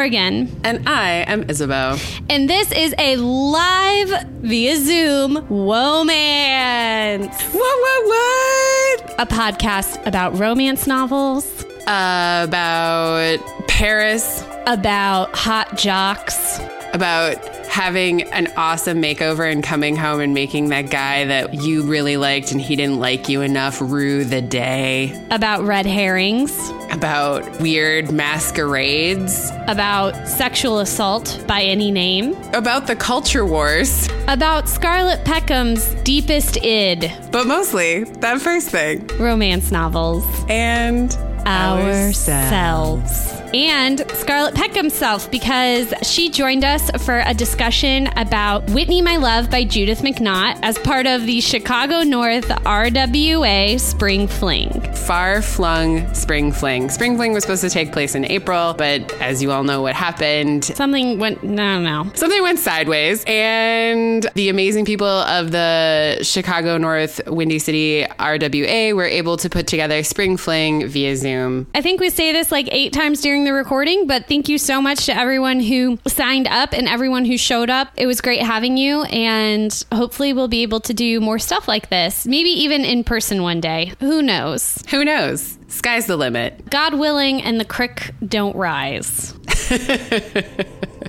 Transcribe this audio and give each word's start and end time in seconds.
Morgan. 0.00 0.48
And 0.64 0.88
I 0.88 1.24
am 1.28 1.42
Isabeau. 1.50 1.98
And 2.30 2.48
this 2.48 2.72
is 2.72 2.94
a 2.96 3.16
live 3.16 4.24
via 4.40 4.76
Zoom 4.76 5.34
Womance. 5.50 7.28
What, 7.52 7.76
what, 7.84 8.06
what? 8.06 9.14
A 9.18 9.26
podcast 9.26 10.06
about 10.06 10.38
romance 10.38 10.86
novels, 10.86 11.66
About 11.82 13.40
Paris, 13.68 14.42
about 14.66 15.36
hot 15.36 15.76
jocks, 15.76 16.58
about 16.94 17.36
having 17.70 18.22
an 18.32 18.52
awesome 18.56 19.00
makeover 19.00 19.50
and 19.50 19.62
coming 19.62 19.94
home 19.94 20.20
and 20.20 20.34
making 20.34 20.70
that 20.70 20.90
guy 20.90 21.24
that 21.24 21.54
you 21.54 21.84
really 21.84 22.16
liked 22.16 22.50
and 22.50 22.60
he 22.60 22.74
didn't 22.74 22.98
like 22.98 23.28
you 23.28 23.42
enough 23.42 23.80
rue 23.80 24.24
the 24.24 24.42
day, 24.42 25.16
about 25.30 25.62
red 25.62 25.86
herrings, 25.86 26.70
about 26.90 27.60
weird 27.60 28.10
masquerades, 28.10 29.50
about 29.68 30.26
sexual 30.26 30.80
assault 30.80 31.42
by 31.46 31.62
any 31.62 31.92
name, 31.92 32.34
about 32.54 32.88
the 32.88 32.96
culture 32.96 33.46
wars, 33.46 34.08
about 34.26 34.68
Scarlett 34.68 35.24
Peckham's 35.24 35.94
deepest 36.02 36.56
id, 36.64 37.12
but 37.30 37.46
mostly 37.46 38.02
that 38.04 38.40
first 38.40 38.68
thing. 38.70 39.06
romance 39.18 39.70
novels. 39.70 40.24
And 40.48 41.16
ourselves. 41.46 43.39
And 43.52 44.04
Scarlett 44.14 44.54
Peckham 44.54 44.90
self, 44.90 45.28
because 45.30 45.92
she 46.02 46.28
joined 46.30 46.64
us 46.64 46.88
for 47.04 47.20
a 47.26 47.34
discussion 47.34 48.08
about 48.16 48.68
Whitney 48.70 49.02
My 49.02 49.16
Love 49.16 49.50
by 49.50 49.64
Judith 49.64 50.02
McNaught 50.02 50.60
as 50.62 50.78
part 50.78 51.06
of 51.06 51.26
the 51.26 51.40
Chicago 51.40 52.02
North 52.02 52.46
RWA 52.48 53.80
Spring 53.80 54.28
Fling. 54.28 54.80
Far 54.94 55.42
flung 55.42 56.12
Spring 56.14 56.52
Fling. 56.52 56.90
Spring 56.90 57.16
Fling 57.16 57.32
was 57.32 57.42
supposed 57.42 57.62
to 57.62 57.70
take 57.70 57.92
place 57.92 58.14
in 58.14 58.24
April, 58.26 58.74
but 58.74 59.12
as 59.20 59.42
you 59.42 59.50
all 59.50 59.64
know 59.64 59.82
what 59.82 59.94
happened, 59.96 60.64
Something 60.64 61.18
went, 61.18 61.42
no, 61.42 61.80
no. 61.80 62.10
something 62.14 62.42
went 62.42 62.60
sideways, 62.60 63.24
and 63.26 64.28
the 64.34 64.48
amazing 64.48 64.84
people 64.84 65.06
of 65.06 65.50
the 65.50 66.18
Chicago 66.22 66.78
North 66.78 67.20
Windy 67.26 67.58
City 67.58 68.04
RWA 68.20 68.94
were 68.94 69.04
able 69.06 69.36
to 69.38 69.50
put 69.50 69.66
together 69.66 70.04
Spring 70.04 70.36
Fling 70.36 70.86
via 70.86 71.16
Zoom. 71.16 71.66
I 71.74 71.80
think 71.82 72.00
we 72.00 72.10
say 72.10 72.30
this 72.32 72.52
like 72.52 72.68
eight 72.70 72.92
times 72.92 73.20
during 73.20 73.39
the 73.44 73.52
recording, 73.52 74.06
but 74.06 74.26
thank 74.26 74.48
you 74.48 74.58
so 74.58 74.80
much 74.80 75.06
to 75.06 75.16
everyone 75.16 75.60
who 75.60 75.98
signed 76.06 76.46
up 76.48 76.72
and 76.72 76.88
everyone 76.88 77.24
who 77.24 77.38
showed 77.38 77.70
up. 77.70 77.88
It 77.96 78.06
was 78.06 78.20
great 78.20 78.42
having 78.42 78.76
you, 78.76 79.02
and 79.04 79.84
hopefully, 79.92 80.32
we'll 80.32 80.48
be 80.48 80.62
able 80.62 80.80
to 80.80 80.94
do 80.94 81.20
more 81.20 81.38
stuff 81.38 81.68
like 81.68 81.88
this. 81.88 82.26
Maybe 82.26 82.50
even 82.50 82.84
in 82.84 83.04
person 83.04 83.42
one 83.42 83.60
day. 83.60 83.92
Who 84.00 84.22
knows? 84.22 84.82
Who 84.90 85.04
knows? 85.04 85.58
Sky's 85.68 86.06
the 86.06 86.16
limit. 86.16 86.68
God 86.70 86.94
willing, 86.94 87.42
and 87.42 87.60
the 87.60 87.64
crick 87.64 88.12
don't 88.26 88.56
rise. 88.56 89.34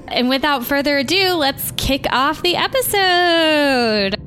and 0.07 0.29
without 0.29 0.65
further 0.65 0.99
ado, 0.99 1.33
let's 1.33 1.71
kick 1.77 2.05
off 2.11 2.43
the 2.43 2.55
episode. 2.55 4.20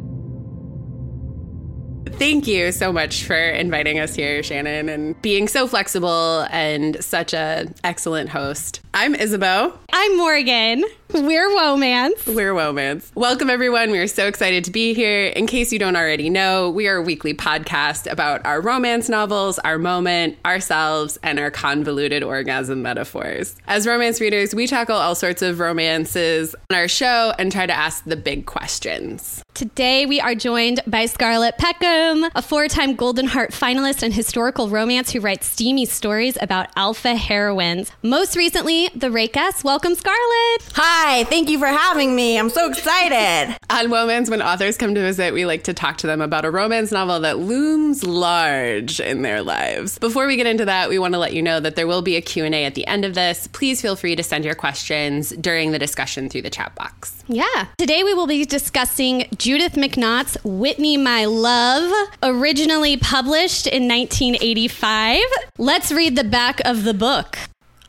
Thank 2.24 2.46
you 2.46 2.72
so 2.72 2.90
much 2.90 3.24
for 3.24 3.36
inviting 3.36 3.98
us 3.98 4.14
here, 4.14 4.42
Shannon, 4.42 4.88
and 4.88 5.20
being 5.20 5.46
so 5.46 5.66
flexible 5.66 6.46
and 6.50 7.04
such 7.04 7.34
an 7.34 7.74
excellent 7.84 8.30
host. 8.30 8.80
I'm 8.96 9.16
Isabeau. 9.16 9.76
I'm 9.92 10.16
Morgan. 10.16 10.84
We're 11.12 11.48
Womance. 11.50 12.32
We're 12.32 12.54
Womans. 12.54 13.10
Welcome, 13.14 13.50
everyone. 13.50 13.90
We 13.90 13.98
are 13.98 14.06
so 14.06 14.26
excited 14.26 14.64
to 14.64 14.70
be 14.70 14.94
here. 14.94 15.26
In 15.26 15.46
case 15.46 15.72
you 15.72 15.78
don't 15.78 15.96
already 15.96 16.30
know, 16.30 16.70
we 16.70 16.86
are 16.88 16.96
a 16.96 17.02
weekly 17.02 17.34
podcast 17.34 18.10
about 18.10 18.44
our 18.46 18.60
romance 18.60 19.08
novels, 19.08 19.58
our 19.60 19.78
moment, 19.78 20.38
ourselves, 20.44 21.18
and 21.24 21.38
our 21.40 21.50
convoluted 21.50 22.22
orgasm 22.22 22.82
metaphors. 22.82 23.56
As 23.66 23.86
romance 23.86 24.20
readers, 24.20 24.54
we 24.54 24.66
tackle 24.66 24.96
all 24.96 25.14
sorts 25.14 25.42
of 25.42 25.58
romances 25.58 26.54
on 26.70 26.76
our 26.76 26.88
show 26.88 27.32
and 27.38 27.50
try 27.50 27.66
to 27.66 27.72
ask 27.72 28.04
the 28.04 28.16
big 28.16 28.46
questions. 28.46 29.42
Today, 29.54 30.04
we 30.04 30.20
are 30.20 30.34
joined 30.34 30.80
by 30.84 31.06
Scarlett 31.06 31.58
Peckham, 31.58 32.24
a 32.34 32.42
four 32.42 32.66
time 32.66 32.96
Golden 32.96 33.26
Heart 33.26 33.50
finalist 33.52 34.02
in 34.02 34.10
historical 34.10 34.68
romance 34.68 35.12
who 35.12 35.20
writes 35.20 35.46
steamy 35.46 35.84
stories 35.84 36.36
about 36.40 36.70
alpha 36.74 37.14
heroines. 37.14 37.92
Most 38.02 38.34
recently, 38.34 38.83
The 38.94 39.08
Rakess. 39.08 39.64
Welcome, 39.64 39.94
Scarlett. 39.94 40.72
Hi, 40.74 41.24
thank 41.24 41.48
you 41.48 41.58
for 41.58 41.66
having 41.66 42.14
me. 42.14 42.38
I'm 42.38 42.50
so 42.50 42.68
excited. 42.68 43.56
On 43.70 43.86
Womans, 43.86 44.28
when 44.28 44.42
authors 44.42 44.76
come 44.76 44.94
to 44.94 45.00
visit, 45.00 45.32
we 45.32 45.46
like 45.46 45.64
to 45.64 45.74
talk 45.74 45.96
to 45.98 46.06
them 46.06 46.20
about 46.20 46.44
a 46.44 46.50
romance 46.50 46.92
novel 46.92 47.20
that 47.20 47.38
looms 47.38 48.04
large 48.04 49.00
in 49.00 49.22
their 49.22 49.42
lives. 49.42 49.98
Before 49.98 50.26
we 50.26 50.36
get 50.36 50.46
into 50.46 50.64
that, 50.66 50.88
we 50.88 50.98
want 50.98 51.14
to 51.14 51.18
let 51.18 51.32
you 51.32 51.42
know 51.42 51.60
that 51.60 51.76
there 51.76 51.86
will 51.86 52.02
be 52.02 52.16
a 52.16 52.20
Q&A 52.20 52.64
at 52.64 52.74
the 52.74 52.86
end 52.86 53.04
of 53.04 53.14
this. 53.14 53.46
Please 53.48 53.80
feel 53.80 53.96
free 53.96 54.16
to 54.16 54.22
send 54.22 54.44
your 54.44 54.54
questions 54.54 55.30
during 55.30 55.72
the 55.72 55.78
discussion 55.78 56.28
through 56.28 56.42
the 56.42 56.50
chat 56.50 56.74
box. 56.74 57.24
Yeah. 57.26 57.66
Today 57.78 58.02
we 58.04 58.12
will 58.12 58.26
be 58.26 58.44
discussing 58.44 59.26
Judith 59.38 59.74
McNaught's 59.74 60.36
Whitney 60.44 60.96
My 60.96 61.24
Love, 61.24 61.90
originally 62.22 62.96
published 62.96 63.66
in 63.66 63.88
1985. 63.88 65.20
Let's 65.58 65.90
read 65.90 66.16
the 66.16 66.24
back 66.24 66.60
of 66.64 66.84
the 66.84 66.94
book. 66.94 67.38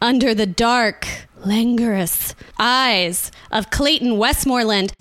Under 0.06 0.36
the 0.36 0.46
dark, 0.46 1.08
languorous 1.44 2.36
eyes 2.60 3.32
of 3.52 3.72
Clayton 3.72 4.20
Westmoreland. 4.20 4.94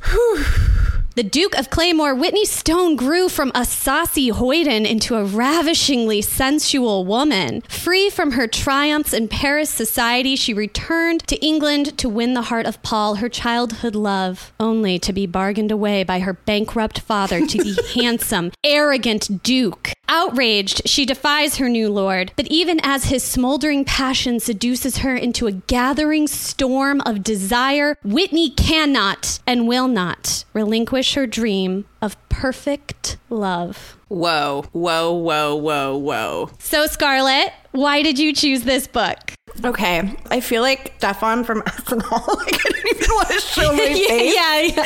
The 1.16 1.22
Duke 1.22 1.56
of 1.56 1.70
Claymore, 1.70 2.16
Whitney 2.16 2.44
Stone 2.44 2.96
grew 2.96 3.28
from 3.28 3.52
a 3.54 3.64
saucy 3.64 4.30
hoyden 4.30 4.84
into 4.84 5.14
a 5.14 5.24
ravishingly 5.24 6.20
sensual 6.22 7.04
woman. 7.04 7.60
Free 7.68 8.10
from 8.10 8.32
her 8.32 8.48
triumphs 8.48 9.12
in 9.12 9.28
Paris 9.28 9.70
society, 9.70 10.34
she 10.34 10.52
returned 10.52 11.20
to 11.28 11.36
England 11.36 11.96
to 11.98 12.08
win 12.08 12.34
the 12.34 12.42
heart 12.42 12.66
of 12.66 12.82
Paul, 12.82 13.16
her 13.16 13.28
childhood 13.28 13.94
love, 13.94 14.52
only 14.58 14.98
to 14.98 15.12
be 15.12 15.24
bargained 15.24 15.70
away 15.70 16.02
by 16.02 16.18
her 16.18 16.32
bankrupt 16.32 16.98
father 16.98 17.46
to 17.46 17.58
the 17.58 17.80
handsome, 17.94 18.50
arrogant 18.64 19.44
Duke. 19.44 19.92
Outraged, 20.08 20.82
she 20.86 21.06
defies 21.06 21.56
her 21.56 21.68
new 21.68 21.90
lord, 21.90 22.32
but 22.36 22.46
even 22.48 22.78
as 22.82 23.06
his 23.06 23.22
smoldering 23.22 23.84
passion 23.84 24.38
seduces 24.38 24.98
her 24.98 25.16
into 25.16 25.46
a 25.46 25.52
gathering 25.52 26.26
storm 26.26 27.00
of 27.02 27.22
desire, 27.22 27.96
Whitney 28.04 28.50
cannot 28.50 29.38
and 29.46 29.66
will 29.66 29.88
not 29.88 30.44
relinquish 30.52 31.03
her 31.12 31.26
dream 31.26 31.84
of 32.00 32.16
perfect 32.30 33.18
love. 33.28 33.98
Whoa, 34.08 34.64
whoa, 34.72 35.12
whoa, 35.12 35.54
whoa, 35.54 35.96
whoa. 35.98 36.50
So, 36.58 36.86
Scarlett, 36.86 37.52
why 37.72 38.00
did 38.02 38.18
you 38.18 38.32
choose 38.32 38.62
this 38.62 38.86
book? 38.86 39.18
Okay, 39.64 40.16
I 40.30 40.40
feel 40.40 40.62
like 40.62 40.98
Stefon 41.00 41.44
from 41.44 41.60
SNL. 41.66 42.00
Like, 42.36 42.54
I 42.54 42.70
don't 42.70 42.96
even 42.96 43.10
want 43.14 43.28
to 43.28 43.40
show 43.40 43.72
my 43.72 43.78
face. 44.08 44.34
yeah, 44.34 44.60
yeah. 44.60 44.82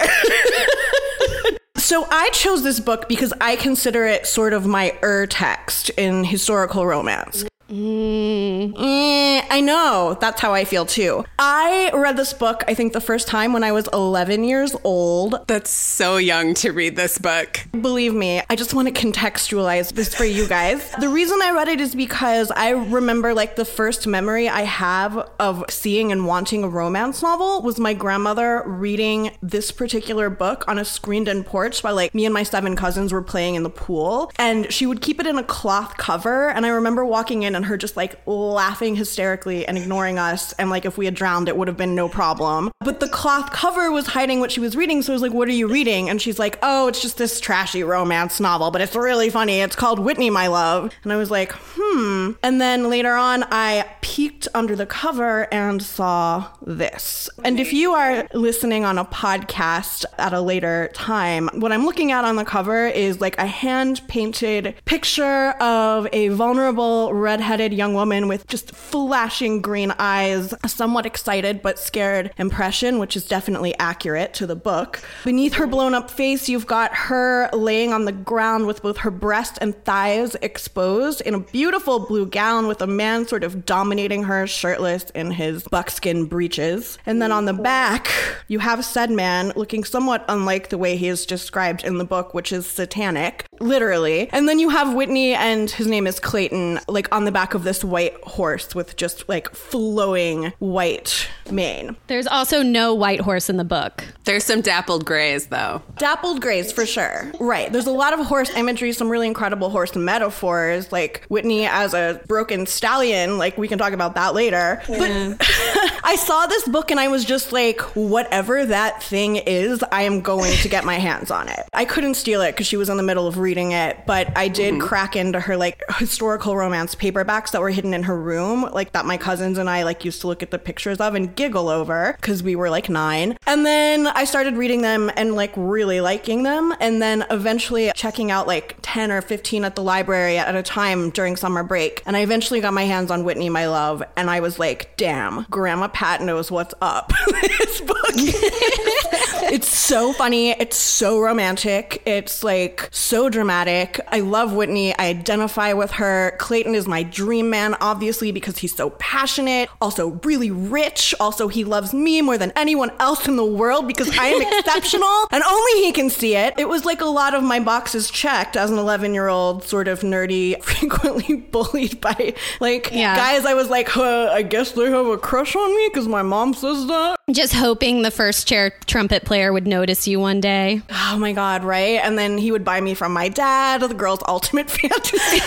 So 1.75 2.07
I 2.11 2.29
chose 2.33 2.63
this 2.63 2.79
book 2.79 3.07
because 3.07 3.33
I 3.41 3.55
consider 3.55 4.05
it 4.05 4.27
sort 4.27 4.53
of 4.53 4.65
my 4.65 4.95
ur 5.01 5.25
text 5.27 5.89
in 5.91 6.23
historical 6.23 6.85
romance. 6.85 7.45
Eh, 7.71 9.41
I 9.49 9.61
know. 9.61 10.17
That's 10.19 10.41
how 10.41 10.53
I 10.53 10.65
feel 10.65 10.85
too. 10.85 11.23
I 11.37 11.91
read 11.93 12.17
this 12.17 12.33
book, 12.33 12.63
I 12.67 12.73
think, 12.73 12.93
the 12.93 13.01
first 13.01 13.27
time 13.27 13.53
when 13.53 13.63
I 13.63 13.71
was 13.71 13.87
11 13.93 14.43
years 14.43 14.75
old. 14.83 15.47
That's 15.47 15.69
so 15.69 16.17
young 16.17 16.53
to 16.55 16.71
read 16.71 16.95
this 16.95 17.17
book. 17.17 17.67
Believe 17.71 18.13
me, 18.13 18.41
I 18.49 18.55
just 18.55 18.73
want 18.73 18.93
to 18.93 18.93
contextualize 18.93 19.93
this 19.93 20.15
for 20.15 20.25
you 20.25 20.47
guys. 20.47 20.89
the 20.99 21.09
reason 21.09 21.39
I 21.43 21.51
read 21.51 21.67
it 21.67 21.79
is 21.79 21.93
because 21.93 22.51
I 22.51 22.71
remember 22.71 23.33
like 23.33 23.55
the 23.55 23.65
first 23.65 24.07
memory 24.07 24.49
I 24.49 24.61
have 24.61 25.29
of 25.39 25.63
seeing 25.69 26.11
and 26.11 26.25
wanting 26.25 26.63
a 26.63 26.69
romance 26.69 27.21
novel 27.21 27.61
was 27.61 27.79
my 27.79 27.93
grandmother 27.93 28.63
reading 28.65 29.31
this 29.41 29.71
particular 29.71 30.29
book 30.29 30.65
on 30.67 30.79
a 30.79 30.85
screened 30.85 31.27
in 31.27 31.43
porch 31.43 31.83
while 31.83 31.95
like 31.95 32.15
me 32.15 32.25
and 32.25 32.33
my 32.33 32.43
seven 32.43 32.75
cousins 32.75 33.13
were 33.13 33.21
playing 33.21 33.55
in 33.55 33.63
the 33.63 33.69
pool. 33.69 34.31
And 34.37 34.71
she 34.73 34.85
would 34.85 35.01
keep 35.01 35.19
it 35.19 35.27
in 35.27 35.37
a 35.37 35.43
cloth 35.43 35.97
cover. 35.97 36.49
And 36.49 36.65
I 36.65 36.69
remember 36.69 37.05
walking 37.05 37.43
in 37.43 37.55
her 37.63 37.77
just 37.77 37.97
like 37.97 38.19
laughing 38.25 38.95
hysterically 38.95 39.65
and 39.67 39.77
ignoring 39.77 40.19
us. 40.19 40.53
And 40.53 40.69
like 40.69 40.85
if 40.85 40.97
we 40.97 41.05
had 41.05 41.15
drowned, 41.15 41.47
it 41.47 41.57
would 41.57 41.67
have 41.67 41.77
been 41.77 41.95
no 41.95 42.09
problem. 42.09 42.71
But 42.79 42.99
the 42.99 43.09
cloth 43.09 43.51
cover 43.51 43.91
was 43.91 44.07
hiding 44.07 44.39
what 44.39 44.51
she 44.51 44.59
was 44.59 44.75
reading. 44.75 45.01
So 45.01 45.13
I 45.13 45.15
was 45.15 45.21
like, 45.21 45.33
What 45.33 45.47
are 45.47 45.53
you 45.53 45.67
reading? 45.67 46.09
And 46.09 46.21
she's 46.21 46.39
like, 46.39 46.59
Oh, 46.61 46.87
it's 46.87 47.01
just 47.01 47.17
this 47.17 47.39
trashy 47.39 47.83
romance 47.83 48.39
novel, 48.39 48.71
but 48.71 48.81
it's 48.81 48.95
really 48.95 49.29
funny. 49.29 49.59
It's 49.59 49.75
called 49.75 49.99
Whitney, 49.99 50.29
My 50.29 50.47
Love. 50.47 50.93
And 51.03 51.13
I 51.13 51.17
was 51.17 51.31
like, 51.31 51.53
Hmm. 51.75 52.31
And 52.43 52.59
then 52.61 52.89
later 52.89 53.13
on, 53.15 53.43
I 53.51 53.85
peeked 54.01 54.47
under 54.53 54.75
the 54.75 54.85
cover 54.85 55.51
and 55.53 55.81
saw 55.81 56.47
this. 56.65 57.29
And 57.43 57.59
if 57.59 57.73
you 57.73 57.91
are 57.91 58.27
listening 58.33 58.85
on 58.85 58.97
a 58.97 59.05
podcast 59.05 60.05
at 60.17 60.33
a 60.33 60.41
later 60.41 60.89
time, 60.93 61.49
what 61.53 61.71
I'm 61.71 61.85
looking 61.85 62.11
at 62.11 62.25
on 62.25 62.35
the 62.35 62.45
cover 62.45 62.87
is 62.87 63.21
like 63.21 63.37
a 63.37 63.45
hand 63.45 64.01
painted 64.07 64.75
picture 64.85 65.51
of 65.61 66.07
a 66.11 66.29
vulnerable 66.29 67.13
redheaded 67.49 67.75
young 67.75 67.95
woman 67.95 68.27
with 68.27 68.45
just 68.45 68.75
flashing 68.75 69.59
green 69.59 69.91
eyes, 69.97 70.53
a 70.63 70.69
somewhat 70.69 71.07
excited 71.07 71.63
but 71.63 71.79
scared 71.79 72.31
impression, 72.37 72.99
which 72.99 73.17
is 73.17 73.25
definitely 73.25 73.73
accurate 73.79 74.35
to 74.35 74.45
the 74.45 74.55
book. 74.55 75.01
Beneath 75.23 75.53
her 75.53 75.65
blown 75.65 75.95
up 75.95 76.11
face, 76.11 76.47
you've 76.47 76.67
got 76.67 76.93
her 76.93 77.49
laying 77.51 77.91
on 77.91 78.05
the 78.05 78.11
ground 78.11 78.67
with 78.67 78.83
both 78.83 78.97
her 78.97 79.09
breast 79.09 79.57
and 79.61 79.73
thighs 79.83 80.35
exposed 80.43 81.21
in 81.21 81.33
a 81.33 81.39
beautiful 81.39 82.05
blue 82.05 82.27
gown 82.27 82.67
with 82.67 82.83
a 82.83 82.87
man 82.87 83.27
sort 83.27 83.43
of 83.43 83.65
dominating 83.65 84.23
her 84.25 84.45
shirtless 84.45 85.09
in 85.15 85.31
his 85.31 85.63
buckskin 85.69 86.25
breeches. 86.25 86.99
And 87.07 87.19
then 87.19 87.31
on 87.31 87.45
the 87.45 87.53
back, 87.53 88.11
you 88.47 88.59
have 88.59 88.85
said 88.85 89.09
man 89.09 89.53
looking 89.55 89.83
somewhat 89.83 90.23
unlike 90.29 90.69
the 90.69 90.77
way 90.77 90.97
he 90.97 91.07
is 91.07 91.25
described 91.25 91.83
in 91.83 91.97
the 91.97 92.05
book, 92.05 92.35
which 92.35 92.51
is 92.51 92.67
satanic, 92.67 93.47
literally. 93.59 94.29
And 94.31 94.47
then 94.47 94.59
you 94.59 94.69
have 94.69 94.93
Whitney 94.93 95.33
and 95.33 95.69
his 95.69 95.87
name 95.87 96.07
is 96.07 96.19
Clayton, 96.19 96.79
like 96.87 97.13
on 97.13 97.25
the 97.25 97.31
back 97.31 97.53
of 97.53 97.63
this 97.63 97.83
white 97.83 98.15
horse 98.23 98.73
with 98.73 98.95
just 98.95 99.27
like 99.29 99.53
flowing 99.53 100.53
white 100.59 101.27
mane. 101.51 101.95
There's 102.07 102.27
also 102.27 102.61
no 102.61 102.93
white 102.93 103.21
horse 103.21 103.49
in 103.49 103.57
the 103.57 103.63
book. 103.63 104.05
There's 104.25 104.43
some 104.43 104.61
dappled 104.61 105.05
grays, 105.05 105.47
though. 105.47 105.81
Dappled 105.97 106.41
grays 106.41 106.71
for 106.71 106.85
sure. 106.85 107.31
Right. 107.39 107.71
There's 107.71 107.87
a 107.87 107.91
lot 107.91 108.17
of 108.17 108.25
horse 108.25 108.49
imagery, 108.51 108.91
some 108.93 109.09
really 109.09 109.27
incredible 109.27 109.69
horse 109.69 109.95
metaphors, 109.95 110.91
like 110.91 111.25
Whitney 111.29 111.65
as 111.65 111.93
a 111.93 112.21
broken 112.27 112.65
stallion. 112.65 113.37
Like 113.37 113.57
we 113.57 113.67
can 113.67 113.79
talk 113.79 113.93
about 113.93 114.15
that 114.15 114.33
later. 114.33 114.81
But 114.87 115.37
I 116.03 116.15
saw 116.19 116.47
this 116.47 116.67
book 116.67 116.91
and 116.91 116.99
I 116.99 117.07
was 117.07 117.25
just 117.25 117.51
like, 117.51 117.81
whatever 117.95 118.65
that 118.65 119.03
thing 119.03 119.37
is, 119.37 119.83
I 119.91 120.03
am 120.03 120.21
going 120.21 120.55
to 120.57 120.69
get 120.69 120.85
my 120.85 120.95
hands 120.95 121.31
on 121.31 121.47
it. 121.49 121.59
I 121.73 121.85
couldn't 121.85 122.15
steal 122.15 122.41
it 122.41 122.51
because 122.51 122.67
she 122.67 122.77
was 122.77 122.89
in 122.89 122.97
the 122.97 123.03
middle 123.03 123.27
of 123.27 123.37
reading 123.37 123.48
it, 123.57 124.05
but 124.05 124.35
I 124.37 124.47
did 124.47 124.75
mm-hmm. 124.75 124.87
crack 124.87 125.15
into 125.15 125.39
her 125.39 125.57
like 125.57 125.83
historical 125.97 126.55
romance 126.55 126.95
paperbacks 126.95 127.51
that 127.51 127.61
were 127.61 127.69
hidden 127.69 127.93
in 127.93 128.03
her 128.03 128.19
room, 128.19 128.63
like 128.73 128.91
that 128.93 129.05
my 129.05 129.17
cousins 129.17 129.57
and 129.57 129.69
I 129.69 129.83
like 129.83 130.05
used 130.05 130.21
to 130.21 130.27
look 130.27 130.43
at 130.43 130.51
the 130.51 130.59
pictures 130.59 130.99
of 130.99 131.15
and 131.15 131.35
giggle 131.35 131.69
over 131.69 132.15
because 132.19 132.43
we 132.43 132.55
were 132.55 132.69
like 132.69 132.89
nine. 132.89 133.37
And 133.45 133.65
then 133.65 134.07
I 134.07 134.25
started 134.25 134.55
reading 134.55 134.81
them 134.81 135.11
and 135.15 135.35
like 135.35 135.51
really 135.55 136.01
liking 136.01 136.43
them. 136.43 136.73
And 136.79 137.01
then 137.01 137.25
eventually 137.29 137.91
checking 137.95 138.31
out 138.31 138.47
like 138.47 138.77
10 138.81 139.11
or 139.11 139.21
15 139.21 139.65
at 139.65 139.75
the 139.75 139.83
library 139.83 140.37
at 140.37 140.55
a 140.55 140.63
time 140.63 141.09
during 141.09 141.35
summer 141.35 141.63
break. 141.63 142.03
And 142.05 142.15
I 142.15 142.21
eventually 142.21 142.61
got 142.61 142.73
my 142.73 142.83
hands 142.83 143.11
on 143.11 143.23
Whitney, 143.23 143.49
My 143.49 143.67
Love. 143.67 144.03
And 144.15 144.29
I 144.29 144.39
was 144.39 144.59
like, 144.59 144.95
damn, 144.97 145.45
Grandma 145.49 145.87
Pat 145.87 146.21
knows 146.21 146.51
what's 146.51 146.73
up. 146.81 147.11
this 147.41 147.81
book. 147.81 147.97
it's 149.51 149.67
so 149.67 150.13
funny. 150.13 150.51
It's 150.51 150.77
so 150.77 151.19
romantic. 151.19 152.01
It's 152.05 152.43
like 152.43 152.87
so 152.91 153.29
dramatic. 153.29 153.99
I 154.09 154.19
love 154.19 154.53
Whitney. 154.53 154.93
I 154.97 155.07
identify 155.07 155.73
with 155.73 155.91
her. 155.91 156.35
Clayton 156.39 156.75
is 156.75 156.87
my 156.87 157.03
dream 157.03 157.49
man, 157.49 157.75
obviously, 157.81 158.31
because 158.31 158.57
he's 158.59 158.75
so 158.75 158.91
passionate, 158.91 159.69
also 159.81 160.19
really 160.23 160.51
rich. 160.51 161.13
Also, 161.19 161.47
he 161.47 161.63
loves 161.63 161.93
me 161.93 162.21
more 162.21 162.37
than 162.37 162.51
anyone 162.55 162.91
else 162.99 163.27
in 163.27 163.35
the 163.35 163.45
world 163.45 163.87
because 163.87 164.15
I 164.17 164.27
am 164.27 164.41
exceptional 164.59 165.27
and 165.31 165.43
only 165.43 165.71
he 165.85 165.91
can 165.91 166.09
see 166.09 166.35
it. 166.35 166.53
It 166.57 166.67
was 166.67 166.85
like 166.85 167.01
a 167.01 167.05
lot 167.05 167.33
of 167.33 167.43
my 167.43 167.59
boxes 167.59 168.09
checked 168.11 168.57
as 168.57 168.69
an 168.71 168.77
11 168.77 169.13
year 169.13 169.27
old, 169.27 169.63
sort 169.63 169.87
of 169.87 170.01
nerdy, 170.01 170.61
frequently 170.69 171.35
bullied 171.35 172.01
by 172.01 172.33
like 172.59 172.89
Yeah. 172.91 173.15
guys. 173.15 173.45
I 173.45 173.53
was 173.53 173.69
like, 173.69 173.87
huh, 173.89 174.29
I 174.31 174.41
guess 174.41 174.71
they 174.73 174.89
have 174.89 175.05
a 175.07 175.17
crush 175.17 175.55
on 175.55 175.75
me 175.75 175.89
because 175.91 176.07
my 176.07 176.21
mom 176.21 176.53
says 176.53 176.85
that. 176.87 177.15
Just 177.31 177.53
hoping 177.53 178.01
the 178.01 178.11
first 178.11 178.47
chair 178.47 178.71
trumpet 178.87 179.23
player 179.23 179.38
would 179.47 179.67
notice 179.67 180.07
you 180.07 180.19
one 180.19 180.41
day. 180.41 180.81
Oh 180.91 181.17
my 181.17 181.31
god, 181.33 181.63
right? 181.63 181.99
And 182.03 182.17
then 182.17 182.37
he 182.37 182.51
would 182.51 182.65
buy 182.65 182.81
me 182.81 182.93
from 182.93 183.13
my 183.13 183.29
dad, 183.29 183.81
the 183.81 183.93
girl's 183.93 184.21
ultimate 184.27 184.69
fantasy. 184.69 185.39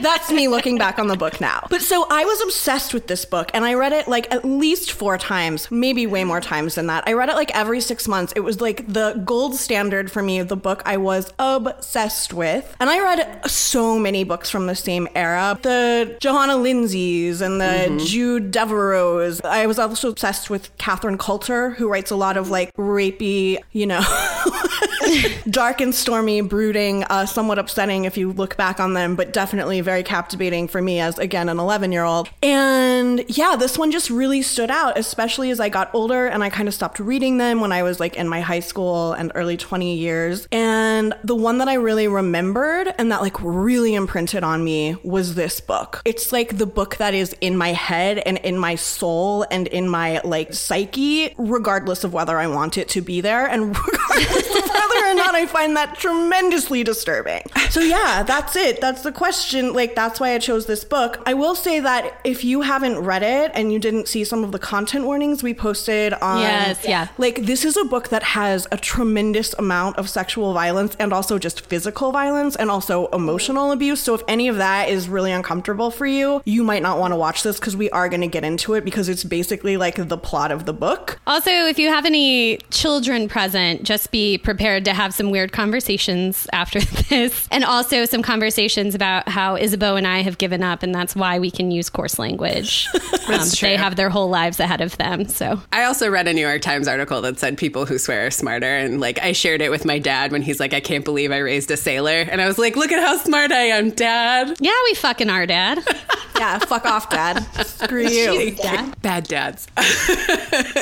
That's 0.00 0.32
me 0.32 0.48
looking 0.48 0.78
back 0.78 0.98
on 0.98 1.08
the 1.08 1.16
book 1.16 1.40
now. 1.40 1.66
But 1.70 1.82
so 1.82 2.06
I 2.10 2.24
was 2.24 2.40
obsessed 2.42 2.94
with 2.94 3.06
this 3.06 3.24
book 3.24 3.50
and 3.54 3.64
I 3.64 3.74
read 3.74 3.92
it 3.92 4.08
like 4.08 4.32
at 4.32 4.44
least 4.44 4.92
four 4.92 5.18
times, 5.18 5.70
maybe 5.70 6.06
way 6.06 6.24
more 6.24 6.40
times 6.40 6.74
than 6.74 6.86
that. 6.88 7.04
I 7.06 7.12
read 7.12 7.28
it 7.28 7.34
like 7.34 7.54
every 7.54 7.80
six 7.80 8.08
months. 8.08 8.32
It 8.34 8.40
was 8.40 8.60
like 8.60 8.86
the 8.92 9.22
gold 9.24 9.54
standard 9.54 10.10
for 10.10 10.22
me, 10.22 10.42
the 10.42 10.56
book 10.56 10.82
I 10.84 10.96
was 10.96 11.32
obsessed 11.38 12.32
with. 12.32 12.74
And 12.80 12.90
I 12.90 13.00
read 13.00 13.50
so 13.50 13.98
many 13.98 14.24
books 14.24 14.50
from 14.50 14.66
the 14.66 14.74
same 14.74 15.08
era. 15.14 15.58
The 15.62 16.16
Johanna 16.20 16.56
Lindsey's 16.56 17.40
and 17.40 17.60
the 17.60 17.64
mm-hmm. 17.64 17.98
Jude 17.98 18.50
Deveraux's. 18.50 19.40
I 19.42 19.66
was 19.66 19.78
also 19.78 20.10
obsessed 20.10 20.50
with 20.50 20.76
Catherine 20.78 21.18
Coulter, 21.18 21.70
who 21.70 21.88
writes 21.88 22.10
a 22.10 22.16
lot 22.16 22.36
of 22.36 22.50
like 22.54 22.72
rapey, 22.76 23.58
you 23.72 23.84
know, 23.84 24.00
dark 25.50 25.80
and 25.80 25.94
stormy, 25.94 26.40
brooding, 26.40 27.04
uh, 27.04 27.26
somewhat 27.26 27.58
upsetting 27.58 28.04
if 28.04 28.16
you 28.16 28.32
look 28.32 28.56
back 28.56 28.80
on 28.80 28.94
them, 28.94 29.16
but 29.16 29.32
definitely 29.32 29.80
very 29.80 30.02
captivating 30.02 30.68
for 30.68 30.80
me 30.80 31.00
as, 31.00 31.18
again, 31.18 31.48
an 31.48 31.58
11 31.58 31.92
year 31.92 32.04
old. 32.04 32.30
And 32.42 33.24
yeah, 33.28 33.56
this 33.56 33.78
one 33.78 33.90
just 33.90 34.10
really 34.10 34.42
stood 34.42 34.70
out, 34.70 34.98
especially 34.98 35.50
as 35.50 35.60
I 35.60 35.68
got 35.68 35.94
older 35.94 36.26
and 36.26 36.42
I 36.42 36.50
kind 36.50 36.68
of 36.68 36.74
stopped 36.74 36.98
reading 36.98 37.38
them 37.38 37.60
when 37.60 37.72
I 37.72 37.82
was 37.82 38.00
like 38.00 38.16
in 38.16 38.28
my 38.28 38.40
high 38.40 38.60
school 38.60 39.12
and 39.12 39.32
early 39.34 39.56
20 39.56 39.96
years. 39.96 40.48
And 40.52 41.14
the 41.22 41.34
one 41.34 41.58
that 41.58 41.68
I 41.68 41.74
really 41.74 42.08
remembered 42.08 42.92
and 42.98 43.10
that 43.12 43.22
like 43.22 43.40
really 43.40 43.94
imprinted 43.94 44.44
on 44.44 44.64
me 44.64 44.96
was 45.02 45.34
this 45.34 45.60
book. 45.60 46.02
It's 46.04 46.32
like 46.32 46.58
the 46.58 46.66
book 46.66 46.96
that 46.96 47.14
is 47.14 47.34
in 47.40 47.56
my 47.56 47.72
head 47.72 48.18
and 48.18 48.38
in 48.38 48.58
my 48.58 48.74
soul 48.74 49.46
and 49.50 49.66
in 49.68 49.88
my 49.88 50.20
like 50.24 50.54
psyche, 50.54 51.34
regardless 51.38 52.04
of 52.04 52.12
whether 52.12 52.38
I 52.38 52.46
want 52.46 52.78
it 52.78 52.88
to 52.90 53.00
be 53.00 53.20
there 53.20 53.46
and 53.46 53.76
regardless 53.86 54.56
of 54.56 54.68
whether 54.68 54.93
or 54.94 55.14
not 55.14 55.34
I 55.34 55.46
find 55.46 55.76
that 55.76 55.96
tremendously 55.98 56.84
disturbing. 56.84 57.42
So 57.70 57.80
yeah, 57.80 58.22
that's 58.22 58.56
it. 58.56 58.80
That's 58.80 59.02
the 59.02 59.12
question. 59.12 59.72
Like 59.72 59.94
that's 59.94 60.20
why 60.20 60.34
I 60.34 60.38
chose 60.38 60.66
this 60.66 60.84
book. 60.84 61.22
I 61.26 61.34
will 61.34 61.54
say 61.54 61.80
that 61.80 62.20
if 62.24 62.44
you 62.44 62.62
haven't 62.62 62.98
read 62.98 63.22
it 63.22 63.50
and 63.54 63.72
you 63.72 63.78
didn't 63.78 64.08
see 64.08 64.24
some 64.24 64.44
of 64.44 64.52
the 64.52 64.58
content 64.58 65.04
warnings 65.04 65.42
we 65.42 65.54
posted 65.54 66.14
on 66.14 66.40
Yes, 66.40 66.84
yeah. 66.84 67.08
like 67.18 67.46
this 67.46 67.64
is 67.64 67.76
a 67.76 67.84
book 67.84 68.08
that 68.10 68.22
has 68.22 68.66
a 68.70 68.76
tremendous 68.76 69.54
amount 69.54 69.96
of 69.96 70.08
sexual 70.08 70.52
violence 70.52 70.96
and 70.98 71.12
also 71.12 71.38
just 71.38 71.62
physical 71.62 72.12
violence 72.12 72.56
and 72.56 72.70
also 72.70 73.08
emotional 73.08 73.72
abuse. 73.72 74.00
So 74.00 74.14
if 74.14 74.22
any 74.28 74.48
of 74.48 74.56
that 74.56 74.88
is 74.88 75.08
really 75.08 75.32
uncomfortable 75.32 75.90
for 75.90 76.06
you, 76.06 76.42
you 76.44 76.62
might 76.62 76.82
not 76.82 76.98
want 76.98 77.12
to 77.12 77.16
watch 77.16 77.42
this 77.42 77.58
because 77.58 77.76
we 77.76 77.90
are 77.90 78.08
going 78.08 78.20
to 78.20 78.26
get 78.26 78.44
into 78.44 78.74
it 78.74 78.84
because 78.84 79.08
it's 79.08 79.24
basically 79.24 79.76
like 79.76 79.96
the 80.08 80.18
plot 80.18 80.50
of 80.52 80.64
the 80.66 80.72
book. 80.72 81.18
Also, 81.26 81.50
if 81.50 81.78
you 81.78 81.88
have 81.88 82.04
any 82.06 82.58
children 82.70 83.28
present, 83.28 83.82
just 83.82 84.10
be 84.10 84.38
prepared 84.38 84.83
to 84.84 84.94
have 84.94 85.12
some 85.14 85.30
weird 85.30 85.52
conversations 85.52 86.46
after 86.52 86.80
this. 87.08 87.46
And 87.50 87.64
also 87.64 88.04
some 88.04 88.22
conversations 88.22 88.94
about 88.94 89.28
how 89.28 89.56
Isabeau 89.56 89.96
and 89.96 90.06
I 90.06 90.20
have 90.22 90.38
given 90.38 90.62
up, 90.62 90.82
and 90.82 90.94
that's 90.94 91.14
why 91.16 91.38
we 91.38 91.50
can 91.50 91.70
use 91.70 91.88
coarse 91.90 92.18
language. 92.18 92.88
That's 93.26 93.54
um, 93.54 93.68
They 93.68 93.74
true. 93.76 93.82
have 93.82 93.96
their 93.96 94.10
whole 94.10 94.28
lives 94.28 94.60
ahead 94.60 94.80
of 94.82 94.96
them. 94.98 95.26
So 95.28 95.60
I 95.72 95.84
also 95.84 96.10
read 96.10 96.28
a 96.28 96.34
New 96.34 96.46
York 96.46 96.60
Times 96.60 96.86
article 96.86 97.22
that 97.22 97.38
said 97.38 97.56
people 97.56 97.86
who 97.86 97.96
swear 97.98 98.26
are 98.26 98.30
smarter. 98.30 98.66
And 98.66 99.00
like, 99.00 99.18
I 99.22 99.32
shared 99.32 99.62
it 99.62 99.70
with 99.70 99.86
my 99.86 99.98
dad 99.98 100.30
when 100.30 100.42
he's 100.42 100.60
like, 100.60 100.74
I 100.74 100.80
can't 100.80 101.04
believe 101.06 101.32
I 101.32 101.38
raised 101.38 101.70
a 101.70 101.76
sailor. 101.78 102.20
And 102.30 102.42
I 102.42 102.46
was 102.46 102.58
like, 102.58 102.76
look 102.76 102.92
at 102.92 103.02
how 103.02 103.16
smart 103.16 103.50
I 103.50 103.62
am, 103.62 103.90
dad. 103.90 104.56
yeah, 104.60 104.72
we 104.84 104.94
fucking 104.94 105.30
are, 105.30 105.46
Dad. 105.46 105.78
Yeah, 106.36 106.58
fuck 106.58 106.84
off, 106.84 107.08
dad. 107.10 107.38
Screw 107.64 108.08
you. 108.08 108.56
dad. 108.56 109.00
Bad 109.02 109.28
dads. 109.28 109.68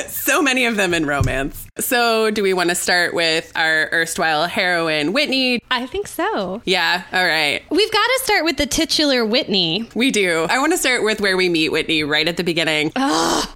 so 0.07 0.41
many 0.41 0.65
of 0.65 0.75
them 0.77 0.95
in 0.95 1.05
romance. 1.05 1.67
So, 1.79 2.31
do 2.31 2.41
we 2.41 2.53
want 2.53 2.69
to 2.69 2.75
start 2.75 3.13
with 3.13 3.51
our 3.55 3.87
erstwhile 3.93 4.47
heroine, 4.47 5.13
Whitney? 5.13 5.61
I 5.71 5.85
think 5.85 6.07
so. 6.07 6.61
Yeah, 6.65 7.03
all 7.11 7.25
right. 7.25 7.61
We've 7.69 7.91
got 7.91 8.05
to 8.05 8.19
start 8.23 8.43
with 8.43 8.57
the 8.57 8.65
titular 8.65 9.25
Whitney. 9.25 9.89
We 9.95 10.11
do. 10.11 10.47
I 10.49 10.59
want 10.59 10.73
to 10.73 10.77
start 10.77 11.03
with 11.03 11.21
where 11.21 11.37
we 11.37 11.49
meet 11.49 11.69
Whitney 11.69 12.03
right 12.03 12.27
at 12.27 12.37
the 12.37 12.43
beginning. 12.43 12.91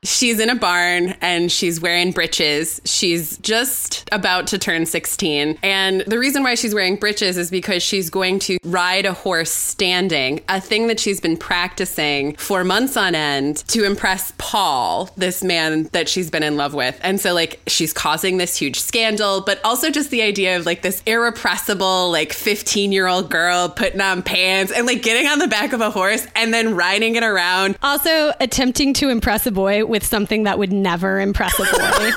She's 0.03 0.39
in 0.39 0.49
a 0.49 0.55
barn 0.55 1.15
and 1.21 1.51
she's 1.51 1.81
wearing 1.81 2.11
breeches. 2.11 2.81
She's 2.85 3.37
just 3.39 4.07
about 4.11 4.47
to 4.47 4.57
turn 4.57 4.85
16. 4.85 5.57
And 5.63 6.01
the 6.01 6.19
reason 6.19 6.43
why 6.43 6.55
she's 6.55 6.73
wearing 6.73 6.95
breeches 6.95 7.37
is 7.37 7.51
because 7.51 7.83
she's 7.83 8.09
going 8.09 8.39
to 8.39 8.57
ride 8.63 9.05
a 9.05 9.13
horse 9.13 9.51
standing, 9.51 10.41
a 10.47 10.61
thing 10.61 10.87
that 10.87 10.99
she's 10.99 11.19
been 11.19 11.37
practicing 11.37 12.35
for 12.35 12.63
months 12.63 12.95
on 12.97 13.15
end 13.15 13.57
to 13.67 13.83
impress 13.83 14.33
Paul, 14.37 15.09
this 15.17 15.43
man 15.43 15.83
that 15.93 16.07
she's 16.09 16.29
been 16.29 16.43
in 16.43 16.57
love 16.57 16.73
with. 16.73 16.99
And 17.01 17.19
so, 17.19 17.33
like, 17.33 17.59
she's 17.67 17.93
causing 17.93 18.37
this 18.37 18.55
huge 18.55 18.79
scandal, 18.79 19.41
but 19.41 19.59
also 19.63 19.89
just 19.89 20.11
the 20.11 20.21
idea 20.27 20.57
of 20.57 20.65
like 20.65 20.81
this 20.81 21.01
irrepressible, 21.05 22.11
like 22.11 22.33
15 22.33 22.91
year 22.91 23.07
old 23.07 23.31
girl 23.31 23.69
putting 23.69 24.01
on 24.01 24.21
pants 24.21 24.71
and 24.71 24.85
like 24.85 25.01
getting 25.01 25.27
on 25.27 25.39
the 25.39 25.47
back 25.47 25.73
of 25.73 25.81
a 25.81 25.89
horse 25.89 26.27
and 26.35 26.53
then 26.53 26.75
riding 26.75 27.15
it 27.15 27.23
around. 27.23 27.77
Also, 27.81 28.33
attempting 28.39 28.93
to 28.95 29.09
impress 29.09 29.47
a 29.47 29.51
boy 29.51 29.85
with 29.85 30.05
something 30.05 30.43
that 30.43 30.59
would 30.59 30.71
never 30.71 31.19
impress 31.19 31.57
a 31.59 31.63
boy. 31.63 32.11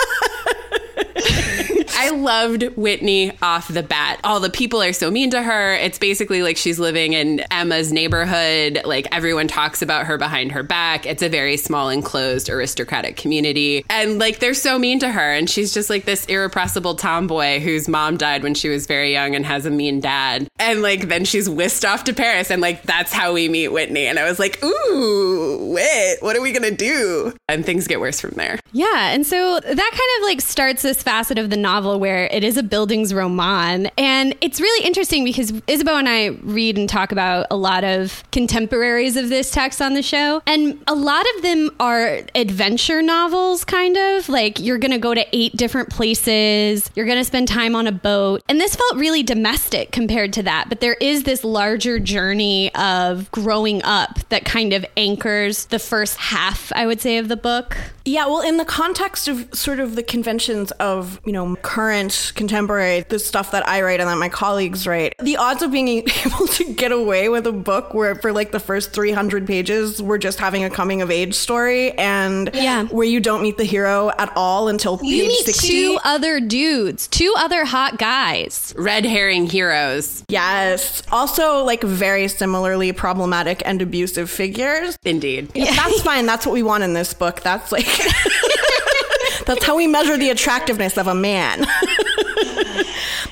I 1.96 2.10
loved 2.10 2.62
Whitney 2.76 3.32
off 3.42 3.68
the 3.68 3.82
bat. 3.82 4.20
All 4.24 4.40
the 4.40 4.50
people 4.50 4.82
are 4.82 4.92
so 4.92 5.10
mean 5.10 5.30
to 5.30 5.42
her. 5.42 5.74
It's 5.74 5.98
basically 5.98 6.42
like 6.42 6.56
she's 6.56 6.78
living 6.78 7.12
in 7.12 7.40
Emma's 7.50 7.92
neighborhood. 7.92 8.80
Like 8.84 9.08
everyone 9.12 9.48
talks 9.48 9.82
about 9.82 10.06
her 10.06 10.16
behind 10.16 10.52
her 10.52 10.62
back. 10.62 11.06
It's 11.06 11.22
a 11.22 11.28
very 11.28 11.56
small, 11.56 11.88
enclosed, 11.88 12.48
aristocratic 12.48 13.16
community. 13.16 13.84
And 13.90 14.18
like 14.18 14.38
they're 14.38 14.54
so 14.54 14.78
mean 14.78 14.98
to 15.00 15.10
her. 15.10 15.32
And 15.32 15.48
she's 15.48 15.74
just 15.74 15.90
like 15.90 16.04
this 16.04 16.24
irrepressible 16.26 16.94
tomboy 16.94 17.60
whose 17.60 17.88
mom 17.88 18.16
died 18.16 18.42
when 18.42 18.54
she 18.54 18.68
was 18.68 18.86
very 18.86 19.12
young 19.12 19.34
and 19.34 19.44
has 19.44 19.66
a 19.66 19.70
mean 19.70 20.00
dad. 20.00 20.48
And 20.58 20.82
like 20.82 21.08
then 21.08 21.24
she's 21.24 21.48
whisked 21.48 21.84
off 21.84 22.04
to 22.04 22.12
Paris. 22.12 22.50
And 22.50 22.62
like 22.62 22.82
that's 22.82 23.12
how 23.12 23.32
we 23.32 23.48
meet 23.48 23.68
Whitney. 23.68 24.06
And 24.06 24.18
I 24.18 24.28
was 24.28 24.38
like, 24.38 24.62
ooh, 24.64 25.72
wait, 25.72 26.16
what 26.20 26.36
are 26.36 26.42
we 26.42 26.52
going 26.52 26.70
to 26.70 26.76
do? 26.76 27.34
And 27.48 27.66
things 27.66 27.86
get 27.86 28.00
worse 28.00 28.20
from 28.20 28.32
there. 28.32 28.58
Yeah, 28.72 29.10
and 29.10 29.26
so 29.26 29.58
that 29.58 29.66
kind 29.66 29.76
of 29.76 30.28
like 30.28 30.40
starts 30.40 30.82
this 30.82 31.02
facet 31.02 31.38
of 31.38 31.50
the 31.50 31.56
novel 31.56 31.79
where 31.80 32.26
it 32.26 32.44
is 32.44 32.56
a 32.56 32.62
Bildungsroman. 32.62 33.90
And 33.96 34.36
it's 34.40 34.60
really 34.60 34.86
interesting 34.86 35.24
because 35.24 35.52
Isabeau 35.66 35.96
and 35.96 36.08
I 36.08 36.28
read 36.42 36.78
and 36.78 36.88
talk 36.88 37.12
about 37.12 37.46
a 37.50 37.56
lot 37.56 37.84
of 37.84 38.22
contemporaries 38.32 39.16
of 39.16 39.28
this 39.28 39.50
text 39.50 39.80
on 39.80 39.94
the 39.94 40.02
show. 40.02 40.42
And 40.46 40.82
a 40.86 40.94
lot 40.94 41.24
of 41.36 41.42
them 41.42 41.70
are 41.80 42.20
adventure 42.34 43.02
novels, 43.02 43.64
kind 43.64 43.96
of. 43.96 44.28
Like 44.28 44.60
you're 44.60 44.78
going 44.78 44.92
to 44.92 44.98
go 44.98 45.14
to 45.14 45.26
eight 45.32 45.56
different 45.56 45.90
places, 45.90 46.90
you're 46.94 47.06
going 47.06 47.18
to 47.18 47.24
spend 47.24 47.48
time 47.48 47.74
on 47.74 47.86
a 47.86 47.92
boat. 47.92 48.42
And 48.48 48.60
this 48.60 48.76
felt 48.76 48.96
really 48.96 49.22
domestic 49.22 49.92
compared 49.92 50.32
to 50.34 50.42
that. 50.44 50.66
But 50.68 50.80
there 50.80 50.94
is 50.94 51.24
this 51.24 51.44
larger 51.44 51.98
journey 51.98 52.74
of 52.74 53.30
growing 53.30 53.82
up 53.82 54.18
that 54.28 54.44
kind 54.44 54.72
of 54.72 54.84
anchors 54.96 55.66
the 55.66 55.78
first 55.78 56.16
half, 56.16 56.72
I 56.74 56.86
would 56.86 57.00
say, 57.00 57.18
of 57.18 57.28
the 57.28 57.36
book. 57.36 57.76
Yeah, 58.10 58.26
well, 58.26 58.40
in 58.40 58.56
the 58.56 58.64
context 58.64 59.28
of 59.28 59.48
sort 59.54 59.78
of 59.78 59.94
the 59.94 60.02
conventions 60.02 60.72
of, 60.72 61.20
you 61.24 61.32
know, 61.32 61.54
current 61.62 62.32
contemporary, 62.34 63.02
the 63.08 63.20
stuff 63.20 63.52
that 63.52 63.68
I 63.68 63.82
write 63.82 64.00
and 64.00 64.08
that 64.08 64.16
my 64.18 64.28
colleagues 64.28 64.84
write, 64.84 65.14
the 65.20 65.36
odds 65.36 65.62
of 65.62 65.70
being 65.70 65.86
able 66.26 66.46
to 66.48 66.64
get 66.74 66.90
away 66.90 67.28
with 67.28 67.46
a 67.46 67.52
book 67.52 67.94
where 67.94 68.16
for 68.16 68.32
like 68.32 68.50
the 68.50 68.58
first 68.58 68.92
300 68.92 69.46
pages, 69.46 70.02
we're 70.02 70.18
just 70.18 70.40
having 70.40 70.64
a 70.64 70.70
coming 70.70 71.02
of 71.02 71.10
age 71.12 71.34
story 71.34 71.92
and 71.92 72.50
Yeah. 72.52 72.86
where 72.86 73.06
you 73.06 73.20
don't 73.20 73.42
meet 73.42 73.58
the 73.58 73.64
hero 73.64 74.10
at 74.18 74.32
all 74.34 74.66
until 74.66 74.98
You 75.04 75.22
page 75.22 75.28
meet 75.28 75.44
60. 75.46 75.68
two 75.68 75.98
other 76.02 76.40
dudes, 76.40 77.06
two 77.06 77.32
other 77.38 77.64
hot 77.64 77.96
guys. 77.98 78.74
Red 78.76 79.04
herring 79.04 79.46
heroes. 79.48 80.24
Yes. 80.28 81.04
Also, 81.12 81.62
like 81.64 81.82
very 81.84 82.26
similarly 82.26 82.92
problematic 82.92 83.62
and 83.64 83.80
abusive 83.80 84.28
figures. 84.30 84.98
Indeed. 85.04 85.50
That's 85.54 86.00
fine. 86.02 86.26
That's 86.26 86.44
what 86.44 86.54
we 86.54 86.64
want 86.64 86.82
in 86.82 86.92
this 86.94 87.14
book. 87.14 87.40
That's 87.42 87.70
like. 87.70 87.86
That's 89.46 89.64
how 89.64 89.76
we 89.76 89.86
measure 89.86 90.16
the 90.16 90.30
attractiveness 90.30 90.96
of 90.96 91.06
a 91.06 91.14
man. 91.14 91.60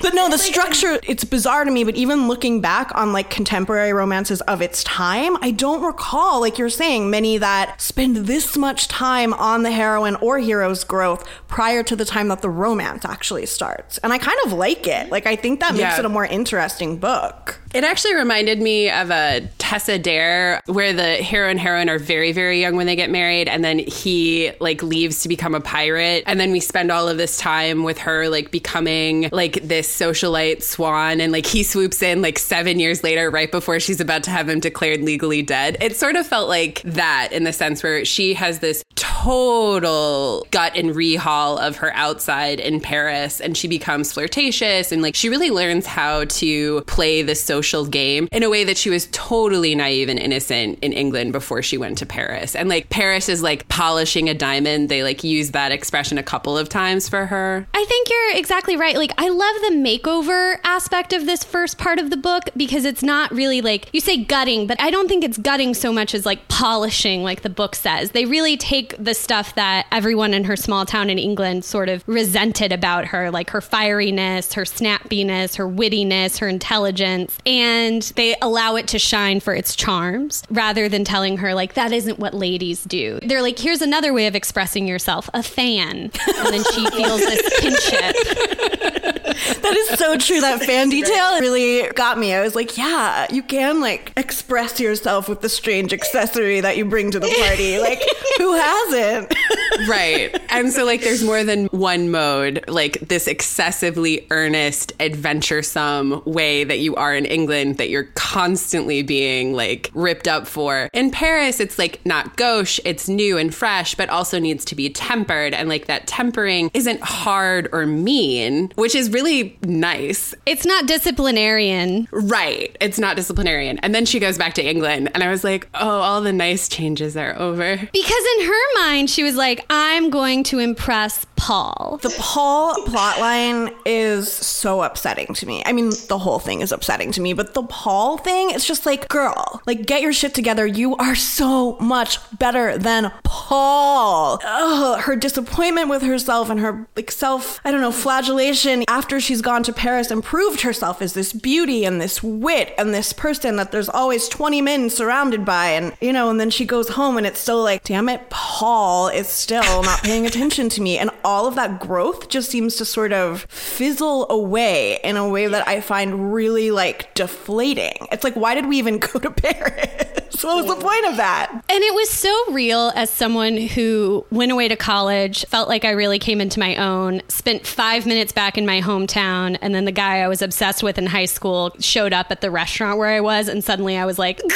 but 0.01 0.13
no, 0.13 0.29
the 0.29 0.37
structure, 0.37 0.99
it's 1.03 1.23
bizarre 1.23 1.63
to 1.65 1.71
me, 1.71 1.83
but 1.83 1.95
even 1.95 2.27
looking 2.27 2.61
back 2.61 2.91
on 2.95 3.13
like 3.13 3.29
contemporary 3.29 3.93
romances 3.93 4.41
of 4.41 4.61
its 4.61 4.83
time, 4.83 5.37
I 5.41 5.51
don't 5.51 5.81
recall, 5.83 6.41
like 6.41 6.57
you're 6.57 6.69
saying, 6.69 7.09
many 7.09 7.37
that 7.37 7.79
spend 7.81 8.17
this 8.17 8.57
much 8.57 8.87
time 8.87 9.33
on 9.33 9.63
the 9.63 9.71
heroine 9.71 10.15
or 10.15 10.39
hero's 10.39 10.83
growth 10.83 11.25
prior 11.47 11.83
to 11.83 11.95
the 11.95 12.05
time 12.05 12.27
that 12.29 12.41
the 12.41 12.49
romance 12.49 13.05
actually 13.05 13.45
starts. 13.45 13.97
And 13.99 14.11
I 14.11 14.17
kind 14.17 14.37
of 14.45 14.53
like 14.53 14.87
it. 14.87 15.09
Like, 15.11 15.25
I 15.25 15.35
think 15.35 15.59
that 15.59 15.73
makes 15.73 15.81
Yeah. 15.81 15.99
it 15.99 16.05
a 16.05 16.09
more 16.09 16.25
interesting 16.25 16.97
book. 16.97 17.59
It 17.73 17.83
actually 17.83 18.15
reminded 18.15 18.61
me 18.61 18.89
of 18.89 19.11
a 19.11 19.47
Tessa 19.69 19.99
Dare 19.99 20.63
where 20.65 20.93
the 20.93 21.17
hero 21.17 21.47
and 21.47 21.59
heroine 21.59 21.89
are 21.89 21.99
very, 21.99 22.31
very 22.31 22.59
young 22.59 22.75
when 22.75 22.87
they 22.87 22.95
get 22.95 23.11
married, 23.11 23.47
and 23.47 23.63
then 23.63 23.77
he 23.77 24.51
like 24.59 24.81
leaves 24.81 25.21
to 25.21 25.29
become 25.29 25.53
a 25.53 25.61
pirate, 25.61 26.23
and 26.25 26.39
then 26.39 26.51
we 26.51 26.59
spend 26.59 26.91
all 26.91 27.07
of 27.07 27.17
this 27.17 27.37
time 27.37 27.83
with 27.83 27.99
her 27.99 28.29
like 28.29 28.49
becoming 28.49 29.29
like 29.31 29.61
this 29.61 29.87
socialite 29.87 30.63
swan, 30.63 31.21
and 31.21 31.31
like 31.31 31.45
he 31.45 31.61
swoops 31.61 32.01
in 32.01 32.23
like 32.23 32.39
seven 32.39 32.79
years 32.79 33.03
later, 33.03 33.29
right 33.29 33.51
before 33.51 33.79
she's 33.79 34.01
about 34.01 34.23
to 34.23 34.31
have 34.31 34.49
him 34.49 34.59
declared 34.59 35.03
legally 35.03 35.43
dead. 35.43 35.77
It 35.81 35.95
sort 35.95 36.15
of 36.15 36.25
felt 36.25 36.49
like 36.49 36.81
that 36.81 37.29
in 37.31 37.43
the 37.43 37.53
sense 37.53 37.83
where 37.83 38.03
she 38.05 38.33
has 38.33 38.57
this 38.57 38.83
total 38.95 40.47
gut 40.49 40.75
and 40.75 40.95
rehaul 40.95 41.59
of 41.59 41.77
her 41.77 41.93
outside 41.93 42.59
in 42.59 42.81
Paris, 42.81 43.39
and 43.39 43.55
she 43.55 43.67
becomes 43.67 44.13
flirtatious, 44.13 44.91
and 44.91 45.03
like 45.03 45.13
she 45.13 45.29
really 45.29 45.51
learns 45.51 45.85
how 45.85 46.25
to 46.25 46.81
play 46.87 47.21
the 47.21 47.35
social 47.35 47.85
game 47.85 48.27
in 48.31 48.41
a 48.41 48.49
way 48.49 48.63
that 48.63 48.75
she 48.75 48.89
was 48.89 49.07
totally 49.11 49.58
naive 49.59 50.09
and 50.09 50.19
innocent 50.19 50.79
in 50.81 50.93
England 50.93 51.31
before 51.31 51.61
she 51.61 51.77
went 51.77 51.97
to 51.99 52.05
Paris. 52.05 52.55
And 52.55 52.69
like 52.69 52.89
Paris 52.89 53.29
is 53.29 53.43
like 53.43 53.67
polishing 53.67 54.29
a 54.29 54.33
diamond. 54.33 54.89
They 54.89 55.03
like 55.03 55.23
use 55.23 55.51
that 55.51 55.71
expression 55.71 56.17
a 56.17 56.23
couple 56.23 56.57
of 56.57 56.69
times 56.69 57.07
for 57.07 57.25
her. 57.25 57.67
I 57.73 57.85
think 57.85 58.09
you're 58.09 58.37
exactly 58.37 58.75
right. 58.77 58.95
Like, 58.95 59.13
I 59.17 59.29
love 59.29 59.55
the 59.61 59.75
makeover 59.75 60.57
aspect 60.63 61.13
of 61.13 61.25
this 61.25 61.43
first 61.43 61.77
part 61.77 61.99
of 61.99 62.09
the 62.09 62.17
book 62.17 62.49
because 62.55 62.85
it's 62.85 63.03
not 63.03 63.31
really 63.31 63.61
like 63.61 63.89
you 63.93 64.01
say 64.01 64.23
gutting, 64.23 64.67
but 64.67 64.79
I 64.81 64.89
don't 64.91 65.07
think 65.07 65.23
it's 65.23 65.37
gutting 65.37 65.73
so 65.73 65.91
much 65.91 66.13
as 66.13 66.25
like 66.25 66.47
polishing, 66.47 67.23
like 67.23 67.41
the 67.41 67.49
book 67.49 67.75
says. 67.75 68.11
They 68.11 68.25
really 68.25 68.57
take 68.57 68.95
the 68.97 69.13
stuff 69.13 69.55
that 69.55 69.87
everyone 69.91 70.33
in 70.33 70.43
her 70.45 70.55
small 70.55 70.85
town 70.85 71.09
in 71.09 71.19
England 71.19 71.65
sort 71.65 71.89
of 71.89 72.03
resented 72.07 72.71
about 72.71 73.05
her, 73.05 73.31
like 73.31 73.49
her 73.49 73.61
fieriness, 73.61 74.53
her 74.53 74.63
snappiness, 74.63 75.55
her 75.55 75.67
wittiness, 75.67 76.37
her 76.39 76.47
intelligence, 76.47 77.37
and 77.45 78.01
they 78.15 78.35
allow 78.41 78.75
it 78.75 78.87
to 78.87 78.99
shine 78.99 79.39
for 79.39 79.48
its 79.53 79.75
charms 79.75 80.43
rather 80.49 80.89
than 80.89 81.03
telling 81.03 81.37
her, 81.37 81.53
like, 81.53 81.73
that 81.73 81.91
isn't 81.91 82.19
what 82.19 82.33
ladies 82.33 82.83
do. 82.83 83.19
They're 83.23 83.41
like, 83.41 83.59
here's 83.59 83.81
another 83.81 84.13
way 84.13 84.27
of 84.27 84.35
expressing 84.35 84.87
yourself 84.87 85.29
a 85.33 85.43
fan. 85.43 86.11
And 86.37 86.47
then 86.47 86.63
she 86.73 86.89
feels 86.91 87.21
this 87.21 87.59
kinship. 87.59 89.18
That 89.69 89.75
is 89.75 89.99
so 89.99 90.17
true. 90.17 90.41
That 90.41 90.63
fan 90.63 90.89
detail 90.89 91.39
really 91.39 91.87
got 91.93 92.17
me. 92.17 92.33
I 92.33 92.41
was 92.41 92.55
like, 92.55 92.77
yeah, 92.77 93.27
you 93.31 93.43
can 93.43 93.81
like 93.81 94.11
express 94.17 94.79
yourself 94.79 95.29
with 95.29 95.41
the 95.41 95.49
strange 95.49 95.93
accessory 95.93 96.61
that 96.61 96.77
you 96.77 96.85
bring 96.85 97.11
to 97.11 97.19
the 97.19 97.27
party. 97.39 97.77
Like, 97.89 98.03
who 98.37 98.53
hasn't? 98.55 99.33
right. 99.89 100.39
And 100.49 100.71
so, 100.71 100.85
like, 100.85 101.01
there's 101.01 101.23
more 101.23 101.43
than 101.43 101.67
one 101.67 102.11
mode, 102.11 102.63
like 102.67 102.99
this 102.99 103.25
excessively 103.27 104.27
earnest, 104.31 104.93
adventuresome 104.99 106.21
way 106.25 106.63
that 106.63 106.79
you 106.79 106.95
are 106.95 107.15
in 107.15 107.25
England 107.25 107.77
that 107.77 107.89
you're 107.89 108.09
constantly 108.15 109.01
being 109.01 109.53
like 109.53 109.89
ripped 109.93 110.27
up 110.27 110.45
for. 110.45 110.89
In 110.93 111.09
Paris, 111.09 111.59
it's 111.59 111.79
like 111.79 112.05
not 112.05 112.37
gauche, 112.37 112.79
it's 112.85 113.07
new 113.09 113.37
and 113.37 113.53
fresh, 113.53 113.95
but 113.95 114.09
also 114.09 114.39
needs 114.39 114.65
to 114.65 114.75
be 114.75 114.89
tempered. 114.89 115.53
And 115.53 115.69
like 115.69 115.87
that 115.87 116.05
tempering 116.05 116.69
isn't 116.73 117.01
hard 117.01 117.69
or 117.71 117.85
mean, 117.85 118.71
which 118.75 118.93
is 118.95 119.09
really 119.09 119.38
nice. 119.63 120.33
It's 120.45 120.65
not 120.65 120.85
disciplinarian. 120.85 122.07
Right. 122.11 122.75
It's 122.79 122.99
not 122.99 123.15
disciplinarian. 123.15 123.79
And 123.79 123.93
then 123.93 124.05
she 124.05 124.19
goes 124.19 124.37
back 124.37 124.53
to 124.55 124.63
England. 124.63 125.11
And 125.13 125.23
I 125.23 125.29
was 125.29 125.43
like, 125.43 125.67
oh, 125.73 125.99
all 125.99 126.21
the 126.21 126.33
nice 126.33 126.67
changes 126.67 127.15
are 127.17 127.37
over. 127.37 127.75
Because 127.77 128.23
in 128.39 128.45
her 128.45 128.81
mind, 128.81 129.09
she 129.09 129.23
was 129.23 129.35
like, 129.35 129.65
I'm 129.69 130.09
going 130.09 130.43
to 130.45 130.59
impress 130.59 131.25
Paul. 131.35 131.99
The 132.01 132.13
Paul 132.19 132.75
plotline 132.85 133.73
is 133.85 134.31
so 134.31 134.81
upsetting 134.83 135.33
to 135.35 135.45
me. 135.45 135.63
I 135.65 135.71
mean, 135.71 135.91
the 136.07 136.17
whole 136.17 136.39
thing 136.39 136.61
is 136.61 136.71
upsetting 136.71 137.11
to 137.13 137.21
me, 137.21 137.33
but 137.33 137.53
the 137.53 137.63
Paul 137.63 138.17
thing, 138.17 138.49
it's 138.49 138.65
just 138.65 138.85
like, 138.85 139.07
girl, 139.07 139.61
like, 139.65 139.85
get 139.85 140.01
your 140.01 140.13
shit 140.13 140.35
together. 140.35 140.65
You 140.65 140.95
are 140.97 141.15
so 141.15 141.77
much 141.79 142.19
better 142.37 142.77
than 142.77 143.11
Paul. 143.23 144.39
Ugh, 144.43 144.99
her 145.01 145.15
disappointment 145.15 145.89
with 145.89 146.01
herself 146.01 146.49
and 146.49 146.59
her, 146.59 146.87
like, 146.95 147.09
self, 147.09 147.61
I 147.63 147.71
don't 147.71 147.81
know, 147.81 147.91
flagellation 147.91 148.83
after 148.87 149.19
she's 149.29 149.41
gone 149.43 149.61
to 149.61 149.71
Paris 149.71 150.09
and 150.09 150.23
proved 150.23 150.61
herself 150.61 151.03
as 151.03 151.13
this 151.13 151.33
beauty 151.33 151.85
and 151.85 152.01
this 152.01 152.23
wit 152.23 152.73
and 152.79 152.95
this 152.95 153.13
person 153.13 153.57
that 153.57 153.71
there's 153.71 153.87
always 153.87 154.27
20 154.27 154.59
men 154.59 154.89
surrounded 154.89 155.45
by. 155.45 155.67
And, 155.67 155.95
you 156.01 156.11
know, 156.11 156.31
and 156.31 156.39
then 156.39 156.49
she 156.49 156.65
goes 156.65 156.89
home 156.89 157.15
and 157.15 157.27
it's 157.27 157.39
still 157.39 157.61
like, 157.61 157.83
damn 157.83 158.09
it, 158.09 158.27
Paul 158.31 159.07
is 159.09 159.27
still 159.27 159.83
not 159.83 160.01
paying 160.01 160.25
attention 160.25 160.67
to 160.69 160.81
me. 160.81 160.97
And 160.97 161.11
all 161.23 161.45
of 161.45 161.53
that 161.55 161.79
growth 161.79 162.29
just 162.29 162.49
seems 162.49 162.77
to 162.77 162.85
sort 162.85 163.13
of 163.13 163.43
fizzle 163.43 164.25
away 164.31 164.99
in 165.03 165.15
a 165.15 165.29
way 165.29 165.45
that 165.45 165.67
I 165.67 165.79
find 165.79 166.33
really 166.33 166.71
like 166.71 167.13
deflating. 167.13 168.07
It's 168.11 168.23
like, 168.23 168.33
why 168.33 168.55
did 168.55 168.65
we 168.65 168.79
even 168.79 168.97
go 168.97 169.19
to 169.19 169.29
Paris? 169.29 170.18
what 170.47 170.65
was 170.65 170.75
the 170.75 170.81
point 170.81 171.05
of 171.05 171.17
that? 171.17 171.51
And 171.51 171.83
it 171.83 171.93
was 171.93 172.09
so 172.09 172.51
real 172.51 172.91
as 172.95 173.09
someone 173.09 173.57
who 173.57 174.25
went 174.31 174.51
away 174.51 174.67
to 174.67 174.75
college, 174.75 175.45
felt 175.45 175.67
like 175.69 175.85
I 175.85 175.91
really 175.91 176.19
came 176.19 176.41
into 176.41 176.59
my 176.59 176.75
own, 176.75 177.21
spent 177.27 177.65
five 177.65 178.05
minutes 178.05 178.31
back 178.31 178.57
in 178.57 178.65
my 178.65 178.81
hometown, 178.81 179.57
and 179.61 179.73
then 179.73 179.85
the 179.85 179.91
guy 179.91 180.19
I 180.19 180.27
was 180.27 180.41
obsessed 180.41 180.83
with 180.83 180.97
in 180.97 181.05
high 181.05 181.25
school 181.25 181.71
showed 181.79 182.13
up 182.13 182.27
at 182.31 182.41
the 182.41 182.51
restaurant 182.51 182.97
where 182.97 183.09
I 183.09 183.21
was, 183.21 183.47
and 183.47 183.63
suddenly 183.63 183.97
I 183.97 184.05
was 184.05 184.17
like, 184.19 184.41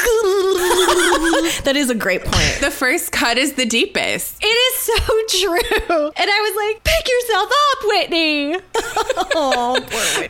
That 1.64 1.74
is 1.76 1.90
a 1.90 1.96
great 1.96 2.24
point. 2.24 2.58
The 2.62 2.72
first 2.72 3.12
cut 3.12 3.38
is 3.38 3.54
the 3.54 3.66
deepest. 3.66 4.38
It 4.42 4.46
is 4.46 4.76
so 4.80 4.94
true. 5.40 6.12
And 6.16 6.30
I 6.30 6.52
was 6.52 6.76
like, 6.76 6.84
pick 6.84 7.08
yourself 7.08 7.52
up, 7.52 7.88
Whitney. 7.88 8.58
Oh, 9.36 9.76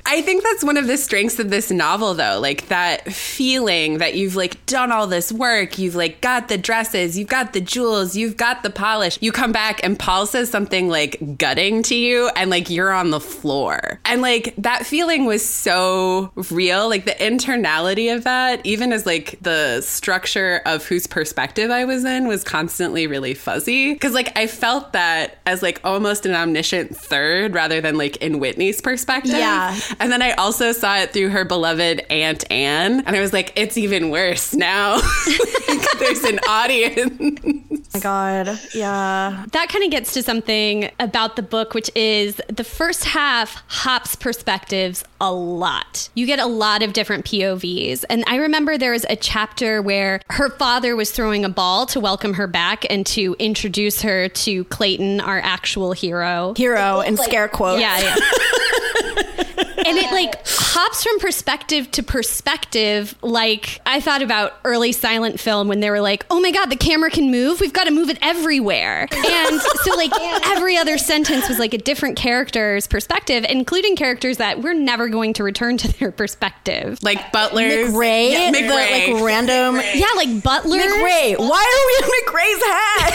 I 0.05 0.21
think 0.21 0.43
that's 0.43 0.63
one 0.63 0.77
of 0.77 0.87
the 0.87 0.97
strengths 0.97 1.37
of 1.39 1.49
this 1.49 1.69
novel, 1.69 2.13
though. 2.13 2.39
Like 2.39 2.67
that 2.69 3.11
feeling 3.11 3.97
that 3.97 4.15
you've 4.15 4.35
like 4.35 4.65
done 4.65 4.91
all 4.91 5.07
this 5.07 5.31
work 5.31 5.42
work. 5.43 5.77
You've 5.77 5.95
like 5.95 6.21
got 6.21 6.47
the 6.47 6.57
dresses, 6.57 7.17
you've 7.17 7.27
got 7.27 7.51
the 7.51 7.59
jewels, 7.59 8.15
you've 8.15 8.37
got 8.37 8.63
the 8.63 8.69
polish. 8.69 9.17
You 9.19 9.33
come 9.33 9.51
back 9.51 9.83
and 9.83 9.99
Paul 9.99 10.25
says 10.25 10.49
something 10.49 10.87
like 10.87 11.37
gutting 11.37 11.83
to 11.83 11.95
you 11.95 12.29
and 12.37 12.49
like 12.49 12.69
you're 12.69 12.93
on 12.93 13.11
the 13.11 13.19
floor. 13.19 13.99
And 14.05 14.21
like 14.21 14.55
that 14.57 14.85
feeling 14.85 15.25
was 15.25 15.43
so 15.45 16.31
real. 16.49 16.87
Like 16.87 17.03
the 17.03 17.11
internality 17.11 18.15
of 18.15 18.23
that, 18.23 18.65
even 18.65 18.93
as 18.93 19.05
like 19.05 19.37
the 19.41 19.81
structure 19.81 20.61
of 20.65 20.85
whose 20.85 21.07
perspective 21.07 21.71
I 21.71 21.83
was 21.83 22.05
in 22.05 22.25
was 22.25 22.45
constantly 22.45 23.05
really 23.05 23.33
fuzzy. 23.33 23.95
Cause 23.95 24.13
like 24.13 24.37
I 24.37 24.47
felt 24.47 24.93
that 24.93 25.39
as 25.45 25.61
like 25.61 25.81
almost 25.83 26.25
an 26.25 26.33
omniscient 26.35 26.95
third 26.95 27.53
rather 27.53 27.81
than 27.81 27.97
like 27.97 28.15
in 28.17 28.39
Whitney's 28.39 28.79
perspective. 28.79 29.33
Yeah. 29.33 29.77
And 29.99 30.09
then 30.09 30.21
I 30.21 30.31
also 30.31 30.71
saw 30.71 30.99
it 30.99 31.11
through 31.11 31.31
her 31.31 31.43
beloved 31.43 32.05
Aunt 32.09 32.49
Anne. 32.49 33.01
And 33.05 33.13
I 33.13 33.19
was 33.19 33.33
like, 33.33 33.51
it's 33.57 33.77
even 33.77 34.09
worse 34.09 34.53
now. 34.53 35.01
There's 35.99 36.23
an 36.23 36.39
audience. 36.47 37.39
Oh 37.43 37.83
my 37.93 37.99
god. 37.99 38.59
Yeah. 38.73 39.45
That 39.51 39.69
kind 39.69 39.83
of 39.83 39.91
gets 39.91 40.13
to 40.13 40.23
something 40.23 40.89
about 40.99 41.35
the 41.35 41.41
book, 41.41 41.73
which 41.73 41.91
is 41.95 42.41
the 42.47 42.63
first 42.63 43.05
half 43.05 43.63
hops 43.67 44.15
perspectives 44.15 45.03
a 45.21 45.31
lot. 45.31 46.09
You 46.15 46.25
get 46.25 46.39
a 46.39 46.45
lot 46.45 46.83
of 46.83 46.93
different 46.93 47.25
POVs. 47.25 48.03
And 48.09 48.23
I 48.27 48.37
remember 48.37 48.77
there 48.77 48.91
was 48.91 49.05
a 49.09 49.15
chapter 49.15 49.81
where 49.81 50.21
her 50.31 50.49
father 50.49 50.95
was 50.95 51.11
throwing 51.11 51.45
a 51.45 51.49
ball 51.49 51.85
to 51.87 51.99
welcome 51.99 52.33
her 52.33 52.47
back 52.47 52.85
and 52.89 53.05
to 53.07 53.35
introduce 53.39 54.01
her 54.01 54.27
to 54.29 54.63
Clayton, 54.65 55.21
our 55.21 55.39
actual 55.39 55.93
hero. 55.93 56.53
Hero 56.57 57.01
and 57.01 57.17
scare 57.17 57.47
quotes. 57.47 57.81
Yeah, 57.81 57.99
yeah. 57.99 58.15
and 59.85 59.97
it 59.97 60.11
like 60.11 60.45
hops 60.45 61.03
from 61.03 61.19
perspective 61.19 61.89
to 61.91 62.03
perspective. 62.03 63.15
Like 63.21 63.81
I 63.85 63.99
thought 63.99 64.21
about 64.21 64.53
early 64.63 64.91
silent 65.13 65.39
film 65.39 65.67
when 65.67 65.79
they 65.79 65.89
were 65.91 66.01
like, 66.01 66.25
"Oh 66.31 66.39
my 66.39 66.49
god, 66.51 66.67
the 66.71 66.75
camera 66.75 67.11
can 67.11 67.29
move. 67.29 67.59
We've 67.59 67.71
got 67.73 67.83
to 67.85 67.91
move 67.91 68.09
it 68.09 68.17
everywhere." 68.21 69.07
And 69.11 69.61
so 69.61 69.95
like 69.95 70.11
every 70.47 70.75
other 70.77 70.97
sentence 70.97 71.47
was 71.47 71.59
like 71.59 71.73
a 71.73 71.77
different 71.77 72.17
character's 72.17 72.87
perspective, 72.87 73.45
including 73.47 73.95
characters 73.95 74.37
that 74.37 74.61
we're 74.61 74.73
never 74.73 75.09
going 75.09 75.33
to 75.33 75.43
return 75.43 75.77
to 75.77 75.87
their 75.99 76.11
perspective. 76.11 76.97
Like 77.03 77.31
Butler's. 77.31 77.91
McRae, 77.93 78.31
Yeah, 78.31 78.51
the 78.51 78.67
like 78.69 79.23
random 79.23 79.75
Yeah, 79.93 80.07
like 80.15 80.41
Butler. 80.41 80.79
McRae. 80.79 81.37
Why 81.37 81.61
are 81.61 81.85
we 81.87 81.93
in 81.99 82.09
McRae's 82.25 82.63
head? 82.65 83.13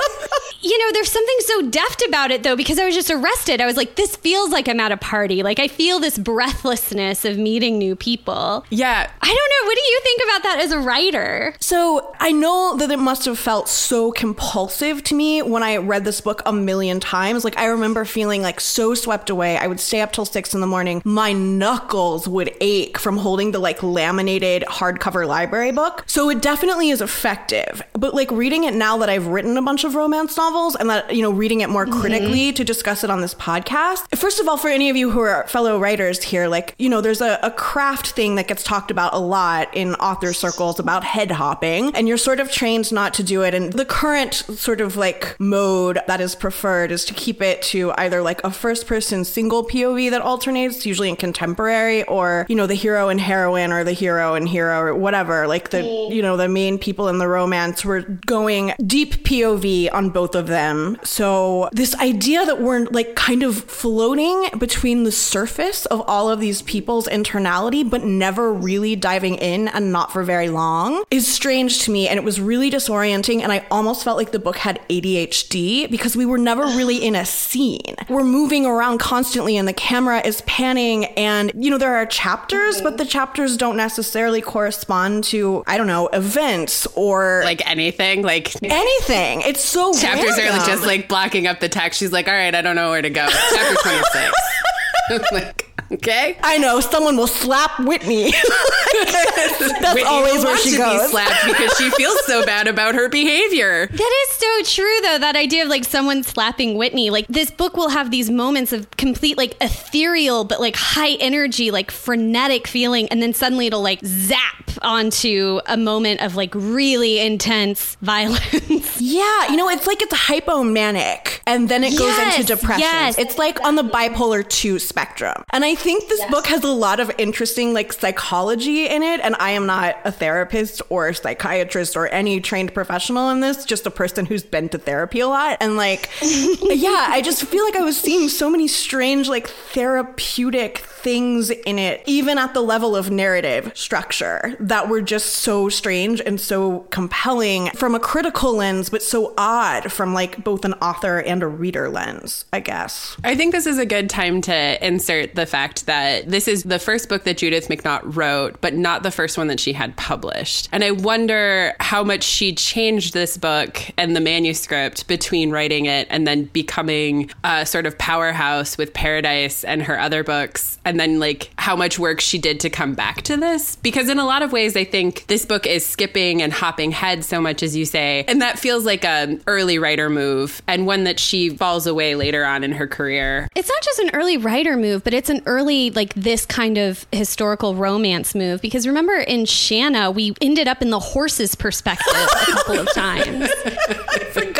You 0.61 0.77
know, 0.77 0.91
there's 0.93 1.11
something 1.11 1.35
so 1.39 1.69
deft 1.69 2.03
about 2.07 2.31
it 2.31 2.43
though, 2.43 2.55
because 2.55 2.77
I 2.77 2.85
was 2.85 2.95
just 2.95 3.09
arrested. 3.09 3.61
I 3.61 3.65
was 3.65 3.77
like, 3.77 3.95
this 3.95 4.15
feels 4.15 4.51
like 4.51 4.67
I'm 4.67 4.79
at 4.79 4.91
a 4.91 4.97
party. 4.97 5.43
Like 5.43 5.59
I 5.59 5.67
feel 5.67 5.99
this 5.99 6.17
breathlessness 6.17 7.25
of 7.25 7.37
meeting 7.37 7.77
new 7.77 7.95
people. 7.95 8.65
Yeah. 8.69 9.09
I 9.21 9.27
don't 9.27 9.35
know. 9.35 9.67
What 9.67 9.75
do 9.75 9.91
you 9.91 9.99
think 10.03 10.21
about 10.23 10.43
that 10.43 10.59
as 10.61 10.71
a 10.71 10.79
writer? 10.79 11.55
So 11.59 12.13
I 12.19 12.31
know 12.31 12.75
that 12.77 12.91
it 12.91 12.99
must 12.99 13.25
have 13.25 13.39
felt 13.39 13.69
so 13.69 14.11
compulsive 14.11 15.03
to 15.05 15.15
me 15.15 15.41
when 15.41 15.63
I 15.63 15.77
read 15.77 16.05
this 16.05 16.21
book 16.21 16.41
a 16.45 16.53
million 16.53 16.99
times. 16.99 17.43
Like 17.43 17.57
I 17.57 17.65
remember 17.65 18.05
feeling 18.05 18.41
like 18.41 18.59
so 18.59 18.93
swept 18.93 19.29
away. 19.29 19.57
I 19.57 19.67
would 19.67 19.79
stay 19.79 20.01
up 20.01 20.11
till 20.11 20.25
six 20.25 20.53
in 20.53 20.61
the 20.61 20.67
morning. 20.67 21.01
My 21.05 21.33
knuckles 21.33 22.27
would 22.27 22.55
ache 22.61 22.97
from 22.97 23.17
holding 23.17 23.51
the 23.51 23.59
like 23.59 23.81
laminated 23.81 24.63
hardcover 24.63 25.27
library 25.27 25.71
book. 25.71 26.03
So 26.05 26.29
it 26.29 26.41
definitely 26.41 26.89
is 26.89 27.01
effective. 27.01 27.81
But 27.93 28.13
like 28.13 28.29
reading 28.31 28.65
it 28.65 28.73
now 28.75 28.97
that 28.97 29.09
I've 29.09 29.27
written 29.27 29.57
a 29.57 29.61
bunch 29.61 29.83
of 29.83 29.95
romance 29.95 30.37
novels 30.37 30.50
and 30.51 30.89
that, 30.89 31.15
you 31.15 31.21
know, 31.21 31.31
reading 31.31 31.61
it 31.61 31.69
more 31.69 31.85
mm-hmm. 31.85 31.99
critically 31.99 32.51
to 32.53 32.63
discuss 32.63 33.03
it 33.03 33.09
on 33.09 33.21
this 33.21 33.33
podcast. 33.33 34.17
First 34.17 34.39
of 34.39 34.47
all, 34.47 34.57
for 34.57 34.69
any 34.69 34.89
of 34.89 34.95
you 34.95 35.09
who 35.11 35.19
are 35.21 35.47
fellow 35.47 35.79
writers 35.79 36.21
here, 36.21 36.47
like, 36.47 36.75
you 36.77 36.89
know, 36.89 37.01
there's 37.01 37.21
a, 37.21 37.39
a 37.41 37.51
craft 37.51 38.11
thing 38.11 38.35
that 38.35 38.47
gets 38.47 38.63
talked 38.63 38.91
about 38.91 39.13
a 39.13 39.19
lot 39.19 39.69
in 39.75 39.95
author 39.95 40.33
circles 40.33 40.79
about 40.79 41.03
head 41.03 41.31
hopping, 41.31 41.95
and 41.95 42.07
you're 42.07 42.17
sort 42.17 42.39
of 42.39 42.51
trained 42.51 42.91
not 42.91 43.13
to 43.13 43.23
do 43.23 43.43
it. 43.43 43.53
And 43.53 43.73
the 43.73 43.85
current 43.85 44.33
sort 44.33 44.81
of 44.81 44.97
like 44.97 45.35
mode 45.39 45.99
that 46.07 46.19
is 46.21 46.35
preferred 46.35 46.91
is 46.91 47.05
to 47.05 47.13
keep 47.13 47.41
it 47.41 47.61
to 47.63 47.93
either 47.97 48.21
like 48.21 48.43
a 48.43 48.51
first 48.51 48.87
person 48.87 49.23
single 49.23 49.65
POV 49.65 50.09
that 50.11 50.21
alternates, 50.21 50.85
usually 50.85 51.09
in 51.09 51.15
contemporary, 51.15 52.03
or, 52.03 52.45
you 52.49 52.55
know, 52.55 52.67
the 52.67 52.75
hero 52.75 53.09
and 53.09 53.21
heroine 53.21 53.71
or 53.71 53.83
the 53.83 53.93
hero 53.93 54.35
and 54.35 54.49
hero 54.49 54.79
or 54.79 54.95
whatever. 54.95 55.47
Like 55.47 55.69
the, 55.69 55.77
mm. 55.77 56.13
you 56.13 56.21
know, 56.21 56.37
the 56.37 56.49
main 56.49 56.77
people 56.77 57.07
in 57.07 57.17
the 57.17 57.27
romance 57.27 57.85
were 57.85 58.01
going 58.01 58.73
deep 58.85 59.23
POV 59.23 59.93
on 59.93 60.09
both 60.09 60.35
of 60.35 60.40
them. 60.47 60.97
So 61.03 61.69
this 61.71 61.95
idea 61.95 62.45
that 62.45 62.61
we're 62.61 62.85
like 62.85 63.15
kind 63.15 63.43
of 63.43 63.57
floating 63.63 64.49
between 64.57 65.03
the 65.03 65.11
surface 65.11 65.85
of 65.87 66.01
all 66.07 66.29
of 66.29 66.39
these 66.39 66.61
people's 66.61 67.07
internality, 67.07 67.87
but 67.87 68.03
never 68.03 68.53
really 68.53 68.95
diving 68.95 69.35
in 69.35 69.67
and 69.67 69.91
not 69.91 70.11
for 70.11 70.23
very 70.23 70.49
long 70.49 71.03
is 71.11 71.27
strange 71.27 71.83
to 71.83 71.91
me. 71.91 72.07
And 72.07 72.17
it 72.17 72.23
was 72.23 72.39
really 72.39 72.69
disorienting. 72.69 73.41
And 73.41 73.51
I 73.51 73.65
almost 73.71 74.03
felt 74.03 74.17
like 74.17 74.31
the 74.31 74.39
book 74.39 74.57
had 74.57 74.79
ADHD 74.89 75.89
because 75.89 76.15
we 76.15 76.25
were 76.25 76.37
never 76.37 76.63
really 76.63 76.97
in 76.97 77.15
a 77.15 77.25
scene. 77.25 77.95
We're 78.09 78.23
moving 78.23 78.65
around 78.65 78.99
constantly 78.99 79.57
and 79.57 79.67
the 79.67 79.73
camera 79.73 80.21
is 80.25 80.41
panning. 80.41 81.05
And, 81.05 81.51
you 81.55 81.69
know, 81.69 81.77
there 81.77 81.95
are 81.95 82.05
chapters, 82.05 82.81
but 82.81 82.97
the 82.97 83.05
chapters 83.05 83.57
don't 83.57 83.77
necessarily 83.77 84.41
correspond 84.41 85.23
to, 85.25 85.63
I 85.67 85.77
don't 85.77 85.87
know, 85.87 86.07
events 86.07 86.87
or 86.95 87.41
Like 87.43 87.67
anything. 87.69 88.21
Like 88.21 88.61
anything. 88.63 89.41
It's 89.41 89.63
so 89.63 89.93
chapters 89.93 90.30
random. 90.37 90.65
just 90.67 90.85
like 90.85 91.07
blocking 91.07 91.47
up 91.47 91.59
the 91.59 91.69
text. 91.69 91.99
She's 91.99 92.11
like, 92.11 92.27
all 92.27 92.33
right, 92.33 92.53
I 92.53 92.61
don't 92.61 92.75
know 92.75 92.89
where 92.91 93.01
to 93.01 93.09
go. 93.09 93.27
Chapter 93.29 93.75
26. 93.81 94.31
Like, 95.33 95.70
okay. 95.93 96.37
I 96.43 96.57
know 96.57 96.79
someone 96.79 97.17
will 97.17 97.27
slap 97.27 97.79
Whitney. 97.79 98.31
That's 98.93 99.93
Whitney 99.93 100.03
always 100.03 100.33
will 100.35 100.43
where 100.43 100.51
want 100.53 100.61
she 100.61 100.71
to 100.71 100.77
goes. 100.77 101.01
be 101.01 101.07
slapped 101.09 101.45
because 101.45 101.77
she 101.77 101.89
feels 101.91 102.25
so 102.25 102.45
bad 102.45 102.67
about 102.67 102.95
her 102.95 103.09
behavior. 103.09 103.87
That 103.87 104.25
is 104.29 104.35
so 104.35 104.63
true, 104.75 105.01
though. 105.03 105.17
That 105.19 105.35
idea 105.35 105.63
of 105.63 105.69
like 105.69 105.83
someone 105.85 106.23
slapping 106.23 106.77
Whitney. 106.77 107.09
Like 107.09 107.27
this 107.27 107.51
book 107.51 107.75
will 107.77 107.89
have 107.89 108.11
these 108.11 108.29
moments 108.29 108.73
of 108.73 108.89
complete, 108.91 109.37
like 109.37 109.55
ethereal, 109.61 110.43
but 110.43 110.59
like 110.59 110.75
high 110.75 111.13
energy, 111.19 111.71
like 111.71 111.91
frenetic 111.91 112.67
feeling. 112.67 113.07
And 113.09 113.21
then 113.21 113.33
suddenly 113.33 113.67
it'll 113.67 113.81
like 113.81 113.99
zap 114.05 114.71
onto 114.81 115.59
a 115.67 115.77
moment 115.77 116.21
of 116.21 116.35
like 116.35 116.51
really 116.55 117.19
intense 117.19 117.95
violence. 118.01 118.99
Yeah, 119.01 119.49
you 119.49 119.57
know, 119.57 119.69
it's 119.69 119.87
like 119.87 120.01
it's 120.01 120.13
hypomanic 120.13 121.39
and 121.45 121.69
then 121.69 121.83
it 121.83 121.97
goes 121.97 122.17
into 122.19 122.43
depression. 122.43 122.79
yes. 122.81 123.17
It's 123.17 123.37
like 123.37 123.61
on 123.65 123.75
the 123.75 123.83
bipolar 123.83 124.47
2 124.47 124.79
spectrum. 124.79 125.43
And 125.51 125.65
I 125.65 125.75
think 125.81 126.07
this 126.07 126.23
book 126.25 126.45
has 126.45 126.63
a 126.63 126.71
lot 126.71 126.99
of 126.99 127.11
interesting 127.17 127.73
like 127.73 127.91
psychology 127.91 128.85
in 128.87 129.01
it 129.01 129.19
and 129.21 129.35
I 129.39 129.51
am 129.51 129.65
not 129.65 129.97
a 130.05 130.11
therapist 130.11 130.81
or 130.89 131.07
a 131.07 131.15
psychiatrist 131.15 131.95
or 131.95 132.07
any 132.07 132.39
trained 132.39 132.73
professional 132.73 133.29
in 133.29 133.39
this, 133.39 133.65
just 133.65 133.87
a 133.87 133.91
person 133.91 134.27
who's 134.27 134.43
been 134.43 134.69
to 134.69 134.77
therapy 134.77 135.21
a 135.21 135.27
lot 135.27 135.57
and 135.59 135.77
like 135.77 136.09
yeah, 136.21 137.07
I 137.09 137.21
just 137.23 137.43
feel 137.45 137.63
like 137.65 137.75
I 137.75 137.81
was 137.81 137.99
seeing 137.99 138.29
so 138.29 138.49
many 138.49 138.67
strange 138.67 139.27
like 139.27 139.47
therapeutic 139.47 140.79
things 140.79 141.49
in 141.49 141.79
it 141.79 142.03
even 142.05 142.37
at 142.37 142.53
the 142.53 142.61
level 142.61 142.95
of 142.95 143.09
narrative 143.09 143.71
structure 143.73 144.55
that 144.59 144.87
were 144.87 145.01
just 145.01 145.33
so 145.37 145.67
strange 145.67 146.21
and 146.21 146.39
so 146.39 146.81
compelling 146.91 147.71
from 147.71 147.95
a 147.95 147.99
critical 147.99 148.53
lens 148.53 148.89
but 148.89 149.01
so 149.01 149.33
odd 149.35 149.91
from 149.91 150.13
like 150.13 150.43
both 150.43 150.63
an 150.63 150.73
author 150.75 151.19
and 151.19 151.41
a 151.41 151.47
reader 151.47 151.89
lens 151.89 152.45
i 152.53 152.59
guess. 152.59 153.17
I 153.23 153.35
think 153.35 153.51
this 153.51 153.65
is 153.65 153.79
a 153.79 153.85
good 153.85 154.09
time 154.09 154.41
to 154.41 154.85
insert 154.85 155.33
the 155.33 155.47
fact 155.47 155.70
that 155.85 156.29
this 156.29 156.47
is 156.47 156.63
the 156.63 156.79
first 156.79 157.09
book 157.09 157.23
that 157.23 157.37
Judith 157.37 157.67
McNaught 157.67 158.01
wrote, 158.15 158.59
but 158.61 158.73
not 158.73 159.03
the 159.03 159.11
first 159.11 159.37
one 159.37 159.47
that 159.47 159.59
she 159.59 159.73
had 159.73 159.95
published. 159.97 160.69
And 160.71 160.83
I 160.83 160.91
wonder 160.91 161.73
how 161.79 162.03
much 162.03 162.23
she 162.23 162.53
changed 162.53 163.13
this 163.13 163.37
book 163.37 163.81
and 163.97 164.15
the 164.15 164.21
manuscript 164.21 165.07
between 165.07 165.51
writing 165.51 165.85
it 165.85 166.07
and 166.09 166.27
then 166.27 166.45
becoming 166.45 167.29
a 167.43 167.65
sort 167.65 167.85
of 167.85 167.97
powerhouse 167.97 168.77
with 168.77 168.93
Paradise 168.93 169.63
and 169.63 169.83
her 169.83 169.99
other 169.99 170.23
books. 170.23 170.79
And 170.83 170.99
then, 170.99 171.19
like, 171.19 171.51
how 171.57 171.75
much 171.75 171.99
work 171.99 172.21
she 172.21 172.37
did 172.37 172.59
to 172.61 172.69
come 172.69 172.93
back 172.93 173.21
to 173.23 173.37
this. 173.37 173.75
Because 173.77 174.09
in 174.09 174.17
a 174.19 174.25
lot 174.25 174.41
of 174.41 174.51
ways, 174.51 174.75
I 174.75 174.83
think 174.83 175.27
this 175.27 175.45
book 175.45 175.67
is 175.67 175.85
skipping 175.85 176.41
and 176.41 176.51
hopping 176.51 176.91
head 176.91 177.23
so 177.23 177.39
much, 177.39 177.61
as 177.61 177.75
you 177.75 177.85
say. 177.85 178.25
And 178.27 178.41
that 178.41 178.57
feels 178.57 178.85
like 178.85 179.05
an 179.05 179.41
early 179.47 179.77
writer 179.77 180.09
move 180.09 180.61
and 180.67 180.87
one 180.87 181.03
that 181.03 181.19
she 181.19 181.49
falls 181.49 181.85
away 181.85 182.15
later 182.15 182.43
on 182.43 182.63
in 182.63 182.71
her 182.73 182.87
career. 182.87 183.47
It's 183.55 183.69
not 183.69 183.81
just 183.83 183.99
an 183.99 184.09
early 184.13 184.37
writer 184.37 184.75
move, 184.75 185.03
but 185.03 185.13
it's 185.13 185.29
an 185.29 185.41
early, 185.51 185.91
like, 185.91 186.13
this 186.13 186.45
kind 186.45 186.77
of 186.77 187.05
historical 187.11 187.75
romance 187.75 188.33
move. 188.33 188.61
Because 188.61 188.87
remember 188.87 189.15
in 189.15 189.45
Shanna, 189.45 190.09
we 190.09 190.33
ended 190.41 190.67
up 190.67 190.81
in 190.81 190.89
the 190.89 190.99
horse's 190.99 191.55
perspective 191.55 192.07
a 192.15 192.51
couple 192.51 192.79
of 192.79 192.91
times. 192.93 193.49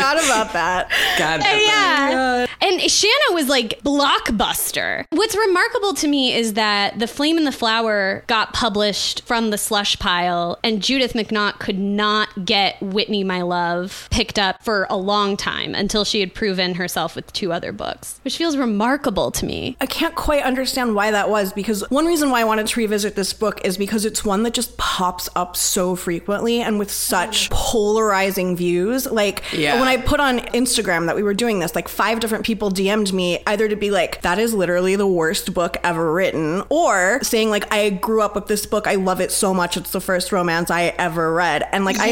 I 0.04 0.20
forgot 0.20 0.22
forgot 0.22 0.32
about 0.48 0.54
that. 0.54 0.90
God, 1.18 1.42
yeah. 1.44 2.46
And 2.62 2.82
Shanna 2.92 3.34
was 3.34 3.48
like 3.48 3.80
blockbuster. 3.84 5.06
What's 5.12 5.36
remarkable 5.36 5.94
to 5.96 6.08
me 6.08 6.34
is 6.34 6.54
that 6.54 7.00
The 7.00 7.08
Flame 7.08 7.38
and 7.38 7.48
the 7.48 7.52
Flower 7.52 8.24
got 8.28 8.54
published 8.54 9.24
from 9.26 9.50
the 9.50 9.58
slush 9.58 9.98
pile, 10.00 10.60
and 10.64 10.82
Judith 10.84 11.14
McNaught 11.14 11.60
could 11.60 11.80
not 11.80 12.46
get 12.46 12.82
Whitney, 12.82 13.24
My 13.24 13.42
Love 13.42 14.08
picked 14.12 14.38
up 14.40 14.64
for 14.64 14.88
a 14.90 14.98
long 14.98 15.38
time 15.38 15.74
until 15.76 16.04
she 16.06 16.20
had 16.20 16.34
proven 16.34 16.76
herself 16.76 17.16
with 17.16 17.32
two 17.34 17.52
other 17.52 17.72
books, 17.72 18.20
which 18.24 18.38
feels 18.38 18.58
remarkable 18.58 19.32
to 19.32 19.46
me. 19.46 19.76
I 19.82 19.86
can't 19.86 20.16
quite 20.16 20.44
understand 20.44 20.96
why 20.96 21.12
that 21.12 21.30
was 21.30 21.54
because 21.54 21.84
one 21.90 22.06
reason 22.06 22.30
why 22.30 22.42
I 22.42 22.44
wanted 22.44 22.68
to 22.68 22.80
revisit 22.80 23.16
this 23.16 23.34
book 23.34 23.64
is 23.66 23.78
because 23.78 24.06
it's 24.06 24.24
one 24.24 24.44
that 24.44 24.54
just 24.54 24.78
pops 24.78 25.30
up 25.36 25.56
so 25.56 25.96
frequently 25.96 26.62
and 26.62 26.80
with 26.80 26.92
such 26.92 27.50
polarizing 27.50 28.56
views. 28.56 29.10
Like 29.10 29.44
Yeah. 29.52 29.80
when 29.80 29.88
I 29.92 29.98
put 29.98 30.22
on 30.22 30.40
Instagram 30.40 31.08
that 31.08 31.18
we 31.18 31.24
were 31.24 31.34
doing 31.34 31.60
this, 31.60 31.76
like 31.76 31.90
five 31.90 32.22
different 32.22 32.46
people 32.46 32.72
DM'd 32.72 33.12
me 33.12 33.44
either 33.46 33.68
to 33.68 33.76
be 33.76 33.92
like, 33.92 34.22
that 34.22 34.40
is 34.40 34.54
literally 34.54 34.96
the 34.96 35.06
worst 35.06 35.54
book 35.54 35.76
ever 35.84 36.14
written, 36.14 36.64
or 36.70 37.20
saying 37.24 37.50
like, 37.50 37.70
I 37.74 37.90
grew 37.90 38.22
up 38.22 38.34
with 38.34 38.48
this 38.48 38.66
book. 38.66 38.88
I 38.88 38.96
love 38.96 39.20
it 39.20 39.34
so 39.34 39.54
much. 39.54 39.76
It's 39.76 39.92
the 39.92 40.00
first 40.00 40.32
romance 40.32 40.72
I 40.72 40.96
ever 40.98 41.34
read. 41.34 41.68
And 41.74 41.84
like, 41.84 41.98
I 42.00 42.12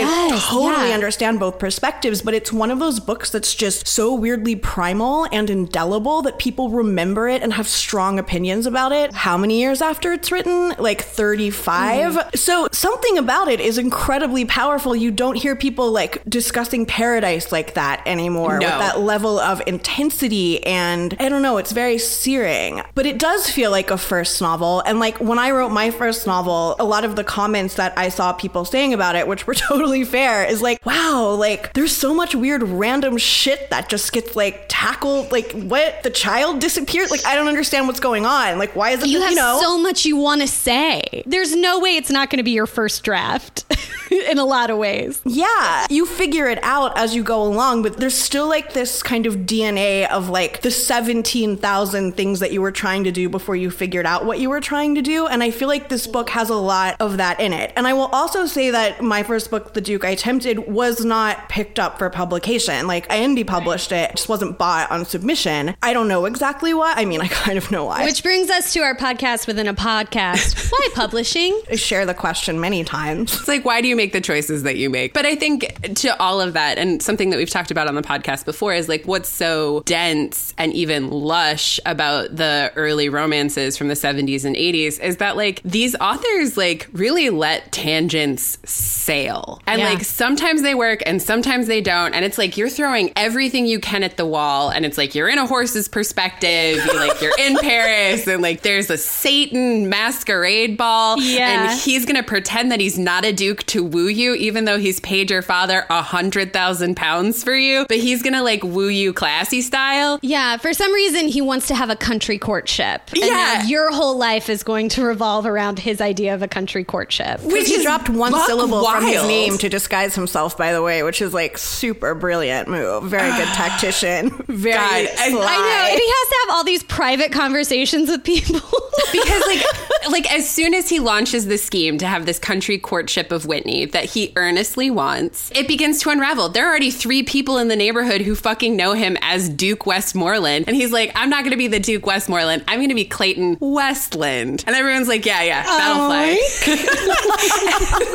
totally 0.50 0.90
yeah. 0.90 0.94
understand 0.94 1.40
both 1.40 1.58
perspectives, 1.58 2.22
but 2.22 2.34
it's 2.34 2.52
one 2.52 2.70
of 2.70 2.80
those 2.80 3.00
books 3.00 3.32
that's 3.32 3.56
just 3.56 3.88
so 3.88 4.14
weirdly 4.14 4.58
primal 4.58 5.26
and 5.32 5.50
indelible 5.50 6.22
that 6.24 6.38
people 6.38 6.72
remember 6.72 7.30
it 7.30 7.42
and 7.42 7.54
have 7.54 7.70
strong 7.70 8.20
opinions 8.20 8.66
about 8.66 8.92
it. 8.92 9.14
How 9.14 9.38
many 9.38 9.58
years 9.58 9.82
after 9.82 10.12
it's 10.12 10.34
written? 10.34 10.74
Like 10.78 11.02
35. 11.02 12.14
Mm-hmm. 12.14 12.30
So 12.36 12.68
something 12.74 13.18
about 13.18 13.48
it 13.48 13.62
is 13.62 13.78
incredibly 13.78 14.44
powerful. 14.44 14.98
You 14.98 15.12
don't 15.12 15.36
hear 15.36 15.56
people 15.56 15.94
like 15.94 16.22
discussing 16.26 16.86
paradise 16.86 17.54
like 17.54 17.69
that 17.76 18.02
anymore 18.06 18.60
with 18.60 18.68
that 18.68 19.00
level 19.00 19.40
of 19.40 19.62
intensity 19.68 20.66
and 20.66 21.16
I 21.20 21.30
don't 21.30 21.42
know, 21.42 21.58
it's 21.58 21.72
very 21.72 21.98
searing. 21.98 22.82
But 22.96 23.06
it 23.06 23.18
does 23.18 23.50
feel 23.50 23.72
like 23.72 23.92
a 23.92 23.98
first 23.98 24.42
novel. 24.42 24.82
And 24.82 25.00
like 25.00 25.20
when 25.20 25.40
I 25.40 25.52
wrote 25.52 25.70
my 25.70 25.92
first 25.92 26.28
novel, 26.28 26.76
a 26.80 26.86
lot 26.86 27.06
of 27.06 27.16
the 27.16 27.24
comments 27.24 27.76
that 27.76 27.98
I 27.98 28.10
saw 28.10 28.34
people 28.34 28.66
saying 28.66 28.94
about 28.94 29.16
it, 29.16 29.28
which 29.28 29.48
were 29.48 29.54
totally 29.70 30.04
fair, 30.04 30.46
is 30.46 30.62
like, 30.62 30.86
wow, 30.86 31.36
like 31.38 31.74
there's 31.74 31.96
so 31.96 32.14
much 32.14 32.36
weird 32.36 32.64
random 32.64 33.18
shit 33.18 33.70
that 33.70 33.90
just 33.90 34.12
gets 34.12 34.36
like 34.36 34.66
tackled. 34.68 35.32
Like 35.32 35.52
what? 35.52 36.04
The 36.04 36.10
child 36.10 36.60
disappeared? 36.60 37.12
Like 37.12 37.26
I 37.26 37.36
don't 37.36 37.48
understand 37.48 37.88
what's 37.88 38.00
going 38.00 38.26
on. 38.26 38.58
Like 38.58 38.76
why 38.76 38.92
is 38.92 39.04
it 39.04 39.10
You 39.10 39.22
have 39.22 39.32
you 39.32 39.36
know 39.36 39.60
so 39.62 39.78
much 39.78 40.06
you 40.06 40.18
want 40.18 40.42
to 40.42 40.48
say. 40.48 41.24
There's 41.26 41.56
no 41.56 41.80
way 41.80 41.96
it's 41.96 42.10
not 42.10 42.30
going 42.30 42.38
to 42.38 42.44
be 42.44 42.52
your 42.52 42.68
first 42.68 43.04
draft 43.04 43.66
in 44.12 44.38
a 44.38 44.46
lot 44.46 44.70
of 44.70 44.78
ways. 44.78 45.22
Yeah, 45.26 45.88
you 45.90 46.06
figure 46.06 46.48
it 46.48 46.60
out 46.64 46.98
as 46.98 47.16
you 47.16 47.24
go 47.24 47.42
along, 47.44 47.59
but 47.60 47.98
there's 47.98 48.16
still 48.16 48.48
like 48.48 48.72
this 48.72 49.04
kind 49.04 49.26
of 49.26 49.36
DNA 49.40 50.10
of 50.10 50.30
like 50.30 50.62
the 50.62 50.72
17,000 50.72 52.14
things 52.14 52.40
that 52.40 52.54
you 52.54 52.62
were 52.62 52.72
trying 52.72 53.04
to 53.04 53.12
do 53.12 53.28
before 53.28 53.56
you 53.56 53.70
figured 53.70 54.06
out 54.06 54.26
what 54.26 54.40
you 54.40 54.50
were 54.50 54.62
trying 54.62 54.96
to 54.96 55.02
do. 55.02 55.28
And 55.28 55.44
I 55.44 55.52
feel 55.52 55.68
like 55.68 55.90
this 55.90 56.08
book 56.08 56.30
has 56.30 56.50
a 56.50 56.56
lot 56.56 56.96
of 57.02 57.18
that 57.18 57.42
in 57.42 57.52
it. 57.52 57.74
And 57.76 57.86
I 57.86 57.92
will 57.92 58.08
also 58.08 58.46
say 58.46 58.72
that 58.72 59.02
my 59.02 59.24
first 59.24 59.52
book, 59.52 59.74
The 59.74 59.82
Duke 59.82 60.06
I 60.06 60.16
Tempted, 60.16 60.70
was 60.70 61.04
not 61.04 61.50
picked 61.50 61.80
up 61.80 62.00
for 62.00 62.10
publication. 62.10 62.88
Like, 62.88 63.12
I 63.12 63.18
indie 63.18 63.46
published 63.46 63.92
it, 63.92 64.12
it 64.12 64.16
just 64.16 64.30
wasn't 64.30 64.58
bought 64.58 64.90
on 64.90 65.04
submission. 65.04 65.76
I 65.84 65.92
don't 65.92 66.08
know 66.08 66.24
exactly 66.26 66.74
why. 66.74 66.94
I 66.96 67.04
mean, 67.04 67.20
I 67.20 67.28
kind 67.28 67.58
of 67.58 67.70
know 67.72 67.84
why. 67.84 68.06
Which 68.06 68.24
brings 68.24 68.50
us 68.50 68.72
to 68.72 68.80
our 68.80 68.96
podcast 68.96 69.48
within 69.48 69.68
a 69.68 69.74
podcast. 69.74 70.70
Why 70.72 70.88
publishing? 70.94 71.60
I 71.70 71.76
share 71.76 72.06
the 72.06 72.14
question 72.14 72.60
many 72.60 72.84
times. 72.84 73.34
It's 73.34 73.48
like, 73.48 73.66
why 73.66 73.82
do 73.82 73.88
you 73.88 73.96
make 73.96 74.14
the 74.14 74.22
choices 74.22 74.64
that 74.64 74.78
you 74.78 74.90
make? 74.90 75.14
But 75.14 75.26
I 75.26 75.36
think 75.36 75.96
to 75.96 76.20
all 76.22 76.40
of 76.40 76.54
that, 76.54 76.78
and 76.78 77.02
something 77.02 77.32
that 77.32 77.38
we've 77.38 77.49
talked 77.50 77.72
about 77.72 77.88
on 77.88 77.96
the 77.96 78.02
podcast 78.02 78.46
before 78.46 78.74
is 78.74 78.88
like 78.90 79.06
what's 79.06 79.30
so 79.30 79.82
dense 79.86 80.54
and 80.58 80.74
even 80.74 81.10
lush 81.10 81.80
about 81.86 82.36
the 82.36 82.72
early 82.76 83.10
romances 83.10 83.78
from 83.78 83.88
the 83.88 83.94
70s 83.94 84.46
and 84.46 84.56
80s 84.56 85.00
is 85.00 85.18
that 85.18 85.36
like 85.38 85.62
these 85.64 85.96
authors 85.96 86.58
like 86.58 86.88
really 86.94 87.30
let 87.30 87.72
tangents 87.72 88.58
sail. 88.66 89.62
And 89.68 89.82
Yeah. 89.82 89.90
like 89.90 90.04
sometimes 90.04 90.62
they 90.62 90.76
work 90.76 91.02
and 91.06 91.22
sometimes 91.22 91.68
they 91.68 91.82
don't. 91.82 92.14
And 92.14 92.24
it's 92.26 92.38
like 92.38 92.58
you're 92.58 92.70
throwing 92.70 93.12
everything 93.16 93.66
you 93.66 93.80
can 93.80 94.04
at 94.04 94.18
the 94.18 94.26
wall. 94.26 94.70
And 94.70 94.86
it's 94.86 94.98
like 94.98 95.16
you're 95.16 95.30
in 95.30 95.38
a 95.38 95.46
horse's 95.48 95.88
perspective. 95.88 96.78
You 96.86 96.94
like 97.00 97.22
you're 97.22 97.38
in 97.40 97.58
Paris 97.62 98.28
and 98.28 98.42
like 98.42 98.62
there's 98.62 98.90
a 98.90 98.98
Satan 98.98 99.90
masquerade 99.90 100.78
ball. 100.78 101.20
Yeah. 101.22 101.72
And 101.72 101.80
he's 101.80 102.06
gonna 102.06 102.24
pretend 102.24 102.72
that 102.72 102.80
he's 102.80 102.98
not 102.98 103.26
a 103.26 103.34
duke 103.34 103.64
to 103.68 103.84
woo 103.84 104.08
you, 104.08 104.34
even 104.36 104.66
though 104.66 104.78
he's 104.80 105.00
paid 105.02 105.30
your 105.32 105.42
father 105.42 105.86
a 105.90 106.02
hundred 106.02 106.54
thousand 106.54 106.96
pounds 106.96 107.29
for 107.34 107.56
you. 107.56 107.86
But 107.88 107.98
he's 107.98 108.22
gonna 108.24 108.44
like 108.44 108.64
woo 108.64 108.88
you 108.88 109.14
classy 109.14 109.62
style. 109.62 110.20
Yeah, 110.22 110.58
for 110.58 110.74
some 110.74 110.92
reason 110.94 111.28
he 111.28 111.42
wants 111.42 111.68
to 111.68 111.76
have 111.76 111.90
a 111.90 111.96
country 111.96 112.38
courtship. 112.38 113.02
And 113.14 113.24
Yeah. 113.24 113.30
now 113.30 113.64
your 113.68 113.92
whole 113.92 114.18
life 114.18 114.50
is 114.50 114.64
going 114.64 114.90
to 114.90 115.04
revolve 115.04 115.46
around 115.46 115.80
his 115.80 116.02
idea 116.02 116.34
of 116.34 116.42
a 116.42 116.48
country 116.48 116.84
courtship. 116.84 117.42
Which 117.42 117.68
he 117.68 117.82
dropped 117.84 118.10
one 118.10 118.32
buck 118.32 118.48
syllable 118.48 118.84
from 118.86 119.04
his 119.06 119.16
wild. 119.18 119.28
name 119.28 119.58
to 119.60 119.70
disguise 119.70 120.16
himself, 120.16 120.58
by 120.58 120.74
the 120.74 120.82
way, 120.82 121.04
which 121.04 121.22
is 121.22 121.34
like 121.34 121.58
super 121.58 122.16
brilliant 122.16 122.68
move. 122.68 123.04
Very 123.06 123.32
good 123.32 123.48
tactician. 123.54 124.30
Very 124.48 124.76
God, 124.76 124.84
I- 124.92 125.10
I 125.20 125.30
sly. 125.32 125.46
I 125.50 125.58
know, 125.58 125.92
and 125.92 126.00
he 126.00 126.08
has 126.08 126.30
to 126.30 126.36
have 126.48 126.56
all 126.58 126.64
these 126.64 126.84
private 126.84 127.32
conversations 127.32 128.10
with 128.10 128.24
people. 128.24 128.60
because 129.12 129.44
like 129.48 129.64
like 130.10 130.34
as 130.34 130.50
soon 130.50 130.74
as 130.74 130.90
he 130.90 131.00
launches 131.00 131.48
the 131.48 131.58
scheme 131.58 131.98
to 131.98 132.08
have 132.08 132.26
this 132.26 132.40
country 132.40 132.78
courtship 132.78 133.32
of 133.32 133.46
Whitney 133.46 133.86
that 133.86 134.06
he 134.06 134.32
earnestly 134.36 134.90
wants, 134.90 135.52
it 135.56 135.68
begins 135.68 136.00
to 136.02 136.10
unravel. 136.10 136.50
There 136.50 136.66
are 136.66 136.70
already 136.70 136.92
three 136.92 137.19
people 137.24 137.58
in 137.58 137.68
the 137.68 137.76
neighborhood 137.76 138.22
who 138.22 138.36
fucking 138.36 138.76
know 138.76 138.94
him 138.94 139.18
as 139.22 139.50
Duke 139.50 139.86
Westmoreland, 139.86 140.66
and 140.68 140.76
he's 140.76 140.92
like, 140.92 141.12
"I'm 141.16 141.30
not 141.30 141.44
going 141.44 141.52
to 141.52 141.58
be 141.58 141.68
the 141.68 141.80
Duke 141.80 142.06
Westmoreland. 142.06 142.64
I'm 142.68 142.80
going 142.80 142.90
to 142.90 142.96
be 142.96 143.06
Clayton 143.06 143.58
Westland." 143.60 144.64
And 144.68 144.76
everyone's 144.76 145.08
like, 145.08 145.26
"Yeah, 145.26 145.44
yeah, 145.44 145.64
that'll 145.64 146.08
fly." 146.08 146.38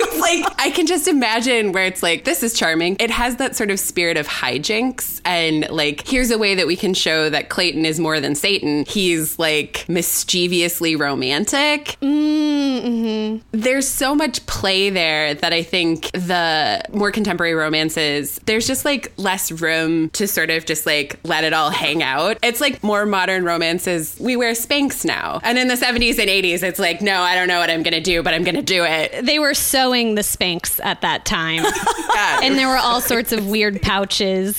Like 0.14 0.44
I 0.58 0.70
can 0.70 0.86
just 0.86 1.06
imagine 1.06 1.72
where 1.72 1.84
it's 1.84 2.02
like, 2.02 2.24
"This 2.24 2.42
is 2.42 2.54
charming." 2.54 2.96
It 2.98 3.10
has 3.10 3.36
that 3.36 3.56
sort 3.56 3.70
of 3.70 3.78
spirit 3.78 4.16
of 4.16 4.26
hijinks, 4.26 5.20
and 5.24 5.68
like, 5.70 6.06
here's 6.06 6.30
a 6.30 6.38
way 6.38 6.54
that 6.54 6.66
we 6.66 6.76
can 6.76 6.94
show 6.94 7.28
that 7.28 7.50
Clayton 7.50 7.84
is 7.84 8.00
more 8.00 8.20
than 8.20 8.34
Satan. 8.34 8.84
He's 8.86 9.38
like 9.38 9.84
mischievously 9.88 10.96
romantic. 10.96 11.96
Mm. 12.00 12.53
Mm-hmm. 12.84 13.38
There's 13.52 13.88
so 13.88 14.14
much 14.14 14.44
play 14.46 14.90
there 14.90 15.34
that 15.34 15.52
I 15.54 15.62
think 15.62 16.10
the 16.12 16.82
more 16.92 17.10
contemporary 17.10 17.54
romances, 17.54 18.38
there's 18.44 18.66
just 18.66 18.84
like 18.84 19.12
less 19.16 19.50
room 19.50 20.10
to 20.10 20.28
sort 20.28 20.50
of 20.50 20.66
just 20.66 20.84
like 20.84 21.18
let 21.24 21.44
it 21.44 21.54
all 21.54 21.70
hang 21.70 22.02
out. 22.02 22.36
It's 22.42 22.60
like 22.60 22.82
more 22.82 23.06
modern 23.06 23.44
romances, 23.44 24.16
we 24.20 24.36
wear 24.36 24.52
Spanx 24.52 25.04
now. 25.04 25.40
And 25.42 25.58
in 25.58 25.68
the 25.68 25.74
70s 25.74 26.18
and 26.18 26.28
80s, 26.28 26.62
it's 26.62 26.78
like, 26.78 27.00
no, 27.00 27.20
I 27.22 27.34
don't 27.34 27.48
know 27.48 27.58
what 27.58 27.70
I'm 27.70 27.82
going 27.82 27.94
to 27.94 28.00
do, 28.00 28.22
but 28.22 28.34
I'm 28.34 28.44
going 28.44 28.56
to 28.56 28.62
do 28.62 28.84
it. 28.84 29.24
they 29.24 29.38
were 29.38 29.54
sewing 29.54 30.14
the 30.14 30.22
Spanx 30.22 30.78
at 30.84 31.00
that 31.00 31.24
time. 31.24 31.62
God. 32.14 32.44
and 32.44 32.58
there 32.58 32.68
were 32.68 32.76
all 32.76 33.00
sorts 33.00 33.32
of 33.32 33.46
weird 33.46 33.80
pouches 33.82 34.56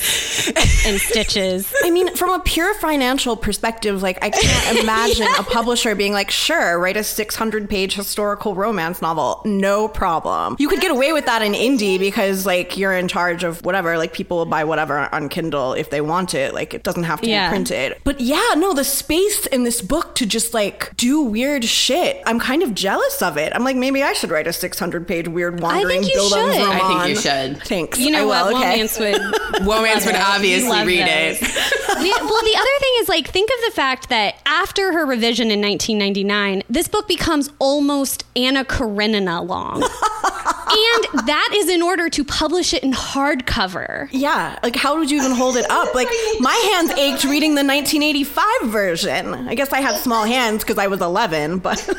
and 0.86 1.00
stitches. 1.00 1.72
I 1.84 1.90
mean, 1.90 2.14
from 2.16 2.32
a 2.32 2.40
pure 2.40 2.74
financial 2.76 3.38
perspective, 3.38 4.02
like 4.02 4.24
I 4.24 4.30
can't 4.30 4.80
imagine 4.80 5.28
a 5.40 5.44
publisher 5.44 5.96
being 5.96 6.12
like, 6.12 6.32
"Sure, 6.32 6.78
write 6.80 6.98
a 6.98 7.02
600-page 7.02 7.96
historical 8.16 8.56
romance 8.56 9.02
novel, 9.02 9.42
no 9.44 9.88
problem." 9.90 10.56
You 10.58 10.70
could 10.70 10.80
get 10.80 10.92
away 10.92 11.12
with 11.12 11.26
that 11.26 11.42
in 11.42 11.52
indie 11.54 12.00
because 12.00 12.46
like 12.46 12.78
you're 12.78 12.94
in 12.94 13.08
charge 13.10 13.44
of 13.44 13.64
whatever. 13.66 13.98
Like 13.98 14.14
people 14.14 14.38
will 14.38 14.46
buy 14.46 14.64
whatever 14.64 15.14
on 15.14 15.28
Kindle 15.28 15.74
if 15.74 15.90
they 15.90 16.00
want 16.00 16.34
it. 16.34 16.54
Like 16.54 16.74
it 16.74 16.84
doesn't 16.84 17.04
have 17.04 17.20
to 17.22 17.28
Yeah. 17.30 17.50
be 17.50 17.52
printed. 17.52 17.98
But 18.06 18.22
yeah, 18.22 18.54
no, 18.56 18.74
the 18.74 18.86
space 18.86 19.46
in 19.48 19.64
this 19.66 19.82
book 19.82 20.16
to 20.16 20.26
just 20.26 20.54
like 20.54 20.96
do 20.96 21.22
weird 21.22 21.66
shit. 21.66 22.22
I'm 22.26 22.40
kind 22.40 22.64
of 22.64 22.74
jealous 22.74 23.22
of 23.22 23.38
it. 23.38 23.52
I'm 23.54 23.66
like, 23.66 23.76
maybe 23.76 24.02
I 24.02 24.14
should 24.14 24.32
write 24.32 24.48
a 24.48 24.52
600-page 24.52 25.28
weird 25.28 25.60
wandering 25.60 26.04
you 26.04 26.14
Bildungs 26.14 26.56
should. 26.56 26.64
roman. 26.64 26.82
I 26.82 27.04
think 27.04 27.10
you 27.10 27.16
should. 27.22 27.64
Thanks. 27.68 28.00
You 28.00 28.12
know 28.12 28.22
I 28.24 28.26
what? 28.26 28.46
will, 28.54 28.58
okay. 28.60 28.72
Romance 28.72 29.00
would. 29.00 29.16
Womance 29.68 30.06
would 30.06 30.16
obviously 30.16 30.86
read 30.86 31.02
those. 31.08 31.38
it. 31.42 31.42
the, 31.88 32.12
well, 32.22 32.44
the 32.44 32.56
other 32.58 32.76
thing 32.80 32.94
is 33.02 33.10
like 33.10 33.28
think 33.28 33.50
of 33.50 33.66
the 33.70 33.76
fact 33.76 34.08
that 34.10 34.36
after 34.46 34.94
her 34.94 35.06
revision 35.06 35.52
in 35.52 35.60
1999, 35.62 36.64
this 36.70 36.88
book 36.88 37.08
becomes 37.08 37.50
almost 37.60 38.05
Anna 38.36 38.66
Karenina 38.66 39.42
long, 39.42 39.82
and 39.84 41.28
that 41.28 41.50
is 41.54 41.70
in 41.70 41.82
order 41.82 42.10
to 42.10 42.24
publish 42.24 42.74
it 42.74 42.84
in 42.84 42.92
hardcover. 42.92 44.08
Yeah, 44.12 44.58
like 44.64 44.76
how 44.76 44.98
would 44.98 45.10
you 45.12 45.18
even 45.18 45.32
hold 45.32 45.58
it 45.58 45.70
up? 45.70 45.94
Like 45.96 46.08
my 46.40 46.56
hands 46.74 46.92
ached 46.92 47.24
reading 47.24 47.56
the 47.56 47.64
1985 47.64 48.46
version. 48.66 49.34
I 49.34 49.56
guess 49.56 49.72
I 49.74 49.82
had 49.82 49.96
small 49.98 50.26
hands 50.26 50.64
because 50.64 50.78
I 50.78 50.88
was 50.88 51.02
11, 51.02 51.60
but 51.60 51.78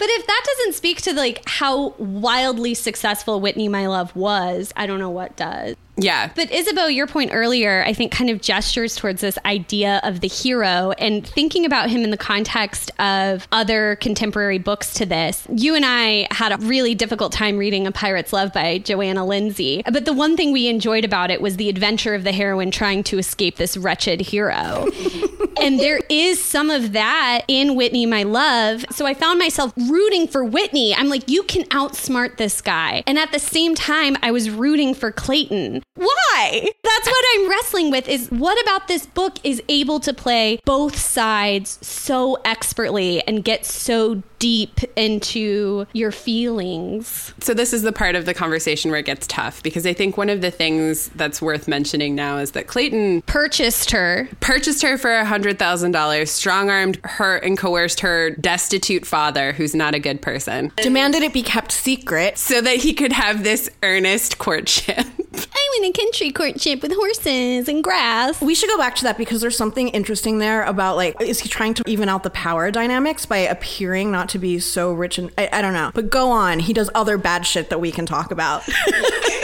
But 0.00 0.08
if 0.08 0.26
that 0.26 0.42
doesn't 0.46 0.74
speak 0.76 1.02
to 1.02 1.12
like 1.12 1.42
how 1.46 1.90
wildly 1.98 2.72
successful 2.72 3.38
Whitney 3.38 3.68
My 3.68 3.86
Love 3.86 4.16
was, 4.16 4.72
I 4.74 4.86
don't 4.86 4.98
know 4.98 5.10
what 5.10 5.36
does. 5.36 5.76
Yeah. 6.02 6.30
But 6.34 6.50
Isabeau, 6.50 6.86
your 6.86 7.06
point 7.06 7.30
earlier, 7.32 7.82
I 7.84 7.92
think 7.92 8.12
kind 8.12 8.30
of 8.30 8.40
gestures 8.40 8.96
towards 8.96 9.20
this 9.20 9.38
idea 9.44 10.00
of 10.02 10.20
the 10.20 10.28
hero 10.28 10.92
and 10.98 11.26
thinking 11.26 11.64
about 11.64 11.90
him 11.90 12.02
in 12.02 12.10
the 12.10 12.16
context 12.16 12.90
of 12.98 13.46
other 13.52 13.96
contemporary 13.96 14.58
books 14.58 14.94
to 14.94 15.06
this. 15.06 15.46
You 15.54 15.74
and 15.74 15.84
I 15.86 16.26
had 16.30 16.52
a 16.52 16.56
really 16.58 16.94
difficult 16.94 17.32
time 17.32 17.58
reading 17.58 17.86
A 17.86 17.92
Pirate's 17.92 18.32
Love 18.32 18.52
by 18.52 18.78
Johanna 18.78 19.26
Lindsey. 19.26 19.82
But 19.90 20.04
the 20.04 20.12
one 20.12 20.36
thing 20.36 20.52
we 20.52 20.68
enjoyed 20.68 21.04
about 21.04 21.30
it 21.30 21.40
was 21.40 21.56
the 21.56 21.68
adventure 21.68 22.14
of 22.14 22.24
the 22.24 22.32
heroine 22.32 22.70
trying 22.70 23.02
to 23.04 23.18
escape 23.18 23.56
this 23.56 23.76
wretched 23.76 24.20
hero. 24.20 24.86
and 25.60 25.78
there 25.78 26.00
is 26.08 26.42
some 26.42 26.70
of 26.70 26.92
that 26.92 27.42
in 27.48 27.76
Whitney, 27.76 28.06
my 28.06 28.22
love. 28.22 28.84
So 28.90 29.06
I 29.06 29.14
found 29.14 29.38
myself 29.38 29.72
rooting 29.76 30.26
for 30.26 30.44
Whitney. 30.44 30.94
I'm 30.94 31.08
like, 31.08 31.28
you 31.28 31.42
can 31.42 31.64
outsmart 31.64 32.36
this 32.36 32.60
guy. 32.60 33.02
And 33.06 33.18
at 33.18 33.32
the 33.32 33.38
same 33.38 33.74
time, 33.74 34.16
I 34.22 34.30
was 34.30 34.50
rooting 34.50 34.94
for 34.94 35.12
Clayton. 35.12 35.82
Why? 35.94 36.70
That's 36.82 37.06
what 37.06 37.24
I'm 37.34 37.50
wrestling 37.50 37.90
with 37.90 38.08
is 38.08 38.28
what 38.30 38.60
about 38.62 38.88
this 38.88 39.06
book 39.06 39.36
is 39.44 39.62
able 39.68 40.00
to 40.00 40.12
play 40.12 40.60
both 40.64 40.96
sides 40.96 41.78
so 41.82 42.38
expertly 42.44 43.26
and 43.26 43.44
get 43.44 43.64
so 43.66 44.22
deep 44.40 44.80
into 44.96 45.86
your 45.92 46.10
feelings. 46.10 47.32
So 47.40 47.54
this 47.54 47.72
is 47.72 47.82
the 47.82 47.92
part 47.92 48.16
of 48.16 48.24
the 48.26 48.34
conversation 48.34 48.90
where 48.90 48.98
it 48.98 49.06
gets 49.06 49.28
tough 49.28 49.62
because 49.62 49.86
I 49.86 49.92
think 49.92 50.16
one 50.16 50.28
of 50.28 50.40
the 50.40 50.50
things 50.50 51.08
that's 51.10 51.40
worth 51.40 51.68
mentioning 51.68 52.16
now 52.16 52.38
is 52.38 52.50
that 52.52 52.66
Clayton 52.66 53.22
purchased 53.22 53.92
her 53.92 54.28
purchased 54.40 54.82
her 54.82 54.98
for 54.98 55.12
a 55.12 55.24
hundred 55.24 55.58
thousand 55.58 55.92
dollars, 55.92 56.30
strong 56.30 56.70
armed 56.70 56.98
her 57.04 57.36
and 57.36 57.56
coerced 57.56 58.00
her 58.00 58.30
destitute 58.30 59.06
father, 59.06 59.52
who's 59.52 59.74
not 59.74 59.94
a 59.94 60.00
good 60.00 60.20
person, 60.22 60.72
demanded 60.76 61.22
it 61.22 61.32
be 61.32 61.42
kept 61.42 61.70
secret 61.70 62.38
so 62.38 62.60
that 62.60 62.76
he 62.76 62.94
could 62.94 63.12
have 63.12 63.44
this 63.44 63.70
earnest 63.82 64.38
courtship. 64.38 65.06
I'm 65.32 65.84
in 65.84 65.90
a 65.90 65.92
country 65.92 66.30
courtship 66.32 66.82
with 66.82 66.92
horses 66.92 67.68
and 67.68 67.84
grass. 67.84 68.40
We 68.40 68.54
should 68.54 68.68
go 68.68 68.78
back 68.78 68.96
to 68.96 69.04
that 69.04 69.16
because 69.16 69.40
there's 69.40 69.56
something 69.56 69.88
interesting 69.88 70.38
there 70.38 70.64
about 70.64 70.96
like, 70.96 71.20
is 71.20 71.40
he 71.40 71.48
trying 71.48 71.74
to 71.74 71.84
even 71.86 72.08
out 72.08 72.22
the 72.22 72.30
power 72.30 72.70
dynamics 72.70 73.26
by 73.26 73.38
appearing 73.38 74.10
not 74.10 74.28
to 74.30 74.38
be 74.38 74.58
so 74.58 74.92
rich 74.92 75.18
and 75.18 75.30
I, 75.38 75.48
I 75.52 75.62
don't 75.62 75.74
know. 75.74 75.90
But 75.94 76.10
go 76.10 76.30
on. 76.30 76.60
He 76.60 76.72
does 76.72 76.90
other 76.94 77.18
bad 77.18 77.46
shit 77.46 77.70
that 77.70 77.80
we 77.80 77.92
can 77.92 78.06
talk 78.06 78.30
about. 78.30 78.62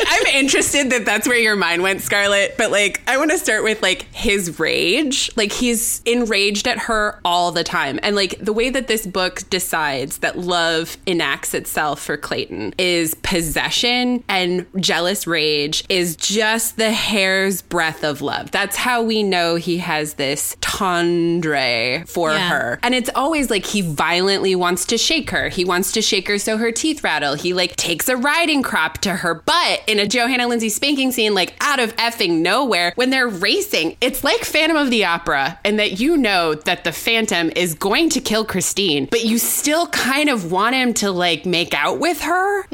I'm 0.09 0.27
interested 0.27 0.90
that 0.90 1.05
that's 1.05 1.29
where 1.29 1.38
your 1.38 1.57
mind 1.57 1.83
went, 1.83 2.01
Scarlett. 2.01 2.57
But 2.57 2.70
like, 2.70 3.03
I 3.07 3.18
want 3.18 3.31
to 3.31 3.38
start 3.38 3.62
with 3.62 3.83
like 3.83 4.03
his 4.14 4.59
rage. 4.59 5.31
Like, 5.37 5.53
he's 5.53 6.03
enraged 6.05 6.66
at 6.66 6.79
her 6.81 7.20
all 7.25 7.53
the 7.53 7.64
time. 7.64 8.01
And 8.03 8.16
like, 8.16 8.38
the 8.38 8.53
way 8.53 8.70
that 8.70 8.88
this 8.88 9.07
book 9.07 9.42
decides 9.51 10.18
that 10.18 10.38
love 10.38 10.96
enacts 11.07 11.55
itself 11.55 12.03
for 12.03 12.16
Clayton 12.16 12.75
is 12.79 13.14
possession 13.14 14.25
and 14.29 14.66
jealous 14.77 15.27
rage 15.27 15.75
is 15.88 16.16
just 16.16 16.76
the 16.76 16.92
hair's 16.92 17.62
breadth 17.62 18.04
of 18.04 18.20
love. 18.22 18.50
That's 18.50 18.76
how 18.76 19.02
we 19.02 19.22
know 19.22 19.56
he 19.56 19.78
has 19.78 20.14
this 20.14 20.56
tendre 20.60 22.08
for 22.08 22.32
Yeah. 22.32 22.48
her. 22.48 22.78
And 22.82 22.94
it's 22.94 23.10
always 23.14 23.50
like 23.50 23.64
he 23.66 23.80
violently 23.82 24.54
wants 24.54 24.84
to 24.86 24.98
shake 24.98 25.30
her. 25.30 25.48
He 25.48 25.64
wants 25.64 25.92
to 25.92 26.02
shake 26.02 26.28
her 26.28 26.38
so 26.38 26.56
her 26.58 26.72
teeth 26.72 27.02
rattle. 27.04 27.34
He 27.34 27.52
like 27.52 27.76
takes 27.76 28.08
a 28.08 28.16
riding 28.16 28.62
crop 28.62 28.98
to 28.98 29.10
her 29.16 29.34
butt 29.34 29.82
in 29.86 29.98
a 29.98 30.06
Johanna 30.06 30.46
Lindsey 30.46 30.68
spanking 30.68 31.12
scene, 31.12 31.34
like 31.34 31.54
out 31.60 31.80
of 31.80 31.94
effing 31.96 32.40
nowhere 32.40 32.92
when 32.96 33.10
they're 33.10 33.28
racing. 33.28 33.96
It's 34.00 34.22
like 34.24 34.44
Phantom 34.44 34.76
of 34.76 34.90
the 34.90 35.04
Opera, 35.04 35.58
and 35.64 35.78
that 35.78 36.00
you 36.00 36.16
know 36.16 36.54
that 36.54 36.84
the 36.84 36.92
Phantom 36.92 37.50
is 37.56 37.74
going 37.74 38.08
to 38.10 38.20
kill 38.20 38.44
Christine, 38.44 39.08
but 39.10 39.24
you 39.24 39.38
still 39.38 39.86
kind 39.88 40.28
of 40.28 40.50
want 40.52 40.74
him 40.74 40.94
to 40.94 41.10
like 41.10 41.46
make 41.46 41.74
out 41.74 41.98
with 41.98 42.20
her. 42.22 42.64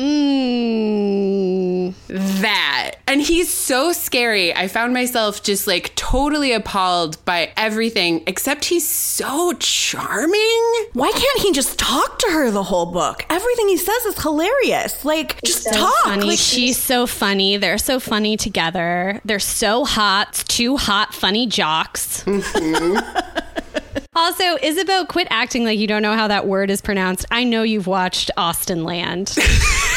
Mm. 0.93 1.95
That. 2.09 2.92
And 3.07 3.21
he's 3.21 3.53
so 3.53 3.93
scary. 3.93 4.55
I 4.55 4.69
found 4.69 4.95
myself 4.95 5.43
just 5.43 5.67
like 5.67 5.95
totally 5.97 6.53
appalled 6.53 7.23
by 7.25 7.53
everything, 7.57 8.23
except 8.27 8.65
he's 8.65 8.89
so 8.89 9.53
charming. 9.59 10.75
Why 10.93 11.11
can't 11.11 11.41
he 11.41 11.53
just 11.53 11.79
talk 11.79 12.19
to 12.21 12.29
her 12.29 12.51
the 12.51 12.63
whole 12.63 12.87
book? 12.87 13.25
Everything 13.29 13.69
he 13.69 13.77
says 13.77 14.07
is 14.07 14.23
hilarious. 14.23 15.05
Like, 15.05 15.41
just 15.43 15.73
talk. 15.73 15.93
Funny. 16.05 16.27
Like, 16.27 16.39
She's 16.39 16.79
so 16.79 17.07
funny. 17.07 17.57
They're 17.57 17.79
so 17.79 18.01
funny 18.01 18.37
together. 18.37 19.21
They're 19.25 19.39
so 19.39 19.85
hot. 19.85 20.45
Two 20.49 20.77
hot, 20.77 21.15
funny 21.15 21.47
jocks. 21.47 22.25
Mm-hmm. 22.25 23.99
also, 24.17 24.57
Isabeau, 24.63 25.05
quit 25.07 25.27
acting 25.31 25.65
like 25.65 25.79
you 25.79 25.87
don't 25.87 26.03
know 26.03 26.15
how 26.17 26.29
that 26.29 26.47
word 26.47 26.71
is 26.71 26.81
pronounced. 26.81 27.27
I 27.31 27.45
know 27.45 27.63
you've 27.63 27.87
watched 27.87 28.31
Austenland. 28.37 29.39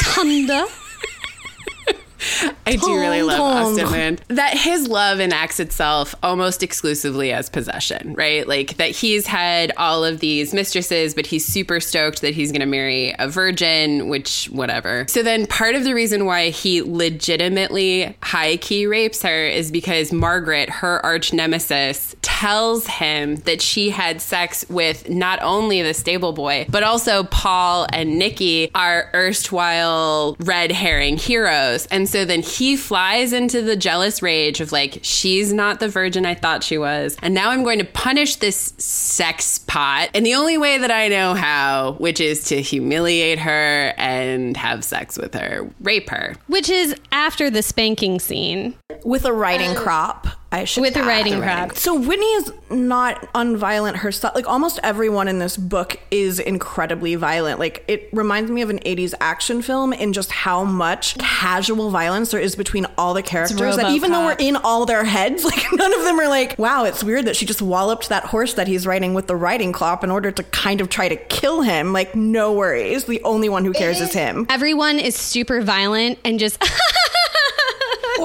Tunda. 0.14 0.66
I 2.66 2.76
do 2.76 2.98
really 2.98 3.22
love 3.22 3.38
Austenland. 3.38 4.20
That 4.28 4.56
his 4.56 4.88
love 4.88 5.20
enacts 5.20 5.60
itself 5.60 6.14
almost 6.22 6.62
exclusively 6.62 7.32
as 7.32 7.48
possession, 7.48 8.14
right? 8.14 8.46
Like 8.46 8.76
that 8.76 8.90
he's 8.90 9.26
had 9.26 9.72
all 9.76 10.04
of 10.04 10.20
these 10.20 10.52
mistresses, 10.52 11.14
but 11.14 11.26
he's 11.26 11.44
super 11.44 11.80
stoked 11.80 12.22
that 12.22 12.34
he's 12.34 12.50
going 12.50 12.60
to 12.60 12.66
marry 12.66 13.14
a 13.18 13.28
virgin, 13.28 14.08
which, 14.08 14.46
whatever. 14.46 15.06
So 15.08 15.22
then 15.22 15.46
part 15.46 15.74
of 15.74 15.84
the 15.84 15.94
reason 15.94 16.26
why 16.26 16.50
he 16.50 16.82
legitimately 16.82 18.16
high 18.22 18.56
key 18.56 18.86
rapes 18.86 19.22
her 19.22 19.46
is 19.46 19.70
because 19.70 20.12
Margaret, 20.12 20.68
her 20.70 21.04
arch 21.04 21.32
nemesis, 21.32 22.16
tells 22.22 22.86
him 22.86 23.36
that 23.36 23.62
she 23.62 23.90
had 23.90 24.20
sex 24.20 24.64
with 24.68 25.08
not 25.08 25.38
only 25.42 25.82
the 25.82 25.94
stable 25.94 26.32
boy, 26.32 26.66
but 26.68 26.82
also 26.82 27.24
Paul 27.24 27.86
and 27.92 28.18
Nikki, 28.18 28.70
our 28.74 29.10
erstwhile 29.14 30.36
red 30.40 30.72
herring 30.72 31.16
heroes. 31.16 31.86
And 31.86 32.08
so 32.08 32.15
then 32.24 32.42
he 32.42 32.76
flies 32.76 33.32
into 33.32 33.62
the 33.62 33.76
jealous 33.76 34.22
rage 34.22 34.60
of 34.60 34.72
like, 34.72 35.00
she's 35.02 35.52
not 35.52 35.80
the 35.80 35.88
virgin 35.88 36.24
I 36.24 36.34
thought 36.34 36.62
she 36.64 36.78
was. 36.78 37.16
And 37.22 37.34
now 37.34 37.50
I'm 37.50 37.62
going 37.62 37.78
to 37.78 37.84
punish 37.84 38.36
this 38.36 38.72
sex 38.78 39.58
pot. 39.58 40.10
And 40.14 40.24
the 40.24 40.34
only 40.34 40.58
way 40.58 40.78
that 40.78 40.90
I 40.90 41.08
know 41.08 41.34
how, 41.34 41.96
which 41.98 42.20
is 42.20 42.44
to 42.44 42.60
humiliate 42.60 43.38
her 43.40 43.92
and 43.96 44.56
have 44.56 44.84
sex 44.84 45.18
with 45.18 45.34
her, 45.34 45.68
rape 45.80 46.08
her. 46.10 46.36
Which 46.46 46.68
is 46.68 46.94
after 47.12 47.50
the 47.50 47.62
spanking 47.62 48.20
scene. 48.20 48.74
with 49.04 49.24
a 49.24 49.32
riding 49.32 49.74
crop. 49.74 50.26
I 50.52 50.64
should 50.64 50.82
With 50.82 50.96
a 50.96 51.00
add. 51.00 51.06
riding 51.06 51.40
crop. 51.40 51.76
So 51.76 51.98
Whitney 51.98 52.26
is 52.26 52.52
not 52.70 53.32
unviolent 53.34 53.96
herself. 53.96 54.34
Like 54.34 54.48
almost 54.48 54.78
everyone 54.82 55.26
in 55.28 55.38
this 55.40 55.56
book 55.56 55.98
is 56.10 56.38
incredibly 56.38 57.16
violent. 57.16 57.58
Like 57.58 57.84
it 57.88 58.08
reminds 58.12 58.50
me 58.50 58.62
of 58.62 58.70
an 58.70 58.78
80s 58.78 59.12
action 59.20 59.60
film 59.60 59.92
in 59.92 60.12
just 60.12 60.30
how 60.30 60.62
much 60.64 61.18
casual 61.18 61.90
violence 61.90 62.30
there 62.30 62.40
is 62.40 62.54
between 62.54 62.86
all 62.96 63.12
the 63.12 63.22
characters. 63.22 63.76
That 63.76 63.90
even 63.90 64.12
though 64.12 64.24
we're 64.24 64.36
in 64.38 64.56
all 64.56 64.86
their 64.86 65.04
heads, 65.04 65.44
like 65.44 65.64
none 65.72 65.92
of 65.92 66.04
them 66.04 66.18
are 66.20 66.28
like, 66.28 66.56
wow, 66.58 66.84
it's 66.84 67.02
weird 67.02 67.24
that 67.26 67.34
she 67.36 67.44
just 67.44 67.60
walloped 67.60 68.08
that 68.08 68.24
horse 68.24 68.54
that 68.54 68.68
he's 68.68 68.86
riding 68.86 69.14
with 69.14 69.26
the 69.26 69.36
riding 69.36 69.72
crop 69.72 70.04
in 70.04 70.10
order 70.12 70.30
to 70.30 70.42
kind 70.44 70.80
of 70.80 70.88
try 70.88 71.08
to 71.08 71.16
kill 71.16 71.62
him. 71.62 71.92
Like 71.92 72.14
no 72.14 72.52
worries. 72.52 73.04
The 73.04 73.22
only 73.24 73.48
one 73.48 73.64
who 73.64 73.72
cares 73.72 74.00
is 74.00 74.12
him. 74.12 74.46
Everyone 74.48 74.98
is 75.00 75.16
super 75.16 75.60
violent 75.60 76.18
and 76.24 76.38
just. 76.38 76.62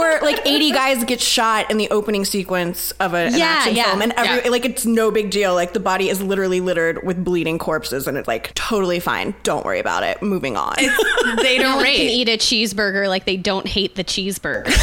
or 0.02 0.20
like 0.22 0.46
80 0.46 0.72
guys 0.72 1.04
get 1.04 1.22
shot 1.22 1.70
in 1.72 1.78
the 1.78 1.90
opening 1.90 2.26
sequence 2.26 2.92
of 3.00 3.14
a, 3.14 3.18
an 3.28 3.34
Yeah, 3.38 3.46
action 3.46 3.76
yeah. 3.76 3.84
film 3.90 4.02
and 4.02 4.14
every 4.14 4.44
Yeah. 4.44 4.50
like 4.50 4.66
it's 4.66 4.86
no 4.86 5.12
big 5.12 5.30
deal 5.30 5.54
like 5.54 5.74
the 5.74 5.80
body 5.80 6.10
is 6.10 6.22
literally 6.22 6.60
littered 6.62 7.04
with 7.06 7.24
bleeding 7.24 7.58
corpses 7.60 8.08
and 8.08 8.18
it's 8.18 8.28
like 8.28 8.54
totally 8.56 9.00
fine 9.00 9.34
don't 9.44 9.66
worry 9.66 9.80
about 9.80 10.04
it 10.04 10.22
moving 10.22 10.58
on 10.58 10.76
They 11.42 11.58
don't 11.58 11.76
one 11.78 11.86
can 11.86 11.96
eat 11.96 12.28
a 12.30 12.38
cheeseburger 12.38 13.08
like 13.08 13.26
they 13.26 13.38
don't 13.38 13.68
hate 13.68 13.96
the 13.96 14.04
cheeseburger. 14.04 14.68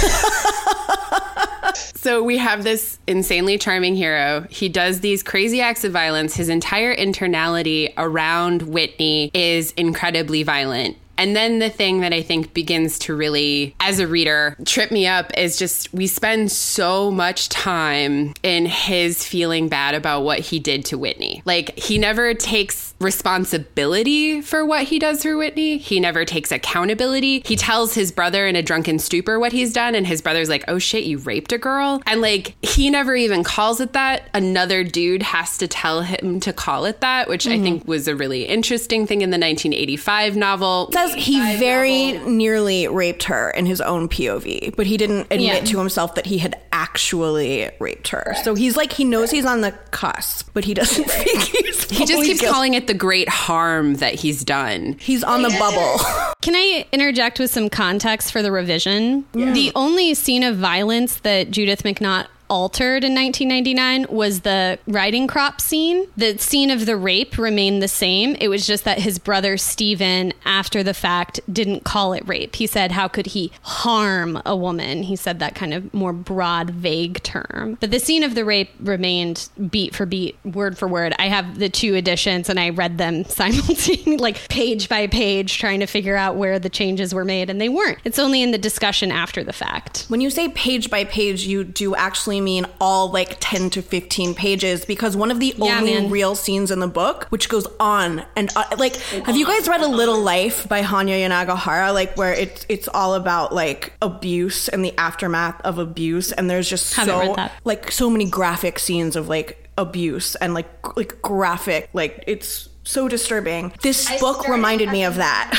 So 1.95 2.23
we 2.23 2.39
have 2.39 2.65
this 2.65 2.99
insanely 3.07 3.59
charming 3.59 3.95
hero. 3.95 4.47
He 4.49 4.69
does 4.69 5.01
these 5.01 5.23
crazy 5.23 5.61
acts 5.61 5.85
of 5.85 5.93
violence. 5.93 6.35
His 6.35 6.49
entire 6.49 6.95
internality 6.95 7.93
around 7.99 8.63
Whitney 8.63 9.31
is 9.35 9.73
incredibly 9.73 10.43
violent. 10.45 10.97
And 11.19 11.37
then 11.37 11.59
the 11.59 11.69
thing 11.69 12.01
that 12.01 12.15
I 12.15 12.23
think 12.23 12.55
begins 12.55 12.99
to 13.01 13.15
really, 13.15 13.75
as 13.81 13.99
a 13.99 14.07
reader, 14.07 14.57
trip 14.65 14.91
me 14.91 15.07
up 15.07 15.37
is 15.37 15.59
just 15.59 15.93
we 15.93 16.07
spend 16.07 16.51
so 16.51 17.11
much 17.11 17.49
time 17.49 18.35
in 18.43 18.67
his 18.67 19.25
feeling 19.25 19.69
bad 19.69 19.95
about 19.95 20.23
what 20.23 20.39
he 20.39 20.59
did 20.59 20.85
to 20.87 20.97
Whitney. 20.99 21.43
Like, 21.45 21.79
he 21.79 21.99
never 21.99 22.33
takes 22.35 22.95
responsibility 23.01 24.41
for 24.41 24.65
what 24.65 24.85
he 24.85 24.99
does 24.99 25.23
for 25.23 25.37
Whitney, 25.37 25.79
he 25.79 26.01
never 26.01 26.25
takes 26.25 26.53
accountability. 26.53 27.43
He 27.45 27.57
tells 27.57 27.95
his 27.95 28.13
brother 28.13 28.47
in 28.47 28.57
a 28.57 28.63
drunken 28.63 28.99
stupor 28.99 29.39
what 29.39 29.53
he's 29.53 29.73
done, 29.73 29.95
and 29.95 30.07
his 30.07 30.23
brother's 30.23 30.49
like, 30.49 30.65
oh 30.69 30.79
shit, 30.79 31.05
you 31.05 31.19
raped 31.19 31.53
a 31.53 31.59
girl. 31.59 32.03
And 32.07 32.21
like, 32.21 32.55
he 32.63 32.91
never 32.91 33.17
even 33.17 33.43
calls 33.43 33.81
it 33.81 33.93
that. 33.93 34.29
Another 34.35 34.85
dude 34.85 35.23
has 35.23 35.59
to 35.59 35.69
tell 35.69 36.03
him 36.03 36.41
to 36.41 36.53
call 36.53 36.85
it 36.85 37.01
that, 37.01 37.29
which 37.29 37.47
I 37.47 37.53
mm-hmm. 37.53 37.63
think 37.63 37.89
was 37.89 38.07
a 38.07 38.15
really 38.15 38.45
interesting 38.45 39.07
thing 39.07 39.23
in 39.23 39.31
the 39.31 39.35
1985 39.35 40.37
novel. 40.37 40.89
Says 41.15 41.25
he 41.25 41.57
very 41.59 42.13
nearly 42.29 42.89
raped 42.89 43.25
her 43.25 43.51
in 43.51 43.67
his 43.67 43.81
own 43.81 44.09
POV 44.09 44.75
but 44.77 44.87
he 44.87 44.97
didn't 44.97 45.23
admit 45.31 45.41
Yeah. 45.41 45.61
to 45.65 45.79
himself 45.79 46.15
that 46.17 46.27
he 46.27 46.39
had 46.39 46.59
actually 46.73 47.71
raped 47.81 48.09
her. 48.09 48.35
So 48.45 48.55
he's 48.55 48.77
like, 48.77 48.93
he 48.93 49.05
knows 49.05 49.31
he's 49.31 49.45
on 49.45 49.61
the 49.61 49.73
cusp, 49.91 50.51
but 50.55 50.65
he 50.65 50.75
doesn't 50.75 51.05
think 51.11 51.43
he's. 51.43 51.91
He 51.91 52.05
just 52.07 52.23
keeps 52.25 52.41
guilty. 52.41 52.53
calling 52.53 52.75
it 52.75 52.87
the 52.87 52.95
great 52.95 53.29
harm 53.29 53.95
that 53.97 54.15
he's 54.15 54.45
done. 54.45 54.97
He's 55.01 55.23
on 55.25 55.43
the 55.43 55.51
bubble. 55.51 55.99
Can 56.43 56.55
I 56.55 56.87
interject 56.93 57.39
with 57.39 57.51
some 57.51 57.69
context 57.69 58.33
for 58.33 58.43
the 58.43 58.53
revision? 58.53 59.25
The 59.33 59.73
only 59.75 60.15
scene 60.15 60.43
of 60.43 60.57
violence 60.57 61.17
that 61.21 61.51
Judith 61.51 61.83
McNaught 61.83 62.27
altered 62.49 63.05
in 63.05 63.15
1999 63.15 64.07
was 64.09 64.41
the 64.41 64.79
riding 64.87 65.27
crop 65.27 65.61
scene. 65.61 66.07
The 66.17 66.39
scene 66.39 66.71
of 66.71 66.87
the 66.87 66.97
rape 66.97 67.39
remained 67.39 67.83
the 67.83 67.89
same. 67.89 68.37
It 68.41 68.49
was 68.49 68.67
just 68.67 68.85
that 68.85 68.99
his 68.99 69.19
brother 69.19 69.57
Stephen, 69.57 70.33
after 70.45 70.83
the 70.83 70.95
fact, 70.95 71.41
didn't 71.53 71.85
call 71.85 72.13
it 72.13 72.27
rape. 72.27 72.57
He 72.57 72.67
said, 72.67 72.93
How 72.93 73.09
could 73.09 73.27
he 73.27 73.53
harm 73.63 74.41
a 74.45 74.57
woman? 74.57 75.05
He 75.05 75.17
said 75.17 75.39
that 75.39 75.55
kind 75.55 75.75
of 75.75 75.93
more 75.93 76.13
broad, 76.13 76.71
vague 76.71 77.23
term. 77.23 77.77
But 77.81 77.91
the 77.91 78.01
scene 78.01 78.23
of 78.23 78.35
the 78.35 78.45
rape 78.45 78.71
remained 78.81 79.49
beat 79.71 79.95
for 79.95 80.07
beat, 80.07 80.37
word 80.45 80.79
for 80.79 80.89
word. 80.89 81.15
I 81.19 81.29
have 81.29 81.59
the 81.59 81.69
two 81.69 81.95
editions 81.95 82.49
and 82.49 82.59
I 82.59 82.71
read 82.71 82.99
them 82.99 83.25
simultaneously, 83.29 84.17
like 84.17 84.49
page 84.49 84.89
by 84.89 85.07
page, 85.07 85.59
trying 85.59 85.81
to 85.81 85.87
figure 85.87 86.17
out 86.17 86.37
where 86.37 86.59
the 86.59 86.69
changes 86.69 87.15
were 87.15 87.25
made, 87.25 87.51
and 87.51 87.61
they 87.61 87.69
weren't. 87.69 87.99
It's 88.05 88.19
only 88.19 88.43
in 88.43 88.51
the 88.51 88.59
discussion 88.59 89.13
after 89.13 89.45
the 89.45 89.53
fact. 89.53 90.07
When 90.09 90.21
you 90.21 90.31
say 90.31 90.49
page 90.51 90.91
by 90.91 91.05
page, 91.05 91.47
you 91.47 91.65
do 91.65 91.95
actually 91.95 92.38
mean 92.41 92.67
all 92.81 93.11
like 93.11 93.37
10 93.41 93.71
to 93.71 93.83
15 93.83 94.35
pages 94.35 94.85
because 94.85 95.17
one 95.17 95.31
of 95.31 95.41
the 95.41 95.55
Yeah, 95.57 95.79
only 95.79 95.95
man. 95.95 96.11
real 96.11 96.35
scenes 96.35 96.71
in 96.71 96.81
the 96.81 96.89
book, 96.89 97.27
which 97.31 97.49
goes 97.49 97.67
on 97.81 98.25
and 98.37 98.51
on, 98.57 98.65
like, 98.79 98.97
have 98.97 99.37
you 99.37 99.47
guys 99.47 99.69
read 99.69 99.81
A 99.81 99.89
Little 99.89 100.21
Life 100.21 100.69
by 100.69 100.83
Hanya 100.83 101.19
Yanagihara? 101.29 101.93
Like, 101.95 102.17
where 102.17 102.33
it's 102.33 102.65
it's 102.69 102.89
all 102.89 103.15
about 103.15 103.55
like 103.55 103.93
abuse 104.03 104.69
and 104.69 104.85
the 104.85 104.97
aftermath 104.99 105.61
of 105.63 105.79
abuse, 105.79 106.33
and 106.33 106.49
there's 106.51 106.69
just 106.69 106.87
so 106.87 107.37
like 107.65 107.91
so 107.91 108.11
many 108.11 108.25
graphic 108.29 108.79
scenes 108.79 109.17
of 109.17 109.29
like 109.29 109.69
abuse 109.79 110.35
and 110.37 110.55
like 110.55 110.69
like 110.97 111.23
graphic 111.23 111.89
like 111.93 112.25
it's 112.27 112.69
so 112.89 113.07
disturbing. 113.07 113.73
This 113.83 114.19
book 114.19 114.49
reminded 114.49 114.89
me 114.91 115.05
of 115.05 115.17
that. 115.17 115.53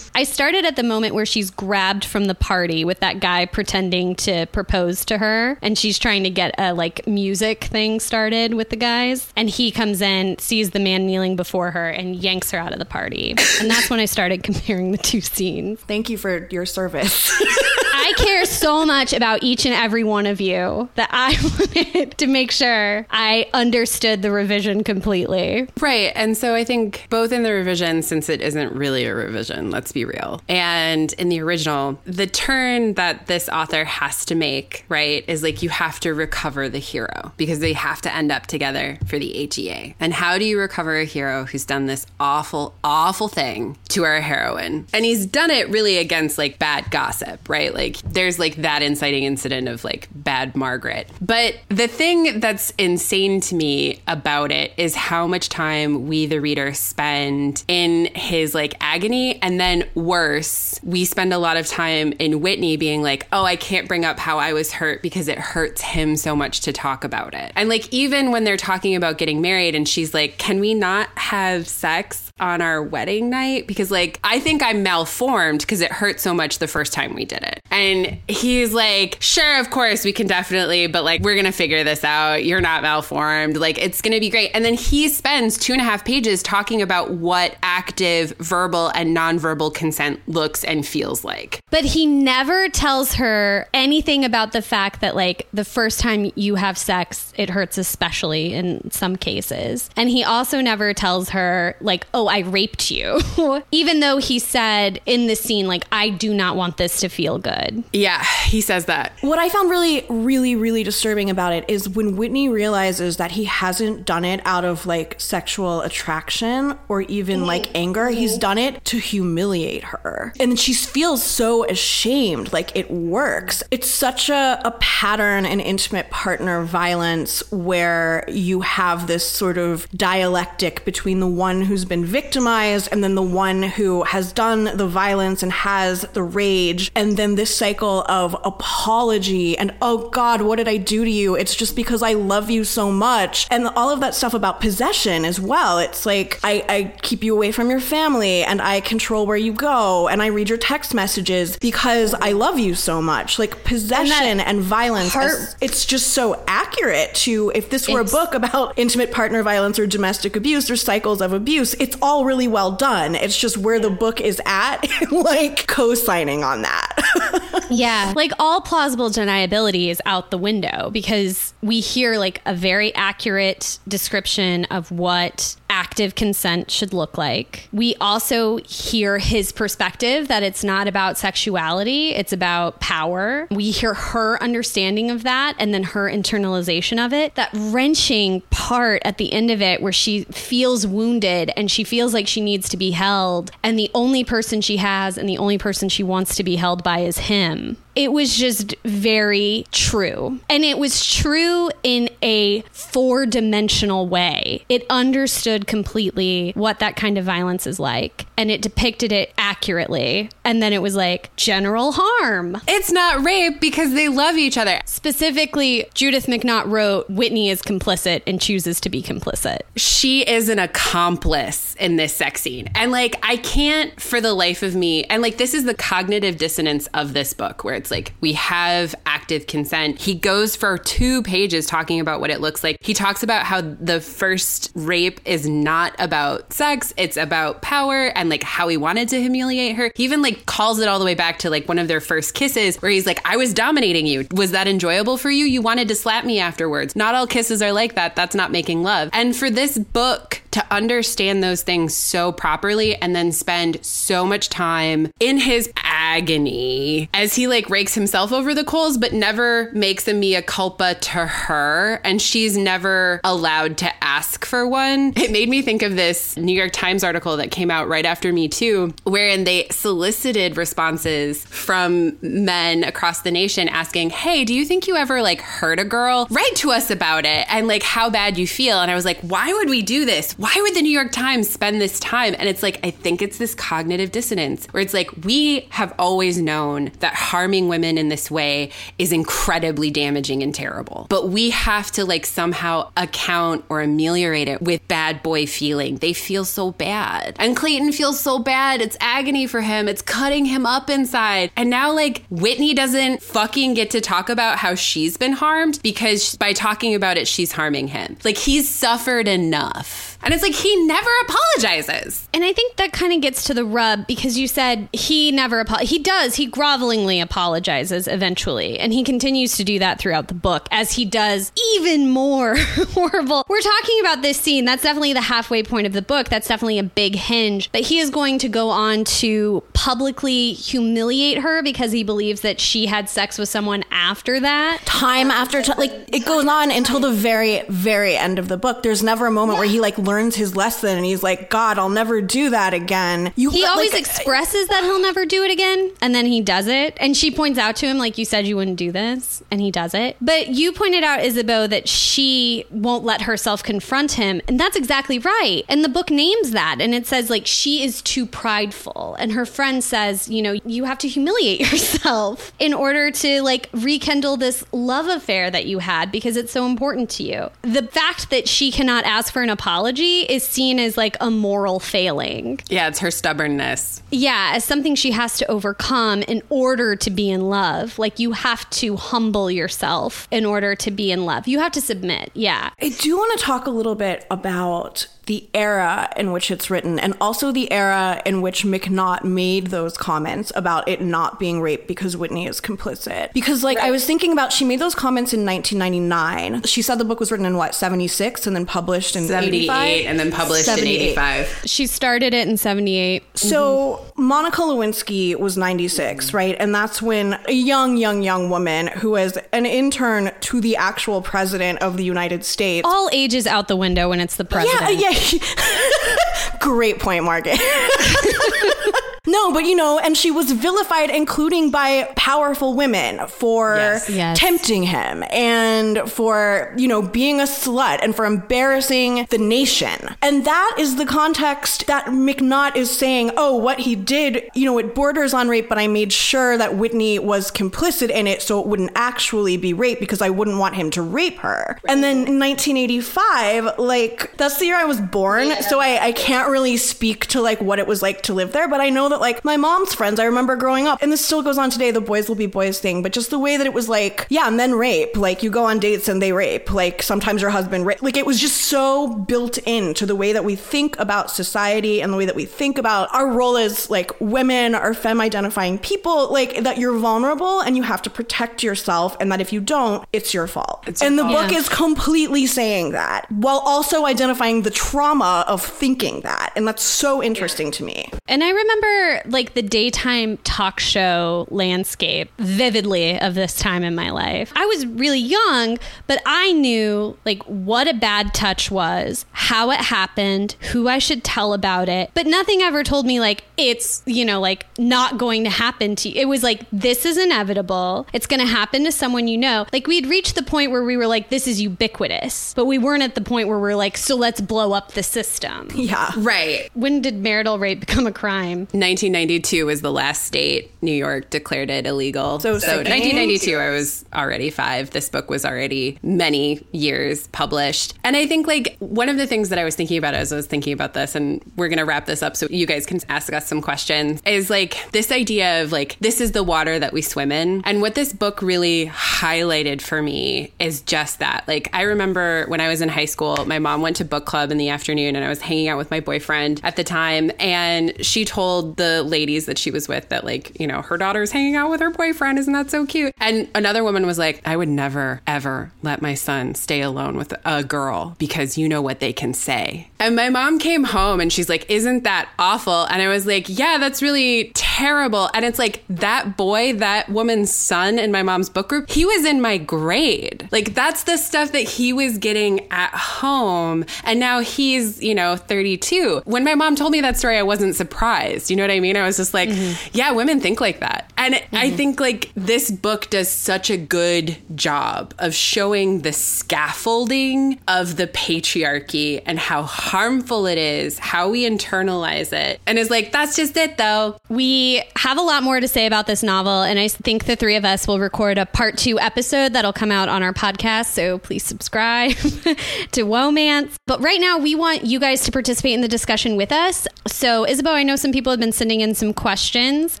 I 0.14 0.24
started 0.24 0.64
at 0.64 0.74
the 0.74 0.82
moment 0.82 1.14
where 1.14 1.26
she's 1.26 1.50
grabbed 1.50 2.04
from 2.04 2.24
the 2.24 2.34
party 2.34 2.84
with 2.84 3.00
that 3.00 3.20
guy 3.20 3.44
pretending 3.44 4.16
to 4.16 4.46
propose 4.46 5.04
to 5.04 5.18
her, 5.18 5.58
and 5.60 5.78
she's 5.78 5.98
trying 5.98 6.24
to 6.24 6.30
get 6.30 6.54
a 6.58 6.72
like 6.72 7.06
music 7.06 7.64
thing 7.64 8.00
started 8.00 8.54
with 8.54 8.70
the 8.70 8.76
guys. 8.76 9.32
And 9.36 9.50
he 9.50 9.70
comes 9.70 10.00
in, 10.00 10.38
sees 10.38 10.70
the 10.70 10.80
man 10.80 11.06
kneeling 11.06 11.36
before 11.36 11.70
her, 11.72 11.88
and 11.88 12.16
yanks 12.16 12.50
her 12.52 12.58
out 12.58 12.72
of 12.72 12.78
the 12.78 12.84
party. 12.84 13.36
And 13.60 13.70
that's 13.70 13.90
when 13.90 14.00
I 14.00 14.06
started 14.06 14.42
comparing 14.42 14.92
the 14.92 14.98
two 14.98 15.20
scenes. 15.20 15.78
Thank 15.80 16.08
you 16.08 16.16
for 16.16 16.48
your 16.50 16.64
service. 16.66 17.30
I 18.08 18.12
care 18.12 18.46
so 18.46 18.86
much 18.86 19.12
about 19.12 19.42
each 19.42 19.66
and 19.66 19.74
every 19.74 20.02
one 20.02 20.24
of 20.24 20.40
you 20.40 20.88
that 20.94 21.10
I 21.12 21.36
wanted 21.42 22.16
to 22.16 22.26
make 22.26 22.50
sure 22.50 23.06
I 23.10 23.50
understood 23.52 24.22
the 24.22 24.30
revision 24.30 24.82
completely. 24.82 25.68
Right. 25.78 26.10
And 26.14 26.34
so 26.34 26.54
I 26.54 26.64
think 26.64 27.06
both 27.10 27.32
in 27.32 27.42
the 27.42 27.52
revision, 27.52 28.00
since 28.00 28.30
it 28.30 28.40
isn't 28.40 28.72
really 28.72 29.04
a 29.04 29.14
revision, 29.14 29.70
let's 29.70 29.92
be 29.92 30.06
real, 30.06 30.40
and 30.48 31.12
in 31.14 31.28
the 31.28 31.40
original, 31.42 32.00
the 32.04 32.26
turn 32.26 32.94
that 32.94 33.26
this 33.26 33.46
author 33.50 33.84
has 33.84 34.24
to 34.24 34.34
make, 34.34 34.86
right, 34.88 35.22
is 35.28 35.42
like 35.42 35.62
you 35.62 35.68
have 35.68 36.00
to 36.00 36.14
recover 36.14 36.70
the 36.70 36.78
hero 36.78 37.32
because 37.36 37.58
they 37.58 37.74
have 37.74 38.00
to 38.00 38.14
end 38.14 38.32
up 38.32 38.46
together 38.46 38.98
for 39.06 39.18
the 39.18 39.50
HEA. 39.54 39.96
And 40.00 40.14
how 40.14 40.38
do 40.38 40.46
you 40.46 40.58
recover 40.58 40.96
a 40.96 41.04
hero 41.04 41.44
who's 41.44 41.66
done 41.66 41.84
this 41.84 42.06
awful, 42.18 42.74
awful 42.82 43.28
thing 43.28 43.76
to 43.90 44.04
our 44.04 44.22
heroine? 44.22 44.86
And 44.94 45.04
he's 45.04 45.26
done 45.26 45.50
it 45.50 45.68
really 45.68 45.98
against 45.98 46.38
like 46.38 46.58
bad 46.58 46.90
gossip, 46.90 47.50
right? 47.50 47.74
Like 47.74 47.97
there's 48.02 48.38
like 48.38 48.56
that 48.56 48.82
inciting 48.82 49.24
incident 49.24 49.68
of 49.68 49.84
like 49.84 50.08
bad 50.14 50.56
Margaret. 50.56 51.08
But 51.20 51.56
the 51.68 51.88
thing 51.88 52.40
that's 52.40 52.72
insane 52.78 53.40
to 53.42 53.54
me 53.54 54.00
about 54.06 54.50
it 54.50 54.72
is 54.76 54.94
how 54.94 55.26
much 55.26 55.48
time 55.48 56.06
we, 56.06 56.26
the 56.26 56.40
reader, 56.40 56.72
spend 56.74 57.64
in 57.68 58.06
his 58.14 58.54
like 58.54 58.74
agony. 58.80 59.40
And 59.42 59.60
then 59.60 59.88
worse, 59.94 60.78
we 60.82 61.04
spend 61.04 61.32
a 61.32 61.38
lot 61.38 61.56
of 61.56 61.66
time 61.66 62.12
in 62.18 62.40
Whitney 62.40 62.76
being 62.76 63.02
like, 63.02 63.26
oh, 63.32 63.44
I 63.44 63.56
can't 63.56 63.88
bring 63.88 64.04
up 64.04 64.18
how 64.18 64.38
I 64.38 64.52
was 64.52 64.72
hurt 64.72 65.02
because 65.02 65.28
it 65.28 65.38
hurts 65.38 65.80
him 65.80 66.16
so 66.16 66.34
much 66.36 66.60
to 66.60 66.72
talk 66.72 67.04
about 67.04 67.34
it. 67.34 67.52
And 67.56 67.68
like, 67.68 67.92
even 67.92 68.30
when 68.30 68.44
they're 68.44 68.56
talking 68.56 68.94
about 68.94 69.18
getting 69.18 69.40
married 69.40 69.74
and 69.74 69.88
she's 69.88 70.14
like, 70.14 70.38
can 70.38 70.60
we 70.60 70.74
not 70.74 71.08
have 71.16 71.68
sex 71.68 72.27
on 72.40 72.60
our 72.60 72.82
wedding 72.82 73.30
night? 73.30 73.66
Because 73.66 73.90
like, 73.90 74.20
I 74.24 74.40
think 74.40 74.62
I'm 74.62 74.82
malformed 74.82 75.60
because 75.60 75.80
it 75.80 75.92
hurt 75.92 76.20
so 76.20 76.34
much 76.34 76.58
the 76.58 76.68
first 76.68 76.92
time 76.92 77.14
we 77.14 77.24
did 77.24 77.42
it. 77.42 77.60
And 77.70 78.18
he's 78.28 78.72
like, 78.72 79.18
sure, 79.20 79.60
of 79.60 79.70
course, 79.70 80.04
we 80.04 80.12
can 80.12 80.26
definitely, 80.26 80.86
but 80.86 81.04
like, 81.04 81.20
we're 81.22 81.34
going 81.34 81.44
to 81.44 81.52
figure 81.52 81.84
this 81.84 82.02
out. 82.04 82.44
You're 82.44 82.60
not 82.60 82.82
malformed. 82.82 83.56
Like, 83.56 83.78
it's 83.78 84.00
going 84.00 84.14
to 84.14 84.20
be 84.20 84.30
great. 84.30 84.50
And 84.54 84.64
then 84.64 84.74
he 84.74 85.08
spends 85.08 85.58
two 85.58 85.72
and 85.72 85.80
a 85.80 85.84
half 85.84 86.04
pages 86.04 86.42
talking 86.42 86.82
about 86.82 87.10
what 87.10 87.56
active, 87.62 88.30
verbal, 88.38 88.88
and 88.94 89.16
nonverbal 89.16 89.74
consent 89.74 90.20
looks 90.26 90.64
and 90.64 90.86
feels 90.86 91.24
like. 91.24 91.60
But 91.70 91.84
he 91.84 92.06
never 92.06 92.68
tells 92.68 93.14
her 93.14 93.68
anything 93.74 94.24
about 94.24 94.52
the 94.52 94.62
fact 94.62 95.00
that, 95.00 95.14
like, 95.14 95.46
the 95.52 95.64
first 95.64 96.00
time 96.00 96.32
you 96.34 96.54
have 96.54 96.78
sex, 96.78 97.32
it 97.36 97.50
hurts, 97.50 97.78
especially 97.78 98.54
in 98.54 98.90
some 98.90 99.16
cases. 99.16 99.90
And 99.96 100.08
he 100.08 100.24
also 100.24 100.60
never 100.60 100.94
tells 100.94 101.30
her, 101.30 101.76
like, 101.80 102.06
oh, 102.14 102.27
I 102.28 102.40
raped 102.40 102.90
you. 102.90 103.20
Even 103.70 104.00
though 104.00 104.18
he 104.18 104.38
said 104.38 105.00
in 105.06 105.26
the 105.26 105.36
scene, 105.36 105.66
like, 105.66 105.84
I 105.92 106.10
do 106.10 106.34
not 106.34 106.56
want 106.56 106.76
this 106.76 107.00
to 107.00 107.08
feel 107.08 107.38
good. 107.38 107.84
Yeah, 107.92 108.24
he 108.44 108.60
says 108.60 108.86
that. 108.86 109.12
What 109.20 109.38
I 109.38 109.48
found 109.48 109.70
really, 109.70 110.04
really, 110.08 110.56
really 110.56 110.82
disturbing 110.82 111.30
about 111.30 111.52
it 111.52 111.64
is 111.68 111.88
when 111.88 112.16
Whitney 112.16 112.48
realizes 112.48 113.16
that 113.16 113.32
he 113.32 113.44
hasn't 113.44 114.04
done 114.04 114.24
it 114.24 114.40
out 114.44 114.64
of 114.64 114.86
like 114.86 115.16
sexual 115.18 115.82
attraction 115.82 116.78
or 116.88 117.02
even 117.02 117.46
like 117.46 117.64
mm-hmm. 117.64 117.76
anger, 117.76 118.08
he's 118.08 118.32
mm-hmm. 118.32 118.40
done 118.40 118.58
it 118.58 118.84
to 118.86 118.98
humiliate 118.98 119.84
her. 119.84 120.32
And 120.38 120.58
she 120.58 120.72
feels 120.72 121.22
so 121.22 121.64
ashamed, 121.64 122.52
like 122.52 122.76
it 122.76 122.90
works. 122.90 123.62
It's 123.70 123.90
such 123.90 124.28
a, 124.28 124.60
a 124.64 124.72
pattern 124.80 125.44
in 125.44 125.60
intimate 125.60 126.10
partner 126.10 126.62
violence 126.64 127.50
where 127.50 128.24
you 128.28 128.60
have 128.62 129.06
this 129.06 129.28
sort 129.28 129.58
of 129.58 129.88
dialectic 129.90 130.84
between 130.84 131.20
the 131.20 131.26
one 131.26 131.62
who's 131.62 131.84
been 131.84 132.04
victimized 132.22 132.88
and 132.90 133.02
then 133.04 133.14
the 133.14 133.30
one 133.46 133.62
who 133.62 134.02
has 134.02 134.32
done 134.32 134.64
the 134.76 134.86
violence 135.04 135.40
and 135.44 135.52
has 135.52 136.02
the 136.18 136.22
rage, 136.40 136.90
and 137.00 137.16
then 137.16 137.36
this 137.36 137.52
cycle 137.64 138.02
of 138.08 138.36
apology 138.44 139.56
and, 139.56 139.72
oh 139.80 140.08
God, 140.10 140.42
what 140.42 140.56
did 140.56 140.68
I 140.68 140.78
do 140.78 141.04
to 141.04 141.10
you? 141.20 141.36
It's 141.36 141.54
just 141.54 141.76
because 141.76 142.02
I 142.02 142.14
love 142.14 142.50
you 142.50 142.64
so 142.64 142.90
much. 142.90 143.46
And 143.50 143.68
all 143.68 143.90
of 143.90 144.00
that 144.00 144.14
stuff 144.14 144.34
about 144.34 144.60
possession 144.60 145.24
as 145.24 145.38
well. 145.40 145.78
It's 145.78 146.04
like, 146.06 146.40
I, 146.42 146.64
I 146.76 146.78
keep 147.02 147.22
you 147.22 147.32
away 147.36 147.52
from 147.52 147.70
your 147.70 147.80
family 147.96 148.42
and 148.42 148.60
I 148.60 148.80
control 148.80 149.26
where 149.26 149.36
you 149.36 149.52
go 149.52 150.08
and 150.08 150.20
I 150.20 150.26
read 150.26 150.48
your 150.48 150.58
text 150.58 150.94
messages 150.94 151.56
because 151.58 152.14
I 152.14 152.32
love 152.32 152.58
you 152.58 152.74
so 152.74 153.00
much. 153.00 153.38
Like 153.38 153.62
possession 153.64 154.40
and, 154.40 154.60
violence, 154.60 155.12
part- 155.12 155.32
as- 155.32 155.56
it's 155.60 155.84
just 155.84 156.08
so 156.08 156.42
accurate 156.48 157.14
to 157.26 157.52
if 157.54 157.70
this 157.70 157.88
were 157.88 158.00
a 158.00 158.04
book 158.18 158.34
about 158.34 158.76
intimate 158.76 159.12
partner 159.12 159.42
violence 159.42 159.78
or 159.78 159.86
domestic 159.86 160.34
abuse 160.34 160.68
or 160.68 160.76
cycles 160.76 161.20
of 161.20 161.32
abuse, 161.32 161.74
it's 161.74 161.96
all 162.02 162.07
really 162.16 162.48
well 162.48 162.72
done. 162.72 163.14
It's 163.14 163.38
just 163.38 163.58
where 163.58 163.78
the 163.78 163.90
book 163.90 164.20
is 164.20 164.40
at, 164.46 164.86
like 165.10 165.66
co 165.66 165.94
signing 165.94 166.44
on 166.44 166.62
that. 166.62 167.54
Yeah. 167.70 168.14
Like 168.16 168.32
all 168.38 168.62
plausible 168.62 169.10
deniability 169.10 169.88
is 169.88 170.00
out 170.06 170.30
the 170.30 170.38
window 170.38 170.88
because 170.90 171.52
we 171.62 171.80
hear 171.80 172.16
like 172.18 172.40
a 172.46 172.54
very 172.54 172.94
accurate 172.94 173.78
description 173.86 174.64
of 174.66 174.90
what 174.90 175.54
active 175.70 176.14
consent 176.14 176.70
should 176.70 176.92
look 176.92 177.18
like. 177.18 177.68
We 177.72 177.94
also 178.00 178.58
hear 178.58 179.18
his 179.18 179.52
perspective 179.52 180.28
that 180.28 180.42
it's 180.42 180.64
not 180.64 180.88
about 180.88 181.18
sexuality, 181.18 182.14
it's 182.14 182.32
about 182.32 182.80
power. 182.80 183.46
We 183.50 183.70
hear 183.70 183.94
her 183.94 184.42
understanding 184.42 185.10
of 185.10 185.22
that 185.24 185.54
and 185.58 185.72
then 185.74 185.82
her 185.82 186.10
internalization 186.10 187.04
of 187.04 187.12
it. 187.12 187.34
That 187.34 187.50
wrenching 187.52 188.42
part 188.50 189.02
at 189.04 189.18
the 189.18 189.32
end 189.32 189.50
of 189.50 189.60
it 189.62 189.82
where 189.82 189.92
she 189.92 190.24
feels 190.24 190.86
wounded 190.86 191.50
and 191.56 191.70
she 191.70 191.84
feels 191.84 192.14
like 192.14 192.26
she 192.26 192.40
needs 192.40 192.68
to 192.70 192.76
be 192.76 192.92
held 192.92 193.50
and 193.62 193.78
the 193.78 193.90
only 193.94 194.24
person 194.24 194.60
she 194.60 194.78
has 194.78 195.18
and 195.18 195.28
the 195.28 195.38
only 195.38 195.58
person 195.58 195.88
she 195.88 196.02
wants 196.02 196.34
to 196.36 196.44
be 196.44 196.56
held 196.56 196.82
by 196.82 197.00
is 197.00 197.18
him. 197.18 197.76
It 197.98 198.12
was 198.12 198.36
just 198.36 198.76
very 198.84 199.66
true. 199.72 200.38
And 200.48 200.64
it 200.64 200.78
was 200.78 201.04
true 201.04 201.68
in 201.82 202.08
a 202.22 202.60
four 202.70 203.26
dimensional 203.26 204.06
way. 204.06 204.64
It 204.68 204.86
understood 204.88 205.66
completely 205.66 206.52
what 206.54 206.78
that 206.78 206.94
kind 206.94 207.18
of 207.18 207.24
violence 207.24 207.66
is 207.66 207.80
like 207.80 208.26
and 208.38 208.52
it 208.52 208.62
depicted 208.62 209.10
it 209.10 209.34
accurately. 209.36 210.30
And 210.44 210.62
then 210.62 210.72
it 210.72 210.80
was 210.80 210.94
like 210.94 211.34
general 211.34 211.92
harm. 211.92 212.62
It's 212.68 212.92
not 212.92 213.24
rape 213.24 213.60
because 213.60 213.92
they 213.94 214.08
love 214.08 214.36
each 214.36 214.56
other. 214.56 214.80
Specifically, 214.84 215.86
Judith 215.92 216.26
McNaught 216.26 216.70
wrote 216.70 217.10
Whitney 217.10 217.50
is 217.50 217.60
complicit 217.60 218.22
and 218.28 218.40
chooses 218.40 218.80
to 218.82 218.88
be 218.88 219.02
complicit. 219.02 219.62
she 219.74 220.22
is 220.22 220.48
an 220.48 220.60
accomplice 220.60 221.74
in 221.80 221.96
this 221.96 222.14
sex 222.14 222.42
scene. 222.42 222.70
And 222.76 222.92
like, 222.92 223.16
I 223.24 223.38
can't 223.38 224.00
for 224.00 224.20
the 224.20 224.32
life 224.32 224.62
of 224.62 224.76
me, 224.76 225.02
and 225.04 225.20
like, 225.20 225.36
this 225.36 225.52
is 225.52 225.64
the 225.64 225.74
cognitive 225.74 226.38
dissonance 226.38 226.86
of 226.94 227.14
this 227.14 227.32
book 227.32 227.64
where 227.64 227.74
it's 227.74 227.87
like 227.90 228.12
we 228.20 228.32
have 228.34 228.94
active 229.06 229.46
consent. 229.46 230.00
He 230.00 230.14
goes 230.14 230.56
for 230.56 230.78
two 230.78 231.22
pages 231.22 231.66
talking 231.66 232.00
about 232.00 232.20
what 232.20 232.30
it 232.30 232.40
looks 232.40 232.62
like. 232.64 232.78
He 232.80 232.94
talks 232.94 233.22
about 233.22 233.44
how 233.44 233.60
the 233.60 234.00
first 234.00 234.72
rape 234.74 235.20
is 235.24 235.48
not 235.48 235.94
about 235.98 236.52
sex, 236.52 236.92
it's 236.96 237.16
about 237.16 237.62
power 237.62 238.06
and 238.16 238.28
like 238.28 238.42
how 238.42 238.68
he 238.68 238.76
wanted 238.76 239.08
to 239.08 239.20
humiliate 239.20 239.76
her. 239.76 239.90
He 239.94 240.04
even 240.04 240.22
like 240.22 240.46
calls 240.46 240.78
it 240.78 240.88
all 240.88 240.98
the 240.98 241.04
way 241.04 241.14
back 241.14 241.38
to 241.40 241.50
like 241.50 241.68
one 241.68 241.78
of 241.78 241.88
their 241.88 242.00
first 242.00 242.34
kisses 242.34 242.80
where 242.80 242.90
he's 242.90 243.06
like, 243.06 243.20
I 243.24 243.36
was 243.36 243.52
dominating 243.54 244.06
you. 244.06 244.26
Was 244.32 244.52
that 244.52 244.68
enjoyable 244.68 245.16
for 245.16 245.30
you? 245.30 245.44
You 245.44 245.62
wanted 245.62 245.88
to 245.88 245.94
slap 245.94 246.24
me 246.24 246.38
afterwards. 246.38 246.96
Not 246.96 247.14
all 247.14 247.26
kisses 247.26 247.62
are 247.62 247.72
like 247.72 247.94
that. 247.94 248.16
That's 248.16 248.34
not 248.34 248.52
making 248.52 248.82
love. 248.82 249.10
And 249.12 249.34
for 249.34 249.50
this 249.50 249.78
book 249.78 250.42
to 250.52 250.64
understand 250.70 251.42
those 251.42 251.62
things 251.62 251.94
so 251.94 252.32
properly 252.32 252.96
and 252.96 253.14
then 253.14 253.32
spend 253.32 253.84
so 253.84 254.24
much 254.24 254.48
time 254.48 255.12
in 255.20 255.38
his 255.38 255.70
agony 255.76 257.08
as 257.12 257.34
he 257.34 257.46
like 257.46 257.67
rakes 257.70 257.94
himself 257.94 258.32
over 258.32 258.54
the 258.54 258.64
coals, 258.64 258.98
but 258.98 259.12
never 259.12 259.70
makes 259.72 260.08
a 260.08 260.14
mea 260.14 260.42
culpa 260.42 260.94
to 260.94 261.26
her. 261.26 262.00
And 262.04 262.20
she's 262.20 262.56
never 262.56 263.20
allowed 263.24 263.76
to 263.78 264.04
ask 264.04 264.44
for 264.44 264.66
one. 264.66 265.12
It 265.28 265.32
made 265.32 265.48
me 265.50 265.60
think 265.60 265.82
of 265.82 265.94
this 265.96 266.36
New 266.38 266.54
York 266.54 266.72
Times 266.72 267.04
article 267.04 267.36
that 267.36 267.50
came 267.50 267.70
out 267.70 267.86
right 267.86 268.06
after 268.06 268.32
Me 268.32 268.48
Too, 268.48 268.94
wherein 269.04 269.44
they 269.44 269.66
solicited 269.70 270.56
responses 270.56 271.44
from 271.44 272.16
men 272.22 272.82
across 272.82 273.22
the 273.22 273.30
nation 273.30 273.68
asking, 273.68 274.10
Hey, 274.10 274.44
do 274.44 274.54
you 274.54 274.64
think 274.64 274.86
you 274.86 274.96
ever 274.96 275.20
like 275.20 275.42
hurt 275.42 275.78
a 275.78 275.84
girl? 275.84 276.26
Write 276.30 276.54
to 276.56 276.70
us 276.70 276.90
about 276.90 277.26
it 277.26 277.46
and 277.52 277.68
like 277.68 277.82
how 277.82 278.08
bad 278.08 278.38
you 278.38 278.46
feel. 278.46 278.80
And 278.80 278.90
I 278.90 278.94
was 278.94 279.04
like, 279.04 279.18
why 279.20 279.52
would 279.52 279.68
we 279.68 279.82
do 279.82 280.04
this? 280.04 280.32
Why 280.32 280.52
would 280.56 280.74
the 280.74 280.82
New 280.82 280.90
York 280.90 281.12
Times 281.12 281.48
spend 281.48 281.80
this 281.80 281.98
time? 282.00 282.34
And 282.38 282.48
it's 282.48 282.62
like, 282.62 282.80
I 282.84 282.90
think 282.90 283.20
it's 283.20 283.38
this 283.38 283.54
cognitive 283.54 284.12
dissonance 284.12 284.66
where 284.66 284.82
it's 284.82 284.94
like, 284.94 285.10
we 285.24 285.66
have 285.70 285.94
always 285.98 286.40
known 286.40 286.92
that 287.00 287.14
harming 287.14 287.57
women 287.66 287.98
in 287.98 288.08
this 288.08 288.30
way 288.30 288.70
is 288.98 289.10
incredibly 289.10 289.90
damaging 289.90 290.42
and 290.42 290.54
terrible. 290.54 291.06
But 291.08 291.30
we 291.30 291.50
have 291.50 291.90
to 291.92 292.04
like 292.04 292.26
somehow 292.26 292.92
account 292.96 293.64
or 293.68 293.80
ameliorate 293.80 294.46
it 294.46 294.62
with 294.62 294.86
bad 294.86 295.22
boy 295.22 295.46
feeling. 295.46 295.96
They 295.96 296.12
feel 296.12 296.44
so 296.44 296.70
bad. 296.70 297.34
And 297.40 297.56
Clayton 297.56 297.92
feels 297.92 298.20
so 298.20 298.38
bad. 298.38 298.80
It's 298.80 298.96
agony 299.00 299.46
for 299.46 299.62
him. 299.62 299.88
It's 299.88 300.02
cutting 300.02 300.44
him 300.44 300.66
up 300.66 300.88
inside. 300.88 301.50
And 301.56 301.70
now, 301.70 301.92
like, 301.92 302.24
Whitney 302.30 302.74
doesn't 302.74 303.22
fucking 303.22 303.74
get 303.74 303.90
to 303.90 304.00
talk 304.00 304.28
about 304.28 304.58
how 304.58 304.74
she's 304.74 305.16
been 305.16 305.32
harmed 305.32 305.80
because 305.82 306.36
by 306.36 306.52
talking 306.52 306.94
about 306.94 307.16
it, 307.16 307.26
she's 307.26 307.52
harming 307.52 307.88
him. 307.88 308.16
Like, 308.24 308.36
he's 308.36 308.68
suffered 308.68 309.26
enough. 309.26 310.07
And 310.22 310.34
it's 310.34 310.42
like 310.42 310.54
he 310.54 310.74
never 310.86 311.10
apologizes. 311.22 312.28
And 312.34 312.44
I 312.44 312.52
think 312.52 312.76
that 312.76 312.92
kind 312.92 313.12
of 313.12 313.20
gets 313.20 313.44
to 313.44 313.54
the 313.54 313.64
rub 313.64 314.06
because 314.06 314.36
you 314.38 314.48
said 314.48 314.88
he 314.92 315.30
never 315.32 315.60
apo- 315.60 315.84
he 315.84 315.98
does 315.98 316.34
he 316.36 316.50
grovelingly 316.50 317.22
apologizes 317.22 318.08
eventually 318.08 318.78
and 318.78 318.92
he 318.92 319.04
continues 319.04 319.56
to 319.56 319.64
do 319.64 319.78
that 319.78 319.98
throughout 319.98 320.28
the 320.28 320.34
book 320.34 320.68
as 320.70 320.92
he 320.92 321.04
does 321.04 321.52
even 321.74 322.08
more 322.10 322.56
horrible. 322.58 323.44
We're 323.48 323.60
talking 323.60 324.00
about 324.00 324.22
this 324.22 324.40
scene 324.40 324.64
that's 324.64 324.82
definitely 324.82 325.12
the 325.12 325.20
halfway 325.20 325.62
point 325.62 325.86
of 325.86 325.92
the 325.92 326.02
book. 326.02 326.28
That's 326.28 326.48
definitely 326.48 326.78
a 326.78 326.84
big 326.84 327.14
hinge 327.14 327.70
But 327.72 327.82
he 327.82 327.98
is 327.98 328.10
going 328.10 328.38
to 328.40 328.48
go 328.48 328.70
on 328.70 329.04
to 329.04 329.62
publicly 329.72 330.52
humiliate 330.52 331.38
her 331.38 331.62
because 331.62 331.92
he 331.92 332.02
believes 332.02 332.40
that 332.42 332.60
she 332.60 332.86
had 332.86 333.08
sex 333.08 333.38
with 333.38 333.48
someone 333.48 333.84
after 333.90 334.40
that. 334.40 334.80
Time 334.84 335.30
after 335.30 335.62
time, 335.62 335.78
like 335.78 335.92
it 336.12 336.26
goes 336.26 336.46
on 336.46 336.70
until 336.70 337.00
the 337.00 337.10
very, 337.12 337.62
very 337.68 338.16
end 338.16 338.38
of 338.38 338.48
the 338.48 338.56
book. 338.56 338.82
There's 338.82 339.02
never 339.02 339.26
a 339.26 339.30
moment 339.30 339.58
where 339.58 339.68
he 339.68 339.80
like 339.80 339.96
learns 340.08 340.36
his 340.36 340.56
lesson 340.56 340.96
and 340.96 341.04
he's 341.04 341.22
like, 341.22 341.50
God, 341.50 341.78
I'll 341.78 341.90
never 341.90 342.22
do 342.22 342.48
that 342.48 342.72
again. 342.72 343.30
You 343.36 343.50
He 343.50 343.62
like, 343.62 343.70
always 343.70 343.92
expresses 343.92 344.66
that 344.68 344.82
he'll 344.82 345.02
never 345.02 345.26
do 345.26 345.42
it 345.42 345.50
again, 345.50 345.92
and 346.00 346.14
then 346.14 346.24
he 346.24 346.40
does 346.40 346.66
it. 346.66 346.96
And 346.98 347.14
she 347.14 347.30
points 347.30 347.58
out 347.58 347.76
to 347.76 347.86
him, 347.86 347.98
like 347.98 348.16
you 348.16 348.24
said, 348.24 348.46
you 348.46 348.56
wouldn't 348.56 348.78
do 348.78 348.90
this, 348.90 349.42
and 349.50 349.60
he 349.60 349.70
does 349.70 349.92
it. 349.92 350.16
But 350.18 350.48
you 350.48 350.72
pointed 350.72 351.04
out, 351.04 351.22
Isabeau, 351.22 351.66
that 351.66 351.88
she 351.88 352.64
won't 352.70 353.04
let 353.04 353.22
herself 353.22 353.62
confront 353.62 354.12
him, 354.12 354.40
and 354.48 354.58
that's 354.58 354.76
exactly 354.76 355.18
right. 355.18 355.64
And 355.68 355.84
the 355.84 355.90
book 355.90 356.10
names 356.10 356.52
that, 356.52 356.80
and 356.80 356.94
it 356.94 357.06
says 357.06 357.28
like 357.28 357.46
she 357.46 357.82
is 357.82 358.00
too 358.00 358.24
prideful, 358.24 359.14
and 359.18 359.32
her 359.32 359.44
friend 359.44 359.84
says, 359.84 360.26
you 360.30 360.40
know, 360.40 360.52
you 360.64 360.84
have 360.84 360.98
to 360.98 361.08
humiliate 361.08 361.60
yourself 361.70 362.54
in 362.58 362.72
order 362.72 363.10
to 363.10 363.42
like 363.42 363.68
rekindle 363.72 364.38
this 364.38 364.64
love 364.72 365.06
affair 365.06 365.50
that 365.50 365.66
you 365.66 365.80
had 365.80 366.10
because 366.10 366.38
it's 366.38 366.52
so 366.52 366.64
important 366.64 367.10
to 367.10 367.22
you. 367.24 367.50
The 367.60 367.86
fact 367.86 368.30
that 368.30 368.48
she 368.48 368.72
cannot 368.72 369.04
ask 369.04 369.34
for 369.34 369.42
an 369.42 369.50
apology 369.50 369.97
is 369.98 370.46
seen 370.46 370.78
as 370.78 370.96
like 370.96 371.16
a 371.20 371.30
moral 371.30 371.80
failing. 371.80 372.60
Yeah, 372.68 372.88
it's 372.88 372.98
her 373.00 373.10
stubbornness. 373.10 374.02
Yeah, 374.10 374.52
as 374.54 374.64
something 374.64 374.94
she 374.94 375.12
has 375.12 375.38
to 375.38 375.50
overcome 375.50 376.22
in 376.22 376.42
order 376.48 376.96
to 376.96 377.10
be 377.10 377.30
in 377.30 377.48
love. 377.48 377.98
Like 377.98 378.18
you 378.18 378.32
have 378.32 378.68
to 378.70 378.96
humble 378.96 379.50
yourself 379.50 380.28
in 380.30 380.44
order 380.44 380.74
to 380.76 380.90
be 380.90 381.10
in 381.10 381.24
love. 381.24 381.48
You 381.48 381.60
have 381.60 381.72
to 381.72 381.80
submit. 381.80 382.30
Yeah. 382.34 382.70
I 382.80 382.90
do 382.90 383.16
want 383.16 383.38
to 383.38 383.44
talk 383.44 383.66
a 383.66 383.70
little 383.70 383.94
bit 383.94 384.26
about 384.30 385.06
the 385.28 385.46
era 385.52 386.10
in 386.16 386.32
which 386.32 386.50
it's 386.50 386.70
written 386.70 386.98
and 386.98 387.14
also 387.20 387.52
the 387.52 387.70
era 387.70 388.20
in 388.24 388.40
which 388.40 388.64
McNaught 388.64 389.24
made 389.24 389.66
those 389.66 389.96
comments 389.96 390.50
about 390.56 390.88
it 390.88 391.02
not 391.02 391.38
being 391.38 391.60
rape 391.60 391.86
because 391.86 392.16
Whitney 392.16 392.46
is 392.46 392.62
complicit. 392.62 393.32
Because, 393.34 393.62
like, 393.62 393.76
I 393.76 393.90
was 393.90 394.06
thinking 394.06 394.32
about, 394.32 394.54
she 394.54 394.64
made 394.64 394.80
those 394.80 394.94
comments 394.94 395.34
in 395.34 395.44
1999. 395.44 396.62
She 396.62 396.80
said 396.80 396.96
the 396.96 397.04
book 397.04 397.20
was 397.20 397.30
written 397.30 397.44
in 397.44 397.58
what, 397.58 397.74
76 397.74 398.46
and 398.46 398.56
then 398.56 398.64
published 398.64 399.16
in 399.16 399.24
78 399.24 399.64
85? 399.64 400.06
and 400.06 400.18
then 400.18 400.32
published 400.32 400.64
78. 400.64 400.96
in 400.96 401.02
85. 401.08 401.62
She 401.66 401.86
started 401.86 402.32
it 402.32 402.48
in 402.48 402.56
78. 402.56 403.22
So 403.34 404.10
Monica 404.16 404.62
Lewinsky 404.62 405.38
was 405.38 405.58
96, 405.58 406.32
right? 406.32 406.56
And 406.58 406.74
that's 406.74 407.02
when 407.02 407.38
a 407.46 407.52
young, 407.52 407.98
young, 407.98 408.22
young 408.22 408.48
woman 408.48 408.86
who 408.86 409.10
was 409.10 409.36
an 409.52 409.66
intern 409.66 410.32
to 410.40 410.60
the 410.62 410.76
actual 410.76 411.20
president 411.20 411.80
of 411.80 411.98
the 411.98 412.04
United 412.04 412.46
States. 412.46 412.88
All 412.88 413.10
ages 413.12 413.46
out 413.46 413.68
the 413.68 413.76
window 413.76 414.08
when 414.08 414.20
it's 414.20 414.36
the 414.36 414.46
president. 414.46 414.98
Yeah, 414.98 415.10
yeah. 415.10 415.17
Great 416.60 416.98
point, 416.98 417.24
Margaret. 417.24 417.58
No, 419.28 419.52
but 419.52 419.64
you 419.64 419.76
know, 419.76 419.98
and 419.98 420.16
she 420.16 420.30
was 420.30 420.52
vilified, 420.52 421.10
including 421.10 421.70
by 421.70 422.10
powerful 422.16 422.74
women 422.74 423.26
for 423.28 423.76
Yes. 423.76 424.08
Yes. 424.08 424.38
tempting 424.38 424.84
him 424.84 425.22
and 425.30 426.10
for, 426.10 426.72
you 426.76 426.88
know, 426.88 427.02
being 427.02 427.38
a 427.40 427.44
slut 427.44 427.98
and 428.02 428.16
for 428.16 428.24
embarrassing 428.24 429.26
the 429.30 429.36
nation. 429.38 430.16
And 430.22 430.44
that 430.46 430.76
is 430.78 430.96
the 430.96 431.04
context 431.06 431.86
that 431.86 432.06
McNaught 432.06 432.74
is 432.76 432.90
saying, 432.90 433.32
oh, 433.36 433.54
what 433.56 433.80
he 433.80 433.94
did, 433.94 434.48
you 434.54 434.64
know, 434.64 434.78
it 434.78 434.94
borders 434.94 435.34
on 435.34 435.48
rape, 435.48 435.68
but 435.68 435.78
I 435.78 435.86
made 435.88 436.12
sure 436.12 436.56
that 436.56 436.76
Whitney 436.76 437.18
was 437.18 437.50
complicit 437.50 438.08
in 438.10 438.26
it 438.26 438.40
so 438.40 438.60
it 438.60 438.66
wouldn't 438.66 438.92
actually 438.94 439.56
be 439.58 439.72
rape 439.74 440.00
because 440.00 440.22
I 440.22 440.30
wouldn't 440.30 440.58
want 440.58 440.74
him 440.74 440.90
to 440.92 441.02
rape 441.02 441.38
her. 441.40 441.78
And 441.88 442.02
then 442.02 442.26
in 442.26 442.38
1985, 442.38 443.78
like, 443.78 444.36
that's 444.38 444.58
the 444.58 444.66
year 444.66 444.76
I 444.76 444.84
was 444.84 445.00
born, 445.00 445.50
so 445.62 445.80
I, 445.80 446.06
I 446.06 446.12
can't 446.12 446.48
really 446.48 446.76
speak 446.76 447.26
to 447.26 447.40
like 447.40 447.60
what 447.60 447.78
it 447.78 447.86
was 447.86 448.02
like 448.02 448.22
to 448.22 448.34
live 448.34 448.52
there, 448.52 448.68
but 448.68 448.80
I 448.80 448.90
know 448.90 449.08
that 449.08 449.17
like 449.20 449.44
my 449.44 449.56
mom's 449.56 449.94
friends, 449.94 450.20
I 450.20 450.24
remember 450.24 450.56
growing 450.56 450.86
up, 450.86 451.00
and 451.02 451.10
this 451.12 451.24
still 451.24 451.42
goes 451.42 451.58
on 451.58 451.70
today, 451.70 451.90
the 451.90 452.00
boys 452.00 452.28
will 452.28 452.36
be 452.36 452.46
boys 452.46 452.78
thing, 452.78 453.02
but 453.02 453.12
just 453.12 453.30
the 453.30 453.38
way 453.38 453.56
that 453.56 453.66
it 453.66 453.72
was 453.72 453.88
like, 453.88 454.26
yeah, 454.28 454.48
men 454.50 454.74
rape. 454.74 455.16
Like 455.16 455.42
you 455.42 455.50
go 455.50 455.64
on 455.64 455.78
dates 455.78 456.08
and 456.08 456.20
they 456.22 456.32
rape. 456.32 456.72
Like 456.72 457.02
sometimes 457.02 457.42
your 457.42 457.50
husband 457.50 457.86
rape. 457.86 458.02
Like 458.02 458.16
it 458.16 458.26
was 458.26 458.40
just 458.40 458.56
so 458.62 459.14
built 459.14 459.58
into 459.58 460.06
the 460.06 460.16
way 460.16 460.32
that 460.32 460.44
we 460.44 460.56
think 460.56 460.98
about 460.98 461.30
society 461.30 462.00
and 462.02 462.12
the 462.12 462.16
way 462.16 462.24
that 462.26 462.36
we 462.36 462.44
think 462.44 462.78
about 462.78 463.12
our 463.14 463.30
role 463.30 463.56
as 463.56 463.90
like 463.90 464.18
women 464.20 464.74
or 464.74 464.94
femme 464.94 465.20
identifying 465.20 465.78
people, 465.78 466.32
like 466.32 466.62
that 466.62 466.78
you're 466.78 466.96
vulnerable 466.98 467.60
and 467.60 467.76
you 467.76 467.82
have 467.82 468.02
to 468.02 468.10
protect 468.10 468.62
yourself, 468.62 469.16
and 469.20 469.30
that 469.32 469.40
if 469.40 469.52
you 469.52 469.60
don't, 469.60 470.06
it's 470.12 470.32
your 470.34 470.46
fault. 470.46 470.84
It's 470.86 471.00
your 471.00 471.08
and 471.08 471.18
the 471.18 471.22
fault. 471.22 471.34
book 471.34 471.52
Yeah. 471.52 471.58
is 471.58 471.68
completely 471.68 472.46
saying 472.46 472.92
that 472.92 473.30
while 473.30 473.58
also 473.58 474.04
identifying 474.06 474.62
the 474.62 474.70
trauma 474.70 475.44
of 475.46 475.62
thinking 475.62 476.20
that. 476.22 476.52
And 476.56 476.66
that's 476.66 476.82
so 476.82 477.22
interesting 477.22 477.70
to 477.72 477.84
me. 477.84 478.10
And 478.26 478.42
I 478.44 478.50
remember 478.50 479.07
like 479.26 479.54
the 479.54 479.62
daytime 479.62 480.36
talk 480.38 480.80
show 480.80 481.46
landscape 481.50 482.30
vividly 482.38 483.20
of 483.20 483.34
this 483.34 483.56
time 483.56 483.82
in 483.82 483.94
my 483.94 484.10
life. 484.10 484.52
I 484.54 484.66
was 484.66 484.86
really 484.86 485.20
young, 485.20 485.78
but 486.06 486.20
I 486.26 486.52
knew 486.52 487.16
like 487.24 487.42
what 487.44 487.88
a 487.88 487.94
bad 487.94 488.34
touch 488.34 488.70
was, 488.70 489.24
how 489.32 489.70
it 489.70 489.80
happened, 489.80 490.56
who 490.72 490.88
I 490.88 490.98
should 490.98 491.24
tell 491.24 491.52
about 491.52 491.88
it. 491.88 492.10
But 492.14 492.26
nothing 492.26 492.62
ever 492.62 492.82
told 492.84 493.06
me 493.06 493.20
like 493.20 493.44
it's, 493.56 494.02
you 494.06 494.24
know, 494.24 494.40
like 494.40 494.66
not 494.78 495.18
going 495.18 495.44
to 495.44 495.50
happen 495.50 495.96
to 495.96 496.08
you. 496.08 496.20
It 496.20 496.26
was 496.26 496.42
like 496.42 496.64
this 496.72 497.04
is 497.04 497.16
inevitable. 497.16 498.06
It's 498.12 498.26
going 498.26 498.40
to 498.40 498.46
happen 498.46 498.84
to 498.84 498.92
someone 498.92 499.28
you 499.28 499.38
know. 499.38 499.66
Like 499.72 499.86
we'd 499.86 500.06
reached 500.06 500.34
the 500.34 500.42
point 500.42 500.70
where 500.70 500.84
we 500.84 500.96
were 500.96 501.06
like 501.06 501.30
this 501.30 501.46
is 501.46 501.60
ubiquitous, 501.60 502.54
but 502.54 502.66
we 502.66 502.78
weren't 502.78 503.02
at 503.02 503.14
the 503.14 503.20
point 503.20 503.48
where 503.48 503.58
we're 503.58 503.74
like 503.74 503.96
so 503.96 504.16
let's 504.16 504.40
blow 504.40 504.72
up 504.72 504.92
the 504.92 505.02
system. 505.02 505.68
Yeah. 505.74 506.12
Right. 506.16 506.70
When 506.74 507.00
did 507.00 507.16
marital 507.16 507.58
rape 507.58 507.80
become 507.80 508.06
a 508.06 508.12
crime? 508.12 508.68
1992 509.02 509.66
was 509.66 509.80
the 509.80 509.92
last 509.92 510.24
state 510.24 510.70
New 510.82 510.92
York 510.92 511.30
declared 511.30 511.70
it 511.70 511.86
illegal. 511.86 512.40
So 512.40 512.58
so 512.58 512.76
1992, 512.76 513.56
I 513.56 513.70
was 513.70 514.04
already 514.14 514.50
five. 514.50 514.90
This 514.90 515.08
book 515.08 515.30
was 515.30 515.44
already 515.44 515.98
many 516.02 516.64
years 516.72 517.26
published. 517.28 517.94
And 518.04 518.16
I 518.16 518.26
think, 518.26 518.46
like, 518.46 518.76
one 518.78 519.08
of 519.08 519.16
the 519.16 519.26
things 519.26 519.48
that 519.48 519.58
I 519.58 519.64
was 519.64 519.74
thinking 519.74 519.98
about 519.98 520.14
as 520.14 520.32
I 520.32 520.36
was 520.36 520.46
thinking 520.46 520.72
about 520.72 520.94
this, 520.94 521.14
and 521.14 521.42
we're 521.56 521.68
going 521.68 521.78
to 521.78 521.84
wrap 521.84 522.06
this 522.06 522.22
up 522.22 522.36
so 522.36 522.46
you 522.50 522.66
guys 522.66 522.86
can 522.86 523.00
ask 523.08 523.32
us 523.32 523.46
some 523.46 523.60
questions, 523.60 524.22
is 524.26 524.50
like 524.50 524.90
this 524.92 525.10
idea 525.10 525.62
of 525.62 525.72
like, 525.72 525.96
this 526.00 526.20
is 526.20 526.32
the 526.32 526.42
water 526.42 526.78
that 526.78 526.92
we 526.92 527.02
swim 527.02 527.32
in. 527.32 527.62
And 527.64 527.80
what 527.80 527.94
this 527.94 528.12
book 528.12 528.42
really 528.42 528.86
highlighted 528.86 529.80
for 529.80 530.02
me 530.02 530.52
is 530.58 530.82
just 530.82 531.18
that. 531.18 531.44
Like, 531.48 531.68
I 531.72 531.82
remember 531.82 532.44
when 532.46 532.60
I 532.60 532.68
was 532.68 532.80
in 532.80 532.88
high 532.88 533.04
school, 533.04 533.44
my 533.46 533.58
mom 533.58 533.82
went 533.82 533.96
to 533.96 534.04
book 534.04 534.26
club 534.26 534.50
in 534.50 534.58
the 534.58 534.68
afternoon 534.68 535.16
and 535.16 535.24
I 535.24 535.28
was 535.28 535.40
hanging 535.40 535.68
out 535.68 535.78
with 535.78 535.90
my 535.90 536.00
boyfriend 536.00 536.60
at 536.64 536.76
the 536.76 536.84
time. 536.84 537.30
And 537.38 537.94
she 538.04 538.24
told 538.24 538.76
the 538.76 538.87
ladies 539.04 539.46
that 539.46 539.58
she 539.58 539.70
was 539.70 539.88
with 539.88 540.08
that, 540.08 540.24
like, 540.24 540.58
you 540.60 540.66
know, 540.66 540.82
her 540.82 540.96
daughter's 540.96 541.30
hanging 541.30 541.56
out 541.56 541.70
with 541.70 541.80
her 541.80 541.90
boyfriend. 541.90 542.38
Isn't 542.38 542.52
that 542.52 542.70
so 542.70 542.86
cute? 542.86 543.14
And 543.18 543.48
another 543.54 543.84
woman 543.84 544.06
was 544.06 544.18
like, 544.18 544.42
I 544.46 544.56
would 544.56 544.68
never, 544.68 545.20
ever 545.26 545.72
let 545.82 546.02
my 546.02 546.14
son 546.14 546.54
stay 546.54 546.80
alone 546.82 547.16
with 547.16 547.34
a 547.44 547.64
girl 547.64 548.16
because 548.18 548.58
you 548.58 548.68
know 548.68 548.82
what 548.82 549.00
they 549.00 549.12
can 549.12 549.34
say. 549.34 549.87
And 550.00 550.14
my 550.14 550.30
mom 550.30 550.58
came 550.58 550.84
home 550.84 551.20
and 551.20 551.32
she's 551.32 551.48
like, 551.48 551.68
Isn't 551.70 552.04
that 552.04 552.28
awful? 552.38 552.84
And 552.84 553.02
I 553.02 553.08
was 553.08 553.26
like, 553.26 553.48
Yeah, 553.48 553.78
that's 553.78 554.02
really 554.02 554.52
terrible. 554.54 555.30
And 555.34 555.44
it's 555.44 555.58
like, 555.58 555.82
that 555.88 556.36
boy, 556.36 556.74
that 556.74 557.08
woman's 557.08 557.52
son 557.52 557.98
in 557.98 558.12
my 558.12 558.22
mom's 558.22 558.48
book 558.48 558.68
group, 558.68 558.88
he 558.90 559.04
was 559.04 559.24
in 559.24 559.40
my 559.40 559.58
grade. 559.58 560.48
Like, 560.52 560.74
that's 560.74 561.04
the 561.04 561.16
stuff 561.16 561.52
that 561.52 561.62
he 561.62 561.92
was 561.92 562.18
getting 562.18 562.70
at 562.70 562.90
home. 562.90 563.84
And 564.04 564.20
now 564.20 564.40
he's, 564.40 565.02
you 565.02 565.14
know, 565.14 565.36
32. 565.36 566.22
When 566.24 566.44
my 566.44 566.54
mom 566.54 566.76
told 566.76 566.92
me 566.92 567.00
that 567.00 567.16
story, 567.16 567.36
I 567.36 567.42
wasn't 567.42 567.74
surprised. 567.74 568.50
You 568.50 568.56
know 568.56 568.62
what 568.62 568.70
I 568.70 568.80
mean? 568.80 568.96
I 568.96 569.04
was 569.04 569.16
just 569.16 569.34
like, 569.34 569.48
mm-hmm. 569.48 569.88
Yeah, 569.92 570.12
women 570.12 570.40
think 570.40 570.60
like 570.60 570.80
that. 570.80 571.10
And 571.16 571.34
I 571.34 571.38
mm-hmm. 571.38 571.76
think 571.76 572.00
like 572.00 572.30
this 572.34 572.70
book 572.70 573.10
does 573.10 573.28
such 573.28 573.70
a 573.70 573.76
good 573.76 574.36
job 574.54 575.14
of 575.18 575.34
showing 575.34 576.02
the 576.02 576.12
scaffolding 576.12 577.58
of 577.66 577.96
the 577.96 578.06
patriarchy 578.06 579.22
and 579.26 579.38
how 579.38 579.64
harmful 579.88 580.46
it 580.46 580.58
is, 580.58 580.98
how 580.98 581.30
we 581.30 581.48
internalize 581.48 582.30
it. 582.34 582.60
And 582.66 582.78
it's 582.78 582.90
like, 582.90 583.10
that's 583.10 583.36
just 583.36 583.56
it 583.56 583.78
though. 583.78 584.20
We 584.28 584.82
have 584.96 585.16
a 585.16 585.22
lot 585.22 585.42
more 585.42 585.60
to 585.60 585.66
say 585.66 585.86
about 585.86 586.06
this 586.06 586.22
novel, 586.22 586.62
and 586.62 586.78
I 586.78 586.88
think 586.88 587.24
the 587.24 587.36
three 587.36 587.56
of 587.56 587.64
us 587.64 587.88
will 587.88 587.98
record 587.98 588.36
a 588.36 588.44
part 588.44 588.76
two 588.76 589.00
episode 589.00 589.54
that'll 589.54 589.72
come 589.72 589.90
out 589.90 590.10
on 590.10 590.22
our 590.22 590.34
podcast. 590.34 590.86
So 590.92 591.16
please 591.18 591.42
subscribe 591.42 592.10
to 592.16 593.06
Womance. 593.06 593.76
But 593.86 594.02
right 594.02 594.20
now, 594.20 594.36
we 594.36 594.54
want 594.54 594.84
you 594.84 595.00
guys 595.00 595.22
to 595.24 595.32
participate 595.32 595.72
in 595.72 595.80
the 595.80 595.88
discussion 595.88 596.36
with 596.36 596.52
us. 596.52 596.86
So, 597.06 597.44
Isabeau, 597.44 597.72
I 597.72 597.82
know 597.82 597.96
some 597.96 598.12
people 598.12 598.30
have 598.30 598.40
been 598.40 598.52
sending 598.52 598.82
in 598.82 598.94
some 598.94 599.14
questions, 599.14 600.00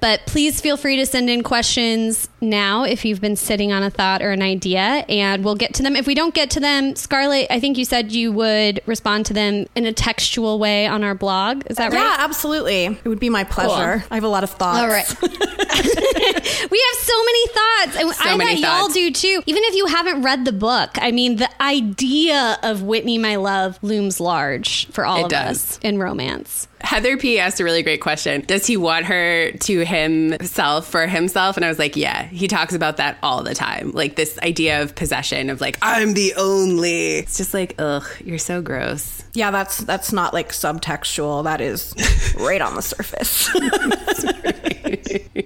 but 0.00 0.20
please 0.26 0.60
feel 0.60 0.76
free 0.76 0.96
to 0.96 1.06
send 1.06 1.30
in 1.30 1.44
questions 1.44 2.28
now 2.40 2.82
if 2.82 3.04
you've 3.04 3.20
been 3.20 3.36
sitting 3.36 3.72
on 3.72 3.84
a 3.84 3.90
thought 3.90 4.20
or 4.20 4.32
an 4.32 4.42
idea, 4.42 5.04
and 5.08 5.44
we'll 5.44 5.54
get 5.54 5.74
to 5.74 5.84
them. 5.84 5.94
If 5.94 6.08
we 6.08 6.16
don't 6.16 6.34
get 6.34 6.50
to 6.50 6.60
them, 6.60 6.96
Scarlett, 6.96 7.46
I 7.50 7.60
think 7.60 7.78
you 7.78 7.84
said 7.84 8.10
you 8.10 8.32
would 8.32 8.80
respond 8.86 9.26
to 9.26 9.32
them 9.34 9.66
in 9.76 9.84
a 9.86 9.92
textual 9.92 10.58
way 10.58 10.86
on 10.86 11.04
our 11.04 11.14
blog. 11.14 11.62
Is 11.68 11.76
that 11.76 11.92
right? 11.92 11.98
Yeah, 11.98 12.16
absolutely. 12.18 12.86
It 12.86 13.04
would 13.04 13.20
be 13.20 13.28
my 13.30 13.44
pleasure. 13.44 14.02
I 14.10 14.14
have 14.14 14.24
a 14.24 14.28
lot 14.28 14.42
of 14.42 14.50
thoughts. 14.50 14.80
All 14.80 14.88
right. 14.88 15.06
we 15.22 16.84
have 16.88 17.02
so 17.02 17.24
many 17.24 17.46
thoughts, 17.48 17.96
and 18.00 18.14
So 18.14 18.30
I 18.30 18.36
many 18.36 18.60
bet 18.62 18.80
y'all 18.80 18.88
do 18.88 19.10
too. 19.12 19.42
Even 19.46 19.62
if 19.64 19.74
you 19.74 19.86
haven't 19.86 20.22
read 20.22 20.44
the 20.46 20.52
book, 20.52 20.90
I 20.94 21.12
mean, 21.12 21.36
the 21.36 21.50
idea 21.62 22.58
of 22.62 22.82
Whitney, 22.82 23.18
my 23.18 23.36
love, 23.36 23.78
looms 23.82 24.18
large 24.18 24.86
for 24.86 25.04
all 25.04 25.20
It 25.20 25.24
of 25.24 25.30
does. 25.30 25.56
us 25.56 25.78
in 25.82 25.98
romance. 25.98 26.68
Heather 26.80 27.16
P 27.16 27.38
asked 27.38 27.58
a 27.60 27.64
really 27.64 27.82
great 27.82 28.00
question. 28.00 28.42
Does 28.42 28.66
he 28.66 28.76
want 28.76 29.06
her 29.06 29.50
to 29.50 29.84
himself 29.84 30.86
for 30.86 31.06
himself? 31.06 31.56
And 31.56 31.64
I 31.64 31.68
was 31.68 31.78
like, 31.78 31.96
yeah, 31.96 32.24
he 32.24 32.48
talks 32.48 32.74
about 32.74 32.98
that 32.98 33.18
all 33.22 33.42
the 33.42 33.54
time. 33.54 33.92
Like 33.92 34.16
this 34.16 34.38
idea 34.40 34.82
of 34.82 34.94
possession 34.94 35.50
of 35.50 35.60
like, 35.60 35.78
I'm 35.82 36.14
the 36.14 36.34
only. 36.36 37.18
It's 37.18 37.38
just 37.38 37.54
like, 37.54 37.74
ugh, 37.78 38.06
you're 38.24 38.38
so 38.38 38.60
gross. 38.62 39.24
Yeah, 39.32 39.50
that's 39.50 39.78
that's 39.78 40.12
not 40.12 40.34
like 40.34 40.50
subtextual. 40.50 41.44
That 41.44 41.60
is 41.60 41.94
right 42.38 42.60
on 42.60 42.74
the 42.74 42.82
surface. 42.82 43.50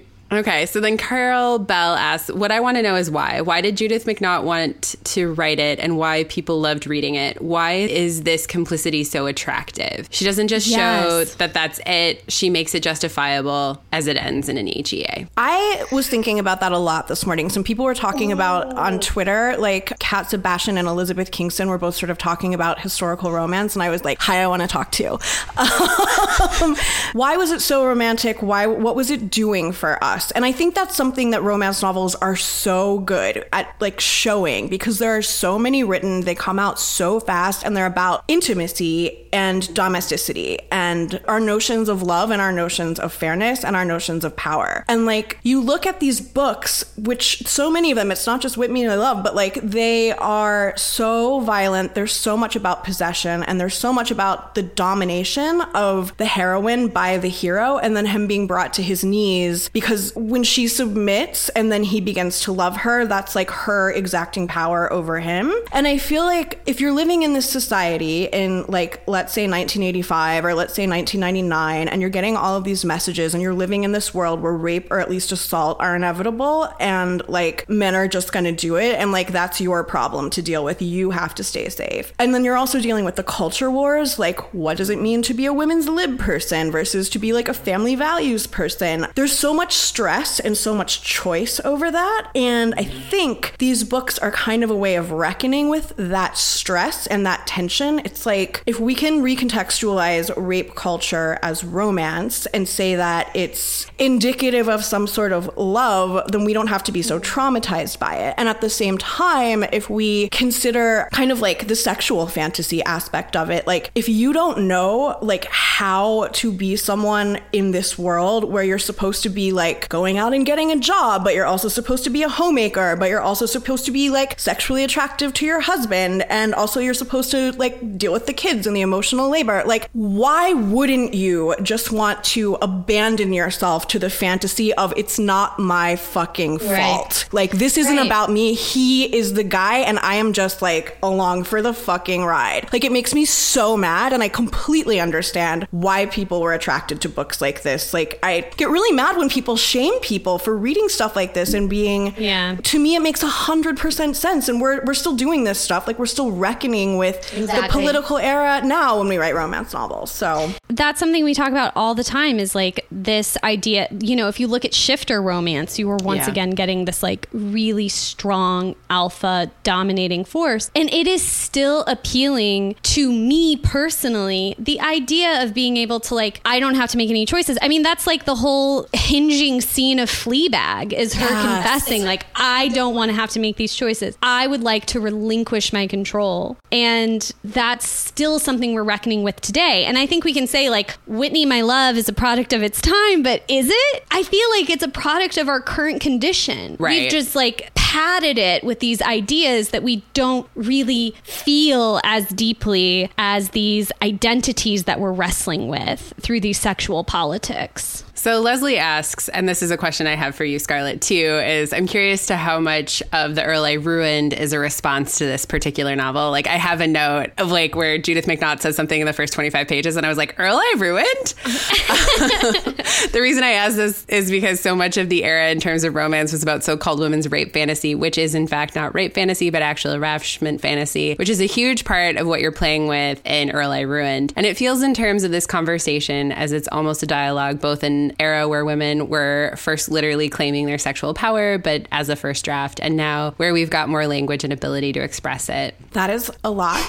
Okay, 0.31 0.65
so 0.65 0.79
then 0.79 0.95
Carol 0.95 1.59
Bell 1.59 1.93
asks, 1.95 2.31
What 2.31 2.51
I 2.51 2.61
want 2.61 2.77
to 2.77 2.83
know 2.83 2.95
is 2.95 3.11
why. 3.11 3.41
Why 3.41 3.59
did 3.59 3.75
Judith 3.75 4.05
McNaught 4.05 4.43
want 4.43 4.95
to 5.03 5.33
write 5.33 5.59
it 5.59 5.77
and 5.79 5.97
why 5.97 6.23
people 6.25 6.61
loved 6.61 6.87
reading 6.87 7.15
it? 7.15 7.41
Why 7.41 7.73
is 7.73 8.23
this 8.23 8.47
complicity 8.47 9.03
so 9.03 9.25
attractive? 9.25 10.07
She 10.09 10.23
doesn't 10.23 10.47
just 10.47 10.69
show 10.69 11.25
that 11.25 11.53
that's 11.53 11.81
it, 11.85 12.23
she 12.31 12.49
makes 12.49 12.73
it 12.73 12.81
justifiable 12.81 13.81
as 13.91 14.07
it 14.07 14.15
ends 14.15 14.47
in 14.47 14.57
an 14.57 14.69
E 14.69 14.83
HEA. 14.87 15.27
I 15.35 15.85
was 15.91 16.07
thinking 16.07 16.39
about 16.39 16.61
that 16.61 16.71
a 16.71 16.77
lot 16.77 17.09
this 17.09 17.25
morning. 17.25 17.49
Some 17.49 17.65
people 17.65 17.83
were 17.83 17.93
talking 17.93 18.31
about 18.31 18.73
on 18.77 19.01
Twitter, 19.01 19.55
like 19.57 19.99
Cat 19.99 20.29
Sebastian 20.29 20.77
and 20.77 20.87
Elizabeth 20.87 21.31
Kingston 21.31 21.67
were 21.67 21.77
both 21.77 21.95
sort 21.95 22.09
of 22.09 22.17
talking 22.17 22.53
about 22.53 22.79
historical 22.79 23.33
romance, 23.33 23.75
and 23.75 23.83
I 23.83 23.89
was 23.89 24.05
like, 24.05 24.21
"Hi, 24.21 24.41
I 24.41 24.47
want 24.47 24.61
to 24.61 24.67
talk 24.67 24.91
to." 24.93 25.19
Um, 26.61 26.75
why 27.13 27.37
was 27.37 27.51
it 27.51 27.61
so 27.61 27.85
romantic? 27.85 28.41
Why? 28.41 28.65
What 28.67 28.95
was 28.95 29.09
it 29.09 29.29
doing 29.29 29.71
for 29.71 30.03
us? 30.03 30.20
And 30.35 30.45
I 30.45 30.51
think 30.51 30.75
that's 30.75 30.95
something 30.95 31.31
that 31.31 31.41
romance 31.41 31.81
novels 31.81 32.13
are 32.15 32.35
so 32.35 32.99
good 32.99 33.47
at, 33.51 33.73
like 33.79 33.99
showing 33.99 34.67
because 34.67 34.99
there 34.99 35.17
are 35.17 35.23
so 35.23 35.57
many 35.57 35.83
written. 35.83 36.21
They 36.21 36.35
come 36.35 36.59
out 36.59 36.79
so 36.79 37.19
fast, 37.19 37.63
and 37.63 37.75
they're 37.75 37.87
about 37.87 38.23
intimacy 38.27 39.29
and 39.33 39.73
domesticity 39.73 40.59
and 40.71 41.21
our 41.27 41.39
notions 41.39 41.89
of 41.89 42.01
love 42.01 42.31
and 42.31 42.41
our 42.41 42.51
notions 42.51 42.99
of 42.99 43.13
fairness 43.13 43.63
and 43.63 43.75
our 43.75 43.85
notions 43.85 44.23
of 44.23 44.35
power. 44.35 44.83
And 44.87 45.05
like 45.05 45.39
you 45.43 45.61
look 45.61 45.85
at 45.85 45.99
these 45.99 46.19
books, 46.19 46.91
which 46.97 47.47
so 47.47 47.71
many 47.71 47.91
of 47.91 47.95
them, 47.95 48.11
it's 48.11 48.27
not 48.27 48.41
just 48.41 48.57
Whitney 48.57 48.83
and 48.83 48.91
I 48.91 48.95
love, 48.95 49.23
but 49.23 49.35
like 49.35 49.55
they 49.55 50.11
are 50.11 50.73
so 50.77 51.39
violent. 51.39 51.95
There's 51.95 52.13
so 52.13 52.35
much 52.35 52.55
about 52.55 52.83
possession 52.83 53.43
and 53.43 53.59
there's 53.59 53.77
so 53.77 53.93
much 53.93 54.11
about 54.11 54.55
the 54.55 54.63
domination 54.63 55.61
of 55.73 56.15
the 56.17 56.25
heroine 56.25 56.89
by 56.89 57.17
the 57.17 57.29
hero 57.29 57.77
and 57.77 57.95
then 57.95 58.05
him 58.05 58.27
being 58.27 58.47
brought 58.47 58.73
to 58.73 58.83
his 58.83 59.03
knees 59.03 59.69
because 59.69 60.10
when 60.15 60.43
she 60.43 60.67
submits 60.67 61.49
and 61.49 61.71
then 61.71 61.83
he 61.83 62.01
begins 62.01 62.41
to 62.41 62.51
love 62.51 62.77
her, 62.77 63.05
that's 63.05 63.35
like 63.35 63.49
her 63.51 63.91
exacting 63.91 64.47
power 64.47 64.91
over 64.91 65.19
him. 65.19 65.53
And 65.71 65.87
I 65.87 65.97
feel 65.97 66.23
like 66.23 66.61
if 66.65 66.79
you're 66.79 66.91
living 66.91 67.23
in 67.23 67.33
this 67.33 67.49
society 67.49 68.25
in 68.25 68.65
like, 68.67 69.01
let's 69.07 69.33
say 69.33 69.43
1985 69.43 70.45
or 70.45 70.53
let's 70.53 70.73
say 70.73 70.87
1999, 70.87 71.87
and 71.87 72.01
you're 72.01 72.09
getting 72.09 72.35
all 72.35 72.55
of 72.55 72.63
these 72.63 72.85
messages 72.85 73.33
and 73.33 73.41
you're 73.41 73.53
living 73.53 73.83
in 73.83 73.91
this 73.91 74.13
world 74.13 74.41
where 74.41 74.53
rape 74.53 74.91
or 74.91 74.99
at 74.99 75.09
least 75.09 75.31
assault 75.31 75.77
are 75.79 75.95
inevitable 75.95 76.69
and 76.79 77.27
like 77.27 77.67
men 77.69 77.95
are 77.95 78.07
just 78.07 78.31
gonna 78.31 78.51
do 78.51 78.75
it 78.75 78.95
and 78.95 79.11
like 79.11 79.31
that's 79.31 79.61
your 79.61 79.83
problem 79.83 80.29
to 80.29 80.41
deal 80.41 80.63
with. 80.63 80.81
You 80.81 81.11
have 81.11 81.35
to 81.35 81.43
stay 81.43 81.69
safe. 81.69 82.13
And 82.19 82.33
then 82.33 82.43
you're 82.43 82.57
also 82.57 82.79
dealing 82.79 83.05
with 83.05 83.15
the 83.15 83.23
culture 83.23 83.71
wars 83.71 84.19
like, 84.19 84.53
what 84.53 84.77
does 84.77 84.89
it 84.89 85.01
mean 85.01 85.21
to 85.23 85.33
be 85.33 85.45
a 85.45 85.53
women's 85.53 85.87
lib 85.87 86.19
person 86.19 86.71
versus 86.71 87.09
to 87.09 87.19
be 87.19 87.33
like 87.33 87.47
a 87.47 87.53
family 87.53 87.95
values 87.95 88.47
person? 88.47 89.07
There's 89.15 89.37
so 89.37 89.53
much 89.53 89.73
stress 89.73 90.00
and 90.39 90.57
so 90.57 90.73
much 90.73 91.01
choice 91.01 91.59
over 91.63 91.91
that. 91.91 92.31
And 92.35 92.73
I 92.75 92.83
think 92.83 93.55
these 93.57 93.83
books 93.83 94.17
are 94.19 94.31
kind 94.31 94.63
of 94.63 94.69
a 94.69 94.75
way 94.75 94.95
of 94.95 95.11
reckoning 95.11 95.69
with 95.69 95.93
that 95.97 96.37
stress 96.37 97.07
and 97.07 97.25
that 97.25 97.47
tension. 97.47 97.99
It's 97.99 98.25
like 98.25 98.63
if 98.65 98.79
we 98.79 98.95
can 98.95 99.21
recontextualize 99.21 100.31
rape 100.35 100.75
culture 100.75 101.37
as 101.41 101.63
romance 101.63 102.45
and 102.47 102.67
say 102.67 102.95
that 102.95 103.29
it's 103.35 103.85
indicative 103.99 104.67
of 104.69 104.83
some 104.83 105.07
sort 105.07 105.31
of 105.31 105.49
love, 105.57 106.31
then 106.31 106.43
we 106.43 106.53
don't 106.53 106.67
have 106.67 106.83
to 106.83 106.91
be 106.91 107.01
so 107.01 107.19
traumatized 107.19 107.99
by 107.99 108.15
it. 108.15 108.35
And 108.37 108.47
at 108.47 108.61
the 108.61 108.69
same 108.69 108.97
time, 108.97 109.63
if 109.71 109.89
we 109.89 110.29
consider 110.29 111.07
kind 111.11 111.31
of 111.31 111.41
like 111.41 111.67
the 111.67 111.75
sexual 111.75 112.27
fantasy 112.27 112.83
aspect 112.83 113.35
of 113.35 113.49
it, 113.49 113.67
like 113.67 113.91
if 113.95 114.09
you 114.09 114.33
don't 114.33 114.67
know 114.67 115.17
like 115.21 115.45
how 115.45 116.27
to 116.33 116.51
be 116.51 116.75
someone 116.75 117.39
in 117.51 117.71
this 117.71 117.97
world 117.97 118.43
where 118.43 118.63
you're 118.63 118.79
supposed 118.79 119.23
to 119.23 119.29
be 119.29 119.51
like 119.51 119.89
going 119.91 120.17
out 120.17 120.33
and 120.33 120.45
getting 120.45 120.71
a 120.71 120.77
job, 120.77 121.23
but 121.23 121.35
you're 121.35 121.45
also 121.45 121.67
supposed 121.67 122.03
to 122.05 122.09
be 122.09 122.23
a 122.23 122.29
homemaker, 122.29 122.95
but 122.95 123.09
you're 123.09 123.21
also 123.21 123.45
supposed 123.45 123.85
to 123.85 123.91
be 123.91 124.09
like 124.09 124.39
sexually 124.39 124.83
attractive 124.83 125.33
to 125.33 125.45
your 125.45 125.59
husband, 125.59 126.23
and 126.29 126.55
also 126.55 126.79
you're 126.79 126.93
supposed 126.93 127.29
to 127.29 127.51
like 127.63 127.97
deal 127.97 128.13
with 128.13 128.25
the 128.25 128.33
kids 128.33 128.65
and 128.65 128.75
the 128.75 128.81
emotional 128.81 129.29
labor. 129.29 129.61
Like, 129.65 129.89
why 129.91 130.53
wouldn't 130.53 131.13
you 131.13 131.55
just 131.61 131.91
want 131.91 132.23
to 132.35 132.55
abandon 132.61 133.33
yourself 133.33 133.87
to 133.89 133.99
the 133.99 134.09
fantasy 134.09 134.73
of 134.73 134.93
it's 134.95 135.19
not 135.19 135.59
my 135.59 135.97
fucking 135.97 136.59
fault? 136.59 137.27
Like, 137.31 137.51
this 137.51 137.77
isn't 137.77 137.97
Right. 137.97 138.05
about 138.05 138.31
me. 138.31 138.53
He 138.53 139.13
is 139.13 139.33
the 139.33 139.43
guy, 139.43 139.79
and 139.79 139.99
I 139.99 140.15
am 140.15 140.31
just 140.31 140.61
like 140.61 140.97
along 141.03 141.43
for 141.43 141.61
the 141.61 141.73
fucking 141.73 142.23
ride. 142.23 142.69
Like, 142.71 142.85
it 142.85 142.91
makes 142.93 143.13
me 143.13 143.25
so 143.25 143.75
mad, 143.75 144.13
and 144.13 144.23
I 144.23 144.29
completely 144.29 145.01
understand 145.01 145.67
why 145.71 146.05
people 146.05 146.39
were 146.39 146.53
attracted 146.53 147.01
to 147.01 147.09
books 147.09 147.41
like 147.41 147.63
this. 147.63 147.93
Like, 147.93 148.17
I 148.23 148.47
get 148.55 148.69
really 148.69 148.95
mad 148.95 149.17
when 149.17 149.27
people 149.29 149.57
shame 149.71 149.97
people 150.01 150.37
for 150.37 150.53
reading 150.67 150.87
stuff 150.89 151.15
like 151.15 151.33
this 151.33 151.53
and 151.53 151.69
being 151.69 152.13
Yeah. 152.17 152.55
to 152.71 152.77
me 152.79 152.95
it 152.95 153.01
makes 153.01 153.23
a 153.23 153.27
hundred 153.27 153.77
percent 153.77 154.15
sense. 154.17 154.49
And 154.49 154.59
we're 154.61 154.83
we're 154.85 154.93
still 155.03 155.15
doing 155.15 155.43
this 155.45 155.59
stuff. 155.59 155.87
Like 155.87 155.97
we're 155.99 156.13
still 156.17 156.31
reckoning 156.47 156.97
with 156.97 157.17
the 157.31 157.67
political 157.69 158.17
era 158.17 158.61
now 158.63 158.99
when 158.99 159.07
we 159.07 159.17
write 159.17 159.35
romance 159.35 159.73
novels. 159.73 160.11
So 160.11 160.51
that's 160.69 160.99
something 160.99 161.23
we 161.23 161.33
talk 161.33 161.49
about 161.51 161.71
all 161.75 161.93
the 161.95 162.03
time 162.03 162.39
is 162.39 162.53
like 162.55 162.85
this 162.91 163.37
idea 163.43 163.87
you 164.09 164.15
know 164.15 164.27
if 164.27 164.39
you 164.39 164.47
look 164.47 164.65
at 164.65 164.73
shifter 164.73 165.21
romance 165.21 165.77
you 165.79 165.87
were 165.87 165.97
once 165.97 166.25
Yeah. 166.25 166.31
again 166.31 166.49
getting 166.51 166.85
this 166.85 167.01
like 167.03 167.27
really 167.31 167.87
strong 167.89 168.75
alpha 168.89 169.51
dominating 169.63 170.25
force. 170.25 170.69
And 170.75 170.91
it 170.93 171.07
is 171.07 171.21
still 171.23 171.83
appealing 171.87 172.75
to 172.95 173.11
me 173.11 173.55
personally 173.55 174.55
the 174.59 174.79
idea 174.81 175.43
of 175.43 175.53
being 175.53 175.77
able 175.77 175.99
to 176.01 176.15
like 176.15 176.41
i 176.45 176.59
don't 176.59 176.75
have 176.75 176.89
to 176.91 176.97
make 176.97 177.09
any 177.09 177.25
choices. 177.25 177.57
I 177.61 177.67
mean 177.67 177.83
that's 177.83 178.05
like 178.07 178.25
the 178.25 178.35
whole 178.35 178.87
hinging 178.93 179.60
scene 179.61 179.99
of 179.99 180.09
fleabag 180.09 180.93
is 180.93 181.13
her 181.13 181.21
Yes. 181.29 181.41
confessing 181.63 182.03
like 182.03 182.25
i 182.35 182.67
don't 182.69 182.95
want 182.95 183.09
to 183.09 183.15
have 183.15 183.29
to 183.31 183.39
make 183.39 183.55
these 183.57 183.73
choices. 183.73 184.17
I 184.21 184.47
would 184.47 184.61
like 184.63 184.85
to 184.87 184.99
relinquish 184.99 185.71
my 185.73 185.87
control. 185.87 186.57
And 186.71 187.29
that's 187.43 187.87
still 187.87 188.39
something 188.39 188.73
we're 188.73 188.83
reckoning 188.83 189.23
with 189.23 189.39
today. 189.41 189.85
And 189.85 189.97
i 189.97 190.05
think 190.05 190.23
we 190.23 190.33
can 190.33 190.47
say 190.47 190.69
like 190.69 190.91
whitney 191.07 191.45
my 191.45 191.61
love 191.61 191.95
is 191.97 192.07
a 192.09 192.13
product 192.13 192.53
of 192.53 192.61
its 192.63 192.81
time 192.81 193.23
but 193.23 193.43
is 193.47 193.69
it? 193.69 194.03
I 194.11 194.23
feel 194.23 194.49
like 194.51 194.69
it's 194.69 194.83
a 194.83 194.87
product 194.89 195.37
of 195.37 195.47
our 195.49 195.61
current 195.61 196.01
condition. 196.01 196.75
Right. 196.79 197.01
we've 197.01 197.11
just 197.11 197.35
like 197.35 197.71
padded 197.75 198.37
it 198.37 198.63
with 198.63 198.79
these 198.79 199.01
ideas 199.01 199.69
that 199.69 199.83
we 199.83 200.03
don't 200.13 200.47
really 200.55 201.13
feel 201.23 201.99
as 202.03 202.27
deeply 202.29 203.09
as 203.17 203.49
these 203.49 203.91
identities 204.01 204.85
that 204.85 204.99
we're 204.99 205.11
wrestling 205.11 205.67
with 205.67 206.13
through 206.21 206.39
these 206.39 206.57
sexual 206.59 207.03
politics. 207.03 208.03
So 208.13 208.39
Leslie 208.39 208.77
asks, 208.77 209.27
and 209.29 209.49
this 209.51 209.61
is 209.61 209.69
a 209.69 209.75
question 209.75 210.07
I 210.07 210.15
have 210.15 210.33
for 210.33 210.45
you, 210.45 210.59
Scarlett, 210.59 211.01
too, 211.01 211.13
is 211.13 211.73
I'm 211.73 211.85
curious 211.85 212.27
to 212.27 212.37
how 212.37 212.61
much 212.61 213.03
of 213.11 213.35
the 213.35 213.43
Earl 213.43 213.65
I 213.65 213.73
Ruined 213.73 214.31
is 214.31 214.53
a 214.53 214.59
response 214.59 215.17
to 215.17 215.25
this 215.25 215.45
particular 215.45 215.93
novel. 215.93 216.31
Like 216.31 216.47
I 216.47 216.55
have 216.55 216.79
a 216.79 216.87
note 216.87 217.31
of 217.37 217.51
like 217.51 217.75
where 217.75 217.97
Judith 217.97 218.27
McNaught 218.27 218.61
says 218.61 218.77
something 218.77 219.01
in 219.01 219.05
the 219.05 219.11
first 219.11 219.33
25 219.33 219.67
pages, 219.67 219.97
and 219.97 220.05
I 220.05 220.09
was 220.09 220.17
like, 220.17 220.39
Earl 220.39 220.55
I 220.55 220.75
Ruined? 220.77 221.05
the 223.11 223.19
reason 223.21 223.43
I 223.43 223.51
ask 223.51 223.75
this 223.75 224.05
is 224.05 224.31
because 224.31 224.61
so 224.61 224.73
much 224.73 224.95
of 224.95 225.09
the 225.09 225.25
era 225.25 225.49
in 225.49 225.59
terms 225.59 225.83
of 225.83 225.95
romance 225.95 226.31
was 226.31 226.43
about 226.43 226.63
so-called 226.63 227.01
women's 227.01 227.29
rape 227.29 227.51
fantasy, 227.51 227.93
which 227.93 228.17
is 228.17 228.33
in 228.33 228.47
fact 228.47 228.73
not 228.73 228.95
rape 228.95 229.13
fantasy, 229.13 229.49
but 229.49 229.61
actual 229.61 229.99
ravishment 229.99 230.61
fantasy, 230.61 231.15
which 231.15 231.27
is 231.27 231.41
a 231.41 231.45
huge 231.45 231.83
part 231.83 232.15
of 232.15 232.25
what 232.25 232.39
you're 232.39 232.53
playing 232.53 232.87
with 232.87 233.21
in 233.25 233.51
Earl 233.51 233.71
I 233.71 233.81
Ruined. 233.81 234.31
And 234.37 234.45
it 234.45 234.55
feels 234.55 234.81
in 234.81 234.93
terms 234.93 235.25
of 235.25 235.31
this 235.31 235.45
conversation 235.45 236.31
as 236.31 236.53
it's 236.53 236.69
almost 236.71 237.03
a 237.03 237.05
dialogue, 237.05 237.59
both 237.59 237.83
in 237.83 238.15
era 238.17 238.47
where 238.47 238.63
women 238.63 239.09
were 239.09 239.40
first 239.57 239.89
literally 239.89 240.29
claiming 240.29 240.65
their 240.65 240.77
sexual 240.77 241.13
power, 241.13 241.57
but 241.57 241.87
as 241.91 242.09
a 242.09 242.15
first 242.15 242.45
draft, 242.45 242.79
and 242.81 242.95
now 242.95 243.31
where 243.37 243.53
we've 243.53 243.69
got 243.69 243.89
more 243.89 244.07
language 244.07 244.43
and 244.43 244.53
ability 244.53 244.93
to 244.93 244.99
express 244.99 245.49
it. 245.49 245.75
That 245.91 246.09
is 246.09 246.31
a 246.43 246.51
lot. 246.51 246.81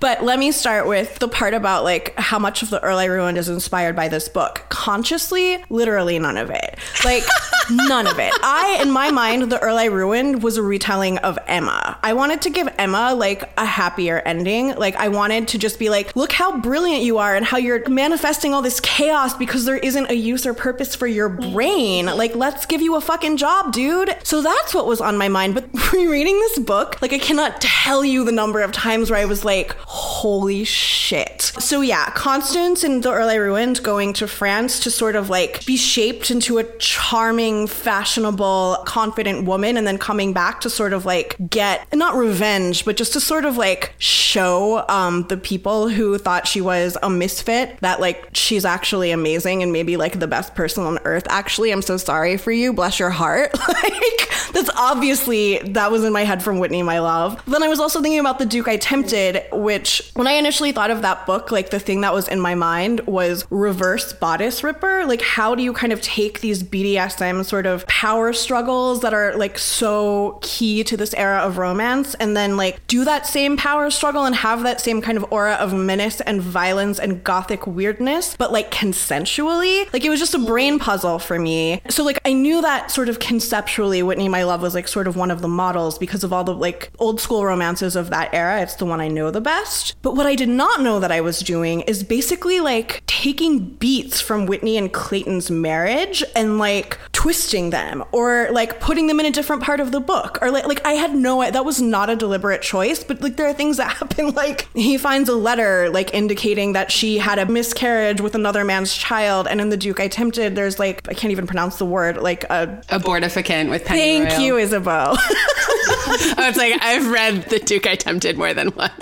but 0.00 0.22
let 0.24 0.38
me 0.38 0.52
start 0.52 0.86
with 0.86 1.18
the 1.18 1.28
part 1.28 1.54
about 1.54 1.84
like 1.84 2.14
how 2.18 2.38
much 2.38 2.62
of 2.62 2.70
the 2.70 2.82
Earl 2.82 2.98
I 2.98 3.04
Ruined 3.06 3.38
is 3.38 3.48
inspired 3.48 3.96
by 3.96 4.08
this 4.08 4.28
book. 4.28 4.64
Consciously, 4.68 5.62
literally 5.70 6.18
none 6.18 6.36
of 6.36 6.50
it. 6.50 6.78
Like 7.04 7.24
none 7.70 8.06
of 8.06 8.18
it. 8.18 8.32
I, 8.42 8.78
in 8.82 8.90
my 8.90 9.10
mind, 9.10 9.50
the 9.50 9.60
Earl 9.60 9.76
I 9.76 9.86
Ruined 9.86 10.42
was 10.42 10.56
a 10.56 10.62
retelling 10.62 11.18
of 11.18 11.38
Emma. 11.46 11.98
I 12.02 12.12
wanted 12.12 12.42
to 12.42 12.50
give 12.50 12.68
Emma 12.78 13.14
like 13.14 13.42
a 13.58 13.64
happier 13.64 14.20
ending. 14.24 14.74
Like 14.74 14.96
I 14.96 15.08
wanted 15.08 15.48
to 15.48 15.58
just 15.58 15.78
be 15.78 15.88
like, 15.88 16.14
look 16.16 16.32
how 16.32 16.58
brilliant 16.58 17.02
you 17.02 17.18
are 17.18 17.34
and 17.34 17.44
how 17.44 17.58
you're 17.58 17.88
manifesting 17.88 18.54
all 18.54 18.62
this 18.62 18.80
chaos 18.80 19.34
because 19.36 19.64
there 19.64 19.76
isn't 19.76 20.10
a 20.10 20.14
use 20.14 20.46
or 20.46 20.54
purpose 20.54 20.94
for 20.94 21.06
your 21.06 21.28
brain. 21.28 22.06
Like 22.06 22.34
let's 22.34 22.66
give 22.66 22.82
you 22.82 22.96
a 22.96 23.00
fucking 23.00 23.36
job, 23.36 23.72
dude. 23.72 24.16
So 24.24 24.42
that's 24.42 24.74
what 24.74 24.86
was 24.86 25.00
on 25.00 25.16
my 25.16 25.28
mind. 25.28 25.54
But 25.54 25.68
rereading 25.92 26.38
this 26.38 26.58
book, 26.58 27.00
like 27.02 27.12
I 27.12 27.18
cannot 27.18 27.60
tell 27.60 28.04
you 28.04 28.24
the 28.24 28.32
number 28.32 28.60
of 28.60 28.72
times 28.72 29.10
where 29.10 29.20
I 29.20 29.24
was 29.24 29.44
like, 29.44 29.76
holy 29.78 30.64
shit. 30.64 31.42
So 31.42 31.80
yeah, 31.80 32.10
Constance 32.10 32.84
and 32.84 33.02
the 33.02 33.12
Earl 33.12 33.28
I 33.28 33.34
Ruined 33.34 33.82
going 33.82 34.12
to 34.14 34.26
France 34.26 34.80
to 34.80 34.90
sort 34.90 35.16
of 35.16 35.30
like 35.30 35.64
be 35.66 35.76
shaped 35.76 36.30
into 36.30 36.58
a 36.58 36.64
charming, 36.78 37.51
fashionable, 37.66 38.82
confident 38.86 39.46
woman 39.46 39.76
and 39.76 39.86
then 39.86 39.98
coming 39.98 40.32
back 40.32 40.60
to 40.62 40.70
sort 40.70 40.92
of 40.92 41.04
like 41.04 41.36
get 41.48 41.86
not 41.94 42.14
revenge, 42.14 42.84
but 42.84 42.96
just 42.96 43.12
to 43.14 43.20
sort 43.20 43.44
of 43.44 43.56
like 43.56 43.94
show 43.98 44.84
um 44.88 45.26
the 45.28 45.36
people 45.36 45.88
who 45.88 46.18
thought 46.18 46.46
she 46.46 46.60
was 46.60 46.96
a 47.02 47.10
misfit 47.10 47.78
that 47.80 48.00
like 48.00 48.28
she's 48.32 48.64
actually 48.64 49.10
amazing 49.10 49.62
and 49.62 49.72
maybe 49.72 49.96
like 49.96 50.18
the 50.18 50.26
best 50.26 50.54
person 50.54 50.84
on 50.84 50.98
earth. 51.04 51.24
Actually, 51.28 51.70
I'm 51.70 51.82
so 51.82 51.96
sorry 51.96 52.36
for 52.36 52.52
you. 52.52 52.72
Bless 52.72 52.98
your 52.98 53.10
heart. 53.10 53.56
like 53.68 54.30
that's 54.52 54.70
obviously 54.76 55.58
that 55.58 55.90
was 55.90 56.04
in 56.04 56.12
my 56.12 56.24
head 56.24 56.42
from 56.42 56.58
Whitney, 56.58 56.82
my 56.82 56.98
love. 56.98 57.42
Then 57.46 57.62
I 57.62 57.68
was 57.68 57.80
also 57.80 58.00
thinking 58.00 58.20
about 58.20 58.38
the 58.38 58.46
Duke 58.46 58.68
I 58.68 58.76
Tempted, 58.76 59.44
which 59.52 60.10
when 60.14 60.26
I 60.26 60.32
initially 60.32 60.72
thought 60.72 60.90
of 60.90 61.02
that 61.02 61.26
book, 61.26 61.50
like 61.50 61.70
the 61.70 61.80
thing 61.80 62.02
that 62.02 62.12
was 62.12 62.28
in 62.28 62.40
my 62.40 62.54
mind 62.54 63.00
was 63.00 63.44
reverse 63.50 64.12
bodice 64.12 64.62
ripper. 64.62 65.04
Like 65.06 65.22
how 65.22 65.54
do 65.54 65.62
you 65.62 65.72
kind 65.72 65.92
of 65.92 66.00
take 66.00 66.40
these 66.40 66.62
BDSM 66.62 67.41
sort 67.44 67.66
of 67.66 67.86
power 67.86 68.32
struggles 68.32 69.00
that 69.00 69.14
are 69.14 69.34
like 69.36 69.58
so 69.58 70.38
key 70.42 70.84
to 70.84 70.96
this 70.96 71.14
era 71.14 71.38
of 71.38 71.58
romance 71.58 72.14
and 72.14 72.36
then 72.36 72.56
like 72.56 72.84
do 72.86 73.04
that 73.04 73.26
same 73.26 73.56
power 73.56 73.90
struggle 73.90 74.24
and 74.24 74.34
have 74.36 74.62
that 74.62 74.80
same 74.80 75.00
kind 75.00 75.16
of 75.18 75.24
aura 75.30 75.54
of 75.54 75.72
menace 75.72 76.20
and 76.22 76.40
violence 76.40 76.98
and 76.98 77.24
gothic 77.24 77.66
weirdness, 77.66 78.36
but 78.36 78.52
like 78.52 78.70
consensually? 78.70 79.90
Like 79.92 80.04
it 80.04 80.10
was 80.10 80.20
just 80.20 80.34
a 80.34 80.38
brain 80.38 80.78
puzzle 80.78 81.18
for 81.18 81.38
me. 81.38 81.80
So 81.88 82.04
like 82.04 82.18
I 82.24 82.32
knew 82.32 82.60
that 82.62 82.90
sort 82.90 83.08
of 83.08 83.18
conceptually 83.18 84.02
Whitney 84.02 84.28
My 84.28 84.44
Love 84.44 84.62
was 84.62 84.74
like 84.74 84.88
sort 84.88 85.08
of 85.08 85.16
one 85.16 85.30
of 85.30 85.40
the 85.40 85.48
models 85.48 85.98
because 85.98 86.24
of 86.24 86.32
all 86.32 86.44
the 86.44 86.54
like 86.54 86.90
old 86.98 87.20
school 87.20 87.44
romances 87.44 87.96
of 87.96 88.10
that 88.10 88.32
era. 88.32 88.60
It's 88.62 88.76
the 88.76 88.86
one 88.86 89.00
I 89.00 89.08
know 89.08 89.30
the 89.30 89.40
best. 89.40 89.96
But 90.02 90.14
what 90.14 90.26
I 90.26 90.34
did 90.34 90.48
not 90.48 90.80
know 90.80 91.00
that 91.00 91.12
I 91.12 91.20
was 91.20 91.40
doing 91.40 91.82
is 91.82 92.02
basically 92.02 92.60
like 92.60 93.02
taking 93.06 93.60
beats 93.76 94.20
from 94.20 94.46
Whitney 94.46 94.76
and 94.76 94.92
Clayton's 94.92 95.50
marriage 95.50 96.24
and 96.34 96.58
like 96.58 96.98
twisting 97.22 97.70
them 97.70 98.02
or 98.10 98.48
like 98.50 98.80
putting 98.80 99.06
them 99.06 99.20
in 99.20 99.26
a 99.26 99.30
different 99.30 99.62
part 99.62 99.78
of 99.78 99.92
the 99.92 100.00
book 100.00 100.40
or 100.42 100.50
like 100.50 100.66
like 100.66 100.84
I 100.84 100.94
had 100.94 101.14
no 101.14 101.48
that 101.48 101.64
was 101.64 101.80
not 101.80 102.10
a 102.10 102.16
deliberate 102.16 102.62
choice 102.62 103.04
but 103.04 103.20
like 103.20 103.36
there 103.36 103.46
are 103.46 103.52
things 103.52 103.76
that 103.76 103.92
happen 103.98 104.30
like 104.30 104.68
he 104.74 104.98
finds 104.98 105.28
a 105.28 105.36
letter 105.36 105.88
like 105.88 106.12
indicating 106.14 106.72
that 106.72 106.90
she 106.90 107.18
had 107.18 107.38
a 107.38 107.46
miscarriage 107.46 108.20
with 108.20 108.34
another 108.34 108.64
man's 108.64 108.92
child 108.92 109.46
and 109.46 109.60
in 109.60 109.68
the 109.68 109.76
Duke 109.76 110.00
I 110.00 110.08
tempted 110.08 110.56
there's 110.56 110.80
like 110.80 111.08
I 111.08 111.14
can't 111.14 111.30
even 111.30 111.46
pronounce 111.46 111.76
the 111.76 111.86
word 111.86 112.16
like 112.16 112.42
a 112.50 112.82
Abortificant 112.88 113.70
with 113.70 113.84
Penny 113.84 114.00
thank 114.00 114.30
Royal. 114.30 114.40
you 114.40 114.56
Isabel 114.56 115.16
oh, 115.88 116.34
was 116.38 116.56
like 116.56 116.74
I've 116.80 117.10
read 117.10 117.44
The 117.44 117.58
Duke 117.58 117.86
I 117.86 117.96
Tempted 117.96 118.36
more 118.36 118.54
than 118.54 118.74
once. 118.74 118.92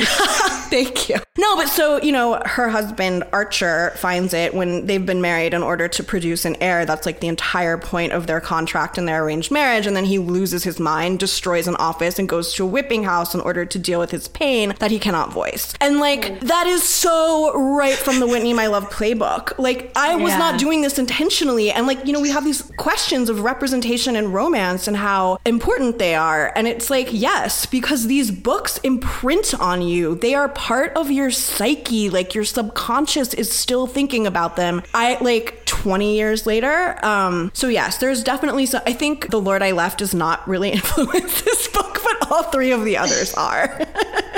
Thank 0.70 1.09
you. 1.09 1.16
No, 1.37 1.57
but 1.57 1.68
so, 1.68 2.01
you 2.01 2.12
know, 2.12 2.41
her 2.45 2.68
husband, 2.68 3.24
Archer, 3.33 3.93
finds 3.97 4.35
it 4.35 4.55
when 4.55 4.87
they've 4.87 5.05
been 5.05 5.20
married 5.20 5.53
in 5.53 5.62
order 5.62 5.89
to 5.89 6.05
produce 6.05 6.45
an 6.45 6.57
heir. 6.61 6.85
That's 6.85 7.07
like 7.07 7.20
the 7.20 7.28
entire 7.28 7.76
point 7.76 8.12
of 8.12 8.26
their 8.26 8.41
contract 8.41 8.99
and 8.99 9.09
their 9.09 9.24
arranged 9.24 9.51
marriage. 9.51 9.87
And 9.87 9.97
then 9.97 10.05
he 10.05 10.18
loses 10.18 10.62
his 10.62 10.78
mind, 10.78 11.18
destroys 11.18 11.66
an 11.66 11.76
office, 11.76 12.18
and 12.18 12.28
goes 12.28 12.55
to 12.55 12.64
a 12.64 12.66
whipping 12.66 13.03
house 13.03 13.35
in 13.35 13.41
order 13.41 13.64
to 13.64 13.78
deal 13.78 13.99
with 13.99 14.11
his 14.11 14.28
pain 14.28 14.74
that 14.78 14.91
he 14.91 14.99
cannot 14.99 15.33
voice. 15.33 15.74
And 15.81 15.99
like, 15.99 16.22
mm. 16.22 16.41
that 16.41 16.66
is 16.66 16.85
so 16.85 17.53
right 17.76 17.97
from 17.97 18.20
the 18.20 18.26
Whitney 18.26 18.53
My 18.53 18.68
Love 18.68 18.91
playbook. 18.91 19.59
Like, 19.59 19.91
I 19.97 20.14
was 20.16 20.33
Yeah. 20.33 20.39
not 20.39 20.61
doing 20.61 20.83
this 20.83 20.99
intentionally. 20.99 21.72
And 21.72 21.87
like, 21.87 22.07
you 22.07 22.12
know, 22.12 22.20
we 22.20 22.31
have 22.31 22.45
these 22.45 22.62
questions 22.76 23.28
of 23.28 23.41
representation 23.41 24.14
and 24.14 24.33
romance 24.33 24.87
and 24.87 24.97
how 24.97 25.39
important 25.45 25.99
they 25.99 26.14
are. 26.14 26.53
And 26.55 26.68
it's 26.70 26.88
like, 26.88 27.08
yes, 27.10 27.66
because 27.66 28.06
these 28.06 28.30
books 28.30 28.78
imprint 28.78 29.52
on 29.60 29.82
you. 29.82 30.14
They 30.14 30.34
are 30.34 30.48
part 30.48 30.92
of 30.96 31.10
your 31.10 31.30
psyche. 31.30 32.08
Like 32.08 32.34
your 32.34 32.44
subconscious 32.44 33.34
is 33.34 33.50
still 33.52 33.86
thinking 33.86 34.26
about 34.26 34.56
them. 34.56 34.82
I 34.94 35.18
like 35.20 35.64
20 35.66 36.16
years 36.16 36.46
later. 36.46 36.98
Um, 37.04 37.50
so 37.54 37.68
yes, 37.68 37.98
there's 37.98 38.22
definitely 38.22 38.66
so 38.66 38.80
I 38.86 38.92
think 38.92 39.30
The 39.30 39.40
Lord 39.40 39.62
I 39.62 39.72
Left 39.72 39.98
does 39.98 40.14
not 40.14 40.46
really 40.48 40.70
influence 40.80 41.42
this 41.42 41.68
book, 41.68 42.00
but 42.02 42.30
all 42.30 42.44
three 42.44 42.70
of 42.70 42.84
the 42.84 42.96
others 42.96 43.34
are. 43.34 43.80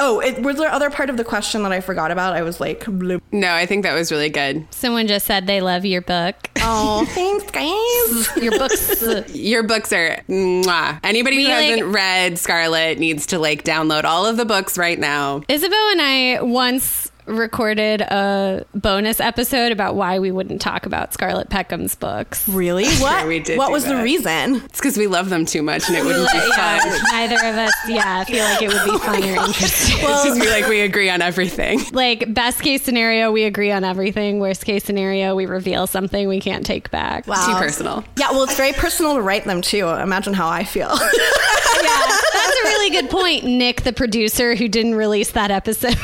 oh, 0.00 0.20
it, 0.20 0.42
was 0.42 0.56
there 0.56 0.70
other 0.70 0.90
part 0.90 1.10
of 1.10 1.16
the 1.16 1.24
question 1.24 1.62
that 1.62 1.72
I 1.72 1.80
forgot 1.80 2.10
about? 2.10 2.34
I 2.34 2.42
was 2.42 2.60
like, 2.60 2.84
bloop. 2.84 3.20
No, 3.32 3.52
I 3.52 3.66
think 3.66 3.82
that 3.84 3.94
was 3.94 4.10
really 4.12 4.28
good. 4.30 4.66
Someone 4.72 5.06
just 5.06 5.26
said 5.26 5.46
they 5.46 5.60
love 5.60 5.84
your 5.84 6.00
book. 6.02 6.36
oh, 6.60 7.04
thanks, 7.10 7.50
guys. 7.50 8.42
your 8.42 8.58
books. 8.58 9.34
Your 9.34 9.62
books 9.62 9.92
are 9.92 10.22
mwah. 10.28 11.00
Anybody 11.02 11.36
We, 11.36 11.44
who 11.44 11.50
like- 11.50 11.64
hasn't 11.66 11.94
read 11.94 12.38
Scarlett 12.38 12.98
needs 12.98 13.26
to 13.26 13.38
like 13.38 13.64
download 13.64 14.04
all 14.04 14.26
of 14.26 14.36
the 14.36 14.44
books 14.44 14.78
right 14.78 14.98
now. 14.98 15.42
Isabel 15.48 15.88
and 15.92 16.00
I 16.02 16.42
once 16.42 17.07
recorded 17.28 18.00
a 18.00 18.64
bonus 18.74 19.20
episode 19.20 19.72
about 19.72 19.94
why 19.94 20.18
we 20.18 20.30
wouldn't 20.30 20.60
talk 20.60 20.86
about 20.86 21.12
Scarlett 21.12 21.48
Peckham's 21.50 21.94
books. 21.94 22.48
Really? 22.48 22.86
What? 22.98 23.26
we 23.28 23.38
did 23.38 23.56
what 23.58 23.68
do 23.68 23.72
was 23.72 23.84
the 23.84 24.02
reason? 24.02 24.56
It's 24.56 24.78
because 24.80 24.96
we 24.98 25.06
love 25.06 25.28
them 25.30 25.46
too 25.46 25.62
much 25.62 25.88
and 25.88 25.96
it 25.96 26.04
wouldn't 26.04 26.30
be 26.32 26.38
Yeah, 26.56 26.78
fun. 26.80 27.00
neither 27.12 27.36
of 27.36 27.54
us, 27.56 27.72
yeah, 27.86 28.24
feel 28.24 28.44
like 28.44 28.62
it 28.62 28.68
would 28.72 28.84
be 28.92 28.98
fun 28.98 29.22
or 29.22 29.46
interesting. 29.46 29.96
It's 30.00 30.24
just 30.24 30.40
be 30.40 30.48
like 30.50 30.66
we 30.66 30.80
agree 30.80 31.08
on 31.10 31.22
everything. 31.22 31.80
like 31.92 32.32
best 32.34 32.60
case 32.60 32.82
scenario, 32.82 33.30
we 33.30 33.44
agree 33.44 33.70
on 33.70 33.84
everything. 33.84 34.40
Worst 34.40 34.64
case 34.64 34.84
scenario, 34.84 35.34
we 35.36 35.46
reveal 35.46 35.86
something 35.86 36.28
we 36.28 36.40
can't 36.40 36.66
take 36.66 36.90
back. 36.90 37.26
Wow. 37.26 37.46
Too 37.46 37.54
personal. 37.64 38.04
Yeah, 38.16 38.30
well, 38.32 38.42
it's 38.44 38.56
very 38.56 38.72
personal 38.72 39.14
to 39.14 39.22
write 39.22 39.44
them 39.44 39.62
too. 39.62 39.86
Imagine 39.86 40.34
how 40.34 40.48
I 40.48 40.64
feel. 40.64 40.88
Yeah, 40.88 42.06
that's 42.32 42.56
a 42.56 42.64
really 42.64 42.90
good 42.90 43.10
point, 43.10 43.44
Nick, 43.44 43.82
the 43.82 43.92
producer 43.92 44.54
who 44.56 44.66
didn't 44.68 44.94
release 44.96 45.30
that 45.32 45.50
episode. 45.50 45.94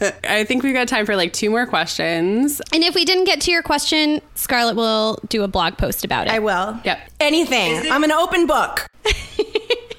I 0.24 0.44
think 0.44 0.62
we've 0.62 0.74
got 0.74 0.88
time 0.88 1.06
for 1.06 1.16
like 1.16 1.32
two 1.32 1.50
more 1.50 1.66
questions. 1.66 2.60
and 2.72 2.82
if 2.82 2.94
we 2.94 3.04
didn't 3.04 3.24
get 3.24 3.40
to 3.42 3.50
your 3.50 3.62
question, 3.62 4.20
Scarlett 4.34 4.76
will 4.76 5.18
do 5.28 5.42
a 5.42 5.48
blog 5.48 5.76
post 5.78 6.04
about 6.04 6.26
it. 6.26 6.32
I 6.32 6.38
will. 6.38 6.78
Yep. 6.84 6.98
Anything. 7.20 7.90
I'm 7.90 8.04
an 8.04 8.12
open 8.12 8.46
book. 8.46 8.86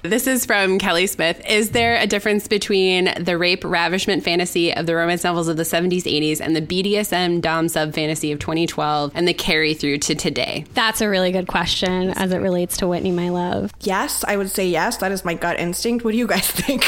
This 0.03 0.27
is 0.27 0.45
from 0.45 0.79
Kelly 0.79 1.07
Smith. 1.07 1.41
Is 1.47 1.69
there 1.69 1.95
a 1.95 2.05
difference 2.05 2.49
between 2.49 3.13
the 3.23 3.37
rape 3.37 3.63
ravishment 3.63 4.21
fantasy 4.21 4.73
of 4.75 4.85
the 4.85 4.95
romance 4.95 5.23
novels 5.23 5.47
of 5.47 5.55
the 5.55 5.63
70s, 5.63 6.01
80s, 6.03 6.41
and 6.41 6.53
the 6.53 6.61
BDSM 6.61 7.39
Dom 7.39 7.69
sub 7.69 7.93
fantasy 7.93 8.33
of 8.33 8.39
2012 8.39 9.13
and 9.15 9.25
the 9.25 9.33
carry 9.33 9.73
through 9.73 9.99
to 9.99 10.13
today? 10.13 10.65
That's 10.73 10.99
a 10.99 11.07
really 11.07 11.31
good 11.31 11.47
question 11.47 12.09
as 12.17 12.33
it 12.33 12.39
relates 12.39 12.75
to 12.77 12.87
Whitney, 12.89 13.11
my 13.11 13.29
love. 13.29 13.71
Yes, 13.79 14.25
I 14.27 14.35
would 14.35 14.49
say 14.49 14.67
yes. 14.67 14.97
That 14.97 15.13
is 15.13 15.23
my 15.23 15.35
gut 15.35 15.57
instinct. 15.57 16.03
What 16.03 16.11
do 16.11 16.17
you 16.17 16.27
guys 16.27 16.47
think? 16.51 16.83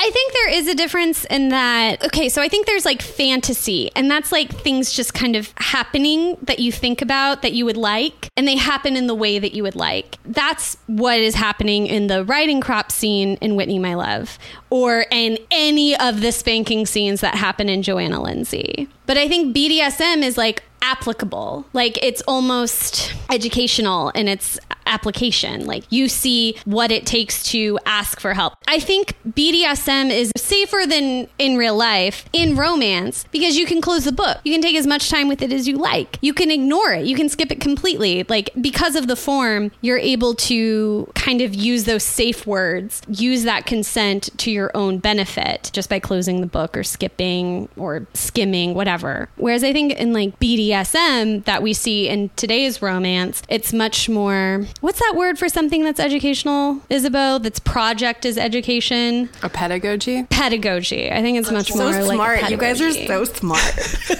I 0.00 0.10
think 0.10 0.32
there 0.32 0.50
is 0.50 0.68
a 0.68 0.76
difference 0.76 1.24
in 1.24 1.48
that. 1.48 2.04
Okay, 2.04 2.28
so 2.28 2.40
I 2.40 2.48
think 2.48 2.66
there's 2.66 2.84
like 2.84 3.02
fantasy, 3.02 3.90
and 3.96 4.08
that's 4.08 4.30
like 4.30 4.54
things 4.54 4.92
just 4.92 5.12
kind 5.12 5.34
of 5.34 5.52
happening 5.56 6.36
that 6.42 6.60
you 6.60 6.70
think 6.70 7.02
about 7.02 7.42
that 7.42 7.52
you 7.52 7.64
would 7.64 7.76
like, 7.76 8.28
and 8.36 8.46
they 8.46 8.56
happen 8.56 8.96
in 8.96 9.08
the 9.08 9.14
way 9.14 9.40
that 9.40 9.54
you 9.54 9.64
would 9.64 9.74
like. 9.74 10.16
That's 10.24 10.76
what 10.86 11.18
is 11.18 11.34
happening 11.34 11.88
in 11.88 12.06
the 12.06 12.24
riding 12.24 12.60
crop 12.60 12.92
scene 12.92 13.38
in 13.40 13.56
Whitney, 13.56 13.80
My 13.80 13.94
Love, 13.94 14.38
or 14.70 15.06
in 15.10 15.36
any 15.50 15.96
of 15.98 16.20
the 16.20 16.30
spanking 16.30 16.86
scenes 16.86 17.20
that 17.20 17.34
happen 17.34 17.68
in 17.68 17.82
Johanna 17.82 18.22
Lindsey. 18.22 18.88
But 19.06 19.18
I 19.18 19.26
think 19.26 19.56
BDSM 19.56 20.22
is 20.22 20.38
like 20.38 20.62
applicable. 20.82 21.66
Like 21.72 22.02
it's 22.02 22.22
almost 22.26 23.14
educational 23.30 24.10
in 24.10 24.28
its 24.28 24.58
application. 24.86 25.66
Like 25.66 25.84
you 25.90 26.08
see 26.08 26.56
what 26.64 26.90
it 26.90 27.06
takes 27.06 27.42
to 27.50 27.78
ask 27.86 28.20
for 28.20 28.34
help. 28.34 28.54
I 28.66 28.80
think 28.80 29.14
BDSM 29.28 30.10
is 30.10 30.32
safer 30.36 30.84
than 30.88 31.28
in 31.38 31.56
real 31.56 31.76
life 31.76 32.24
in 32.32 32.56
romance 32.56 33.24
because 33.30 33.56
you 33.56 33.66
can 33.66 33.80
close 33.80 34.04
the 34.04 34.12
book. 34.12 34.38
You 34.44 34.52
can 34.52 34.62
take 34.62 34.76
as 34.76 34.86
much 34.86 35.10
time 35.10 35.28
with 35.28 35.42
it 35.42 35.52
as 35.52 35.68
you 35.68 35.76
like. 35.76 36.18
You 36.22 36.32
can 36.32 36.50
ignore 36.50 36.92
it. 36.92 37.06
You 37.06 37.14
can 37.14 37.28
skip 37.28 37.52
it 37.52 37.60
completely. 37.60 38.24
Like 38.28 38.50
because 38.60 38.96
of 38.96 39.06
the 39.06 39.16
form, 39.16 39.70
you're 39.82 39.98
able 39.98 40.34
to 40.34 41.10
kind 41.14 41.42
of 41.42 41.54
use 41.54 41.84
those 41.84 42.02
safe 42.02 42.46
words, 42.46 43.02
use 43.08 43.44
that 43.44 43.66
consent 43.66 44.30
to 44.38 44.50
your 44.50 44.70
own 44.74 44.98
benefit 44.98 45.70
just 45.72 45.90
by 45.90 45.98
closing 45.98 46.40
the 46.40 46.46
book 46.46 46.76
or 46.76 46.82
skipping 46.82 47.68
or 47.76 48.06
skimming, 48.14 48.74
whatever. 48.74 49.28
Whereas 49.36 49.62
I 49.62 49.72
think 49.72 49.92
in 49.92 50.12
like 50.12 50.38
BDSM 50.40 50.67
that 50.68 51.62
we 51.62 51.72
see 51.72 52.08
in 52.08 52.30
today's 52.36 52.82
romance, 52.82 53.42
it's 53.48 53.72
much 53.72 54.08
more 54.08 54.66
what's 54.80 54.98
that 55.00 55.14
word 55.16 55.38
for 55.38 55.48
something 55.48 55.84
that's 55.84 56.00
educational, 56.00 56.80
Isabeau? 56.90 57.38
That's 57.38 57.58
project 57.58 58.24
is 58.24 58.38
education. 58.38 59.28
A 59.42 59.48
pedagogy? 59.48 60.24
Pedagogy. 60.24 61.10
I 61.10 61.22
think 61.22 61.38
it's 61.38 61.50
much 61.50 61.72
so 61.72 61.78
more 61.78 61.92
like 61.92 62.02
a 62.02 62.14
smart. 62.14 62.50
you 62.50 62.56
guys 62.56 62.80
are 62.80 62.92
so 62.92 63.24
smart. 63.24 63.98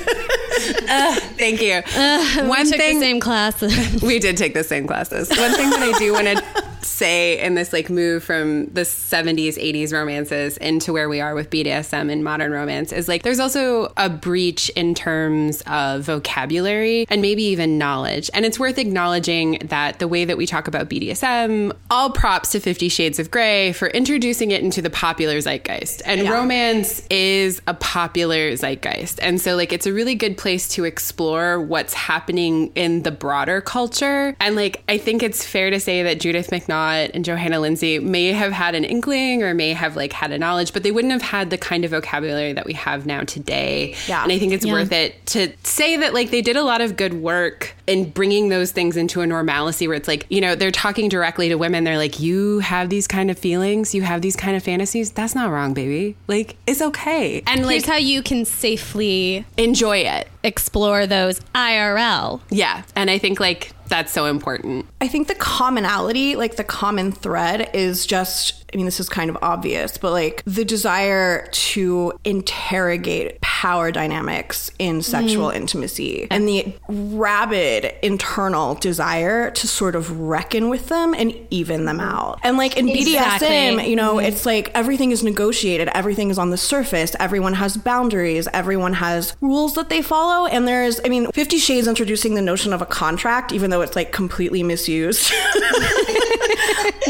Uh, 0.88 1.14
thank 1.36 1.62
you. 1.62 1.74
Uh, 1.94 2.40
we 2.42 2.48
One 2.48 2.66
took 2.66 2.76
thing 2.76 2.98
the 2.98 3.06
same 3.06 3.20
class. 3.20 3.62
we 4.02 4.18
did 4.18 4.36
take 4.36 4.54
the 4.54 4.64
same 4.64 4.88
classes. 4.88 5.28
One 5.30 5.52
thing 5.52 5.70
that 5.70 5.80
I 5.82 5.96
do 5.98 6.12
want 6.12 6.26
to 6.26 6.42
say 6.84 7.40
in 7.40 7.54
this 7.54 7.72
like 7.72 7.90
move 7.90 8.24
from 8.24 8.66
the 8.66 8.82
70s 8.82 9.54
80s 9.54 9.92
romances 9.92 10.56
into 10.58 10.92
where 10.92 11.08
we 11.08 11.20
are 11.20 11.34
with 11.34 11.50
BDSM 11.50 12.10
and 12.10 12.24
modern 12.24 12.52
romance 12.52 12.92
is 12.92 13.08
like 13.08 13.22
there's 13.22 13.40
also 13.40 13.92
a 13.96 14.08
breach 14.08 14.68
in 14.70 14.94
terms 14.94 15.62
of 15.66 16.02
vocabulary 16.02 17.06
and 17.08 17.22
maybe 17.22 17.42
even 17.44 17.78
knowledge. 17.78 18.30
And 18.34 18.44
it's 18.44 18.58
worth 18.58 18.78
acknowledging 18.78 19.58
that 19.64 19.98
the 19.98 20.08
way 20.08 20.24
that 20.24 20.36
we 20.36 20.46
talk 20.46 20.68
about 20.68 20.88
BDSM 20.88 21.72
all 21.90 22.10
props 22.10 22.52
to 22.52 22.60
50 22.60 22.88
shades 22.88 23.18
of 23.18 23.30
gray 23.30 23.72
for 23.72 23.88
introducing 23.88 24.50
it 24.50 24.62
into 24.62 24.82
the 24.82 24.90
popular 24.90 25.38
zeitgeist. 25.38 26.02
And 26.04 26.28
romance 26.28 27.06
is 27.10 27.60
a 27.66 27.74
popular 27.74 28.52
zeitgeist. 28.56 29.18
And 29.22 29.40
so 29.40 29.56
like 29.56 29.72
it's 29.72 29.86
a 29.86 29.92
really 29.92 30.14
good 30.14 30.36
place 30.36 30.68
to 30.70 30.84
explore 30.84 31.60
what's 31.60 31.94
happening 31.94 32.72
in 32.74 33.02
the 33.02 33.10
broader 33.10 33.60
culture. 33.60 34.36
And 34.40 34.56
like 34.56 34.82
I 34.88 34.98
think 34.98 35.22
it's 35.22 35.44
fair 35.44 35.70
to 35.70 35.80
say 35.80 36.02
that 36.02 36.20
Judith 36.20 36.50
McNaught 36.68 37.10
and 37.14 37.24
Johanna 37.24 37.60
Lindsey 37.60 37.98
may 37.98 38.32
have 38.32 38.52
had 38.52 38.74
an 38.74 38.84
inkling 38.84 39.42
or 39.42 39.54
may 39.54 39.72
have 39.72 39.96
like 39.96 40.12
had 40.12 40.30
a 40.32 40.38
knowledge 40.38 40.72
but 40.72 40.82
they 40.82 40.90
wouldn't 40.90 41.12
have 41.12 41.22
had 41.22 41.50
the 41.50 41.58
kind 41.58 41.84
of 41.84 41.90
vocabulary 41.90 42.52
that 42.52 42.66
we 42.66 42.74
have 42.74 43.06
now 43.06 43.22
today. 43.24 43.94
Yeah. 44.06 44.22
and 44.22 44.32
I 44.32 44.38
think 44.38 44.52
it's 44.52 44.64
Yeah. 44.64 44.72
worth 44.72 44.92
it 44.92 45.24
to 45.26 45.52
say 45.64 45.96
that 45.98 46.14
like 46.14 46.30
they 46.30 46.42
did 46.42 46.56
a 46.56 46.62
lot 46.62 46.80
of 46.80 46.96
good 46.96 47.14
work 47.14 47.74
in 47.86 48.10
bringing 48.10 48.48
those 48.50 48.70
things 48.70 48.96
into 48.96 49.20
a 49.22 49.26
normalcy 49.26 49.88
where 49.88 49.96
it's 49.96 50.08
like 50.08 50.26
you 50.28 50.40
know 50.40 50.54
they're 50.54 50.70
talking 50.70 51.08
directly 51.08 51.48
to 51.48 51.56
women. 51.56 51.84
They're 51.84 51.96
like 51.96 52.20
you 52.20 52.58
have 52.60 52.90
these 52.90 53.06
kind 53.06 53.30
of 53.30 53.38
feelings. 53.38 53.94
You 53.94 54.02
have 54.02 54.20
these 54.22 54.36
kind 54.36 54.56
of 54.56 54.62
fantasies. 54.62 55.12
That's 55.12 55.34
not 55.34 55.50
wrong 55.50 55.74
baby. 55.74 56.16
Like 56.26 56.56
it's 56.66 56.82
okay. 56.82 57.42
And 57.46 57.62
like 57.64 57.72
Here's 57.76 57.86
how 57.86 57.96
you 57.96 58.22
can 58.22 58.44
safely 58.44 59.44
enjoy 59.56 59.98
it 59.98 60.28
explore 60.44 61.06
those 61.06 61.40
IRL. 61.54 62.40
yeah 62.50 62.82
and 62.94 63.10
I 63.10 63.18
think 63.18 63.40
like 63.40 63.72
that's 63.88 64.12
so 64.12 64.26
important 64.26 64.86
I 65.00 65.08
think 65.08 65.28
the 65.28 65.34
commonality, 65.34 66.36
like 66.36 66.56
the 66.56 66.64
common 66.64 67.12
thread, 67.12 67.70
is 67.74 68.06
just 68.06 68.67
I 68.72 68.76
mean, 68.76 68.84
this 68.84 69.00
is 69.00 69.08
kind 69.08 69.30
of 69.30 69.38
obvious, 69.40 69.96
but 69.96 70.12
like 70.12 70.42
the 70.46 70.64
desire 70.64 71.46
to 71.46 72.12
interrogate 72.24 73.40
power 73.40 73.90
dynamics 73.90 74.70
in 74.78 75.02
sexual 75.02 75.48
mm-hmm. 75.48 75.62
intimacy 75.62 76.28
and 76.30 76.46
the 76.46 76.74
rabid 76.88 77.94
internal 78.02 78.74
desire 78.74 79.50
to 79.52 79.66
sort 79.66 79.96
of 79.96 80.20
reckon 80.20 80.68
with 80.68 80.88
them 80.88 81.14
and 81.14 81.34
even 81.50 81.86
them 81.86 81.98
mm-hmm. 81.98 82.08
out. 82.08 82.40
And 82.42 82.58
like 82.58 82.76
in 82.76 82.88
Exactly. 82.88 83.48
BDSM, 83.48 83.88
you 83.88 83.96
know, 83.96 84.16
mm-hmm. 84.16 84.26
it's 84.26 84.44
like 84.44 84.70
everything 84.74 85.12
is 85.12 85.24
negotiated, 85.24 85.88
everything 85.94 86.30
is 86.30 86.38
on 86.38 86.50
the 86.50 86.58
surface, 86.58 87.16
everyone 87.18 87.54
has 87.54 87.76
boundaries, 87.76 88.48
everyone 88.52 88.92
has 88.94 89.34
rules 89.40 89.74
that 89.74 89.88
they 89.88 90.02
follow. 90.02 90.46
And 90.46 90.68
there's, 90.68 91.00
I 91.04 91.08
mean, 91.08 91.30
Fifty 91.32 91.58
Shades 91.58 91.88
introducing 91.88 92.34
the 92.34 92.42
notion 92.42 92.72
of 92.72 92.82
a 92.82 92.86
contract, 92.86 93.52
even 93.52 93.70
though 93.70 93.80
it's 93.80 93.96
like 93.96 94.12
completely 94.12 94.62
misused. 94.62 95.32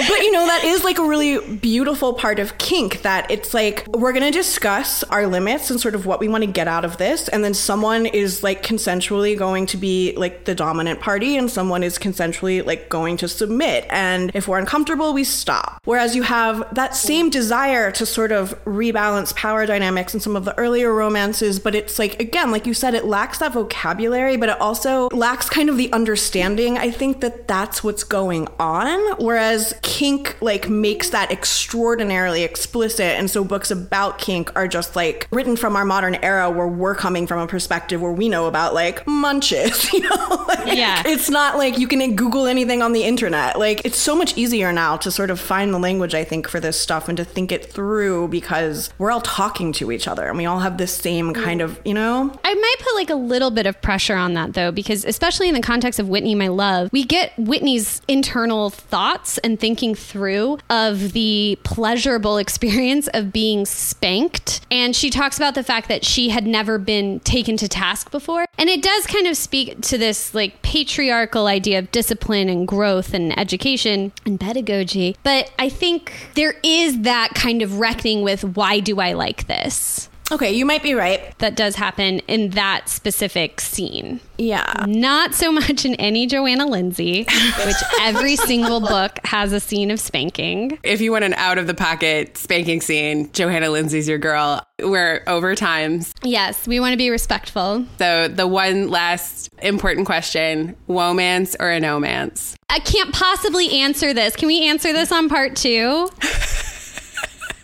but 0.09 0.18
you 0.20 0.32
know 0.32 0.46
that 0.46 0.62
is 0.64 0.84
like 0.84 0.98
a 0.98 1.04
really 1.04 1.47
beautiful 1.57 2.14
part 2.14 2.38
of 2.38 2.59
kink 2.59 3.03
that 3.03 3.30
it's 3.30 3.55
like 3.55 3.86
we're 3.88 4.12
going 4.12 4.24
to 4.24 4.30
discuss 4.30 5.03
our 5.05 5.26
limits 5.26 5.70
and 5.70 5.80
sort 5.80 5.94
of 5.94 6.07
what 6.07 6.20
we 6.20 6.28
want 6.28 6.44
to 6.44 6.51
get 6.51 6.68
out 6.68 6.84
of 6.84 6.96
this 6.99 7.28
and 7.28 7.42
then 7.42 7.55
someone 7.55 8.07
is 8.07 8.42
like 8.42 8.62
consensually 8.62 9.36
going 9.36 9.66
to 9.66 9.76
be 9.76 10.14
like 10.16 10.44
the 10.44 10.55
dominant 10.55 11.01
party 11.01 11.36
and 11.36 11.51
someone 11.51 11.82
is 11.82 11.99
consensually 11.99 12.64
like 12.64 12.88
going 12.88 13.16
to 13.16 13.28
submit. 13.28 13.86
And 13.90 14.30
if 14.34 14.49
we're 14.49 14.59
uncomfortable 14.59 15.12
we 15.12 15.24
stop. 15.24 15.80
Whereas 15.84 16.14
you 16.14 16.22
have 16.22 16.74
that 16.74 16.94
same 16.94 17.30
desire 17.30 17.90
to 17.92 18.07
sort 18.07 18.32
of 18.32 18.62
rebalance 18.64 19.34
power 19.34 19.66
dynamics 19.66 20.14
in 20.14 20.20
some 20.20 20.36
of 20.36 20.44
the 20.44 20.57
earlier 20.59 20.92
romances 20.92 21.59
but 21.61 21.74
it's 21.74 21.99
like 21.99 22.20
again 22.20 22.51
like 22.51 22.66
you 22.66 22.74
said 22.74 22.94
it 22.94 23.05
lacks 23.05 23.38
that 23.38 23.53
vocabulary 23.53 24.36
but 24.36 24.49
it 24.49 24.61
also 24.61 25.09
lacks 25.09 25.49
kind 25.49 25.68
of 25.68 25.76
the 25.76 25.92
understanding 25.92 26.78
i 26.78 26.90
think 26.90 27.20
that 27.20 27.49
that's 27.49 27.82
what's 27.82 28.05
going 28.05 28.49
on. 28.59 28.99
Whereas 29.18 29.74
kink 29.82 30.36
like 30.40 30.68
makes 30.68 31.11
that 31.11 31.30
extraordinarily 31.39 32.43
explicit. 32.43 33.16
And 33.18 33.30
so 33.30 33.45
books 33.45 33.70
about 33.70 34.18
kink 34.18 34.51
are 34.57 34.66
just 34.66 34.97
like 34.97 35.28
written 35.30 35.57
from 35.57 35.76
our 35.76 35.84
modern 35.84 36.14
era 36.16 36.51
where 36.51 36.66
we're 36.66 36.95
coming 36.95 37.26
from 37.26 37.39
a 37.41 37.47
perspective 37.47 38.01
where 38.01 38.12
we 38.12 38.28
know 38.28 38.47
about 38.47 38.74
like 38.74 39.07
munches 39.07 39.93
you 39.93 40.01
know? 40.01 40.45
Like, 40.49 40.76
Yeah. 40.76 41.03
it's 41.07 41.28
not 41.30 41.57
like 41.57 41.78
you 41.78 41.86
can 41.89 42.16
google 42.16 42.47
anything 42.47 42.82
on 42.82 42.93
the 42.93 43.03
internet. 43.05 43.59
Like 43.59 43.82
it's 43.84 43.99
so 43.99 44.16
much 44.16 44.36
easier 44.36 44.72
now 44.72 44.97
to 44.99 45.11
sort 45.11 45.30
of 45.30 45.39
find 45.41 45.72
the 45.74 45.78
language 45.78 46.14
i 46.14 46.24
think 46.24 46.49
for 46.49 46.61
this 46.61 46.78
stuff 46.80 47.09
and 47.09 47.16
to 47.18 47.24
think 47.24 47.53
it 47.53 47.64
through 47.72 48.28
because 48.28 48.91
we're 48.99 49.11
all 49.11 49.20
talking 49.20 49.72
to 49.72 49.91
each 49.93 50.07
other 50.09 50.26
and 50.28 50.36
we 50.39 50.47
all 50.47 50.61
have 50.61 50.78
the 50.78 50.86
same 50.86 51.32
kind 51.34 51.61
of 51.61 51.78
you 51.84 51.95
know? 51.95 52.32
I 52.45 52.55
might 52.55 52.76
put 52.80 52.95
like 52.95 53.11
a 53.11 53.14
little 53.34 53.51
bit 53.51 53.66
of 53.66 53.80
pressure 53.82 54.16
on 54.16 54.34
that 54.34 54.55
though, 54.55 54.72
because 54.72 55.05
especially 55.05 55.49
in 55.49 55.55
the 55.55 55.61
context 55.72 55.99
of 56.01 56.09
Whitney, 56.09 56.34
my 56.34 56.49
love, 56.49 56.89
we 56.93 57.05
get 57.05 57.32
Whitney's 57.39 58.01
internal 58.09 58.70
thoughts 58.70 59.39
and 59.39 59.59
thinking 59.61 59.95
through 59.95 60.59
of 60.70 61.12
the 61.12 61.27
pleasurable 61.62 62.36
experience 62.38 63.08
of 63.08 63.32
being 63.32 63.66
spanked. 63.66 64.60
And 64.70 64.94
she 64.94 65.10
talks 65.10 65.36
about 65.36 65.54
the 65.54 65.62
fact 65.62 65.88
that 65.88 66.04
she 66.04 66.30
had 66.30 66.46
never 66.46 66.78
been 66.78 67.20
taken 67.20 67.56
to 67.58 67.68
task 67.68 68.10
before. 68.10 68.46
And 68.58 68.68
it 68.68 68.82
does 68.82 69.06
kind 69.06 69.26
of 69.26 69.36
speak 69.36 69.80
to 69.82 69.98
this 69.98 70.34
like 70.34 70.62
patriarchal 70.62 71.46
idea 71.46 71.78
of 71.78 71.90
discipline 71.92 72.48
and 72.48 72.66
growth 72.66 73.14
and 73.14 73.38
education 73.38 74.12
and 74.24 74.40
pedagogy. 74.40 75.16
But 75.22 75.52
I 75.58 75.68
think 75.68 76.12
there 76.34 76.54
is 76.62 77.02
that 77.02 77.34
kind 77.34 77.62
of 77.62 77.78
reckoning 77.78 78.22
with 78.22 78.44
why 78.44 78.80
do 78.80 79.00
I 79.00 79.12
like 79.12 79.46
this? 79.46 80.08
Okay, 80.30 80.52
you 80.52 80.66
might 80.66 80.82
be 80.82 80.94
right. 80.94 81.36
that 81.38 81.56
does 81.56 81.76
happen 81.76 82.18
in 82.20 82.50
that 82.50 82.88
specific 82.88 83.60
scene. 83.60 84.20
Yeah. 84.36 84.84
Not 84.86 85.34
so 85.34 85.50
much 85.58 85.84
in 85.84 85.94
any 85.96 86.26
Johanna 86.26 86.66
Lindsey, 86.66 87.26
which 87.64 87.76
every 88.00 88.36
single 88.36 88.80
book 88.80 89.18
has 89.24 89.52
a 89.52 89.60
scene 89.60 89.90
of 89.90 90.00
spanking. 90.00 90.78
If 90.82 91.00
you 91.00 91.12
want 91.12 91.24
an 91.24 91.34
out 91.34 91.58
of 91.58 91.66
the 91.66 91.74
pocket 91.74 92.36
spanking 92.36 92.80
scene, 92.80 93.32
Johanna 93.32 93.70
Lindsey's 93.70 94.08
your 94.08 94.18
girl. 94.18 94.62
We're 94.80 95.22
over 95.26 95.54
times. 95.54 96.12
Yes, 96.22 96.66
we 96.68 96.78
want 96.78 96.92
to 96.92 96.98
be 96.98 97.10
respectful. 97.10 97.84
So 97.98 98.28
the 98.28 98.46
one 98.46 98.90
last 98.90 99.50
important 99.60 100.06
question, 100.06 100.76
womance 100.88 101.56
or 101.58 101.70
a 101.70 101.80
nomance? 101.80 102.54
I 102.68 102.78
can't 102.80 103.12
possibly 103.12 103.80
answer 103.80 104.12
this. 104.12 104.36
Can 104.36 104.46
we 104.46 104.68
answer 104.68 104.92
this 104.92 105.10
on 105.10 105.28
part 105.28 105.56
two? 105.56 106.10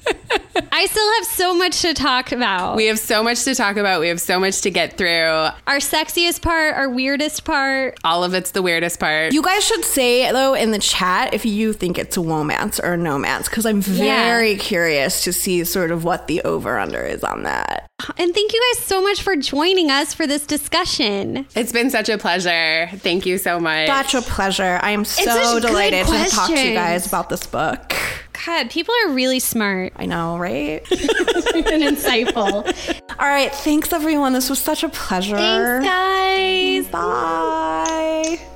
I 0.72 0.86
still 0.86 1.12
have 1.14 1.24
so 1.26 1.54
much 1.54 1.82
to 1.82 1.94
talk 1.94 2.32
about. 2.32 2.76
We 2.76 2.86
have 2.86 2.98
so 2.98 3.22
much 3.22 3.44
to 3.44 3.54
talk 3.54 3.76
about. 3.76 4.00
We 4.00 4.08
have 4.08 4.20
so 4.20 4.38
much 4.38 4.60
to 4.62 4.70
get 4.70 4.96
through. 4.96 5.08
our 5.08 5.78
sexiest 5.78 6.42
part, 6.42 6.74
our 6.74 6.88
weirdest 6.88 7.44
part. 7.44 7.98
All 8.04 8.24
of 8.24 8.34
it's 8.34 8.52
the 8.52 8.62
weirdest 8.62 9.00
part. 9.00 9.32
You 9.32 9.42
guys 9.42 9.64
should 9.64 9.84
say 9.84 10.30
though 10.32 10.54
in 10.54 10.70
the 10.70 10.78
chat 10.78 11.34
if 11.34 11.44
you 11.44 11.72
think 11.72 11.98
it's 11.98 12.16
a 12.16 12.20
womance 12.20 12.82
or 12.82 12.94
a 12.94 12.98
nomance 12.98 13.44
because 13.46 13.66
I'm 13.66 13.80
very 13.80 14.56
curious 14.56 15.24
to 15.24 15.32
see 15.32 15.64
sort 15.64 15.90
of 15.90 16.04
what 16.04 16.26
the 16.26 16.42
over 16.42 16.78
under 16.78 17.02
is 17.02 17.24
on 17.24 17.44
that. 17.44 17.88
And 18.18 18.34
thank 18.34 18.52
you 18.52 18.74
guys 18.74 18.84
so 18.84 19.00
much 19.02 19.22
for 19.22 19.36
joining 19.36 19.90
us 19.90 20.12
for 20.12 20.26
this 20.26 20.46
discussion. 20.46 21.46
it's 21.54 21.72
been 21.72 21.90
such 21.90 22.08
a 22.08 22.18
pleasure. 22.18 22.88
Thank 22.96 23.24
you 23.24 23.38
so 23.38 23.58
much. 23.60 23.86
Such 23.86 24.14
a 24.14 24.22
pleasure. 24.22 24.78
I 24.82 24.90
am 24.90 25.04
so 25.04 25.60
delighted 25.60 26.06
to 26.06 26.24
talk 26.30 26.48
to 26.48 26.68
you 26.68 26.74
guys 26.74 27.06
about 27.06 27.28
this 27.28 27.46
book. 27.46 27.94
God, 28.46 28.70
people 28.70 28.94
are 29.04 29.10
really 29.12 29.40
smart 29.40 29.92
I 29.96 30.06
know, 30.06 30.36
right? 30.38 30.80
and 30.90 31.82
insightful. 31.82 32.64
All 33.18 33.28
right, 33.28 33.52
thanks 33.52 33.92
everyone. 33.92 34.32
This 34.32 34.50
was 34.50 34.58
such 34.58 34.82
a 34.82 34.88
pleasure. 34.88 35.36
Thanks, 35.36 35.86
guys. 35.86 36.88
Bye. 36.88 38.53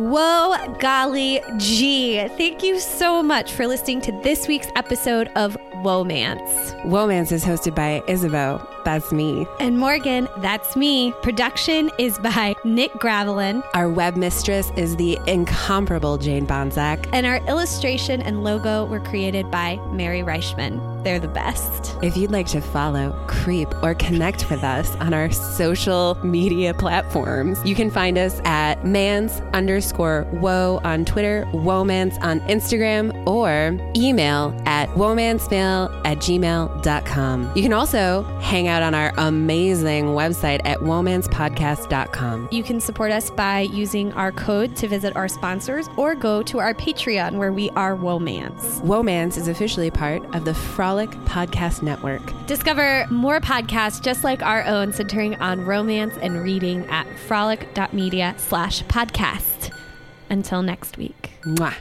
Whoa, 0.00 0.56
golly 0.78 1.42
gee. 1.58 2.26
Thank 2.38 2.62
you 2.62 2.80
so 2.80 3.22
much 3.22 3.52
for 3.52 3.66
listening 3.66 4.00
to 4.02 4.12
this 4.22 4.48
week's 4.48 4.68
episode 4.74 5.28
of 5.36 5.58
Womance. 5.82 6.82
Womance 6.84 7.32
is 7.32 7.44
hosted 7.44 7.74
by 7.74 8.02
Isabeau. 8.08 8.66
That's 8.86 9.12
me. 9.12 9.46
And 9.60 9.78
Morgan, 9.78 10.26
that's 10.38 10.74
me. 10.74 11.12
Production 11.22 11.90
is 11.98 12.18
by 12.18 12.54
Nick 12.64 12.92
Gravelin. 12.94 13.62
Our 13.74 13.90
web 13.90 14.16
mistress 14.16 14.72
is 14.74 14.96
the 14.96 15.18
incomparable 15.26 16.16
Jane 16.16 16.46
Bonzak. 16.46 17.06
And 17.12 17.26
our 17.26 17.46
illustration 17.46 18.22
and 18.22 18.42
logo 18.42 18.86
were 18.86 19.00
created 19.00 19.50
by 19.50 19.76
Mary 19.92 20.22
Reichman. 20.22 21.04
They're 21.04 21.20
the 21.20 21.28
best. 21.28 21.94
If 22.02 22.16
you'd 22.16 22.30
like 22.30 22.46
to 22.48 22.60
follow, 22.62 23.12
creep, 23.26 23.68
or 23.82 23.94
connect 23.94 24.50
with 24.50 24.64
us 24.64 24.94
on 24.96 25.12
our 25.12 25.30
social 25.30 26.18
media 26.22 26.72
platforms, 26.72 27.58
you 27.64 27.74
can 27.74 27.90
find 27.90 28.16
us 28.16 28.40
at 28.44 28.86
mans 28.86 29.40
underscore 29.52 29.89
woe 29.98 30.80
on 30.84 31.04
Twitter, 31.04 31.46
womance 31.52 32.20
on 32.22 32.40
Instagram, 32.40 33.26
or 33.26 33.78
email 33.96 34.54
at 34.66 34.88
womansmail 34.90 35.90
at 36.04 36.18
gmail.com. 36.18 37.52
You 37.54 37.62
can 37.62 37.72
also 37.72 38.22
hang 38.40 38.68
out 38.68 38.82
on 38.82 38.94
our 38.94 39.12
amazing 39.18 40.06
website 40.06 40.60
at 40.64 40.78
womancepodcast.com. 40.78 42.48
You 42.50 42.62
can 42.62 42.80
support 42.80 43.12
us 43.12 43.30
by 43.30 43.60
using 43.60 44.12
our 44.14 44.32
code 44.32 44.76
to 44.76 44.88
visit 44.88 45.16
our 45.16 45.28
sponsors 45.28 45.88
or 45.96 46.14
go 46.14 46.42
to 46.42 46.58
our 46.58 46.74
Patreon 46.74 47.36
where 47.36 47.52
we 47.52 47.70
are 47.70 47.96
Womance. 47.96 48.80
Womance 48.80 49.36
is 49.36 49.48
officially 49.48 49.90
part 49.90 50.22
of 50.34 50.44
the 50.44 50.54
Frolic 50.54 51.10
Podcast 51.26 51.82
Network. 51.82 52.22
Discover 52.46 53.06
more 53.10 53.40
podcasts 53.40 54.02
just 54.02 54.24
like 54.24 54.42
our 54.42 54.64
own 54.64 54.92
centering 54.92 55.34
on 55.36 55.64
romance 55.64 56.16
and 56.20 56.42
reading 56.42 56.84
at 56.86 57.06
frolic.media 57.20 58.34
slash 58.38 58.82
podcast. 58.84 59.59
Until 60.30 60.62
next 60.62 60.96
week. 60.96 61.30
Mwah. 61.42 61.74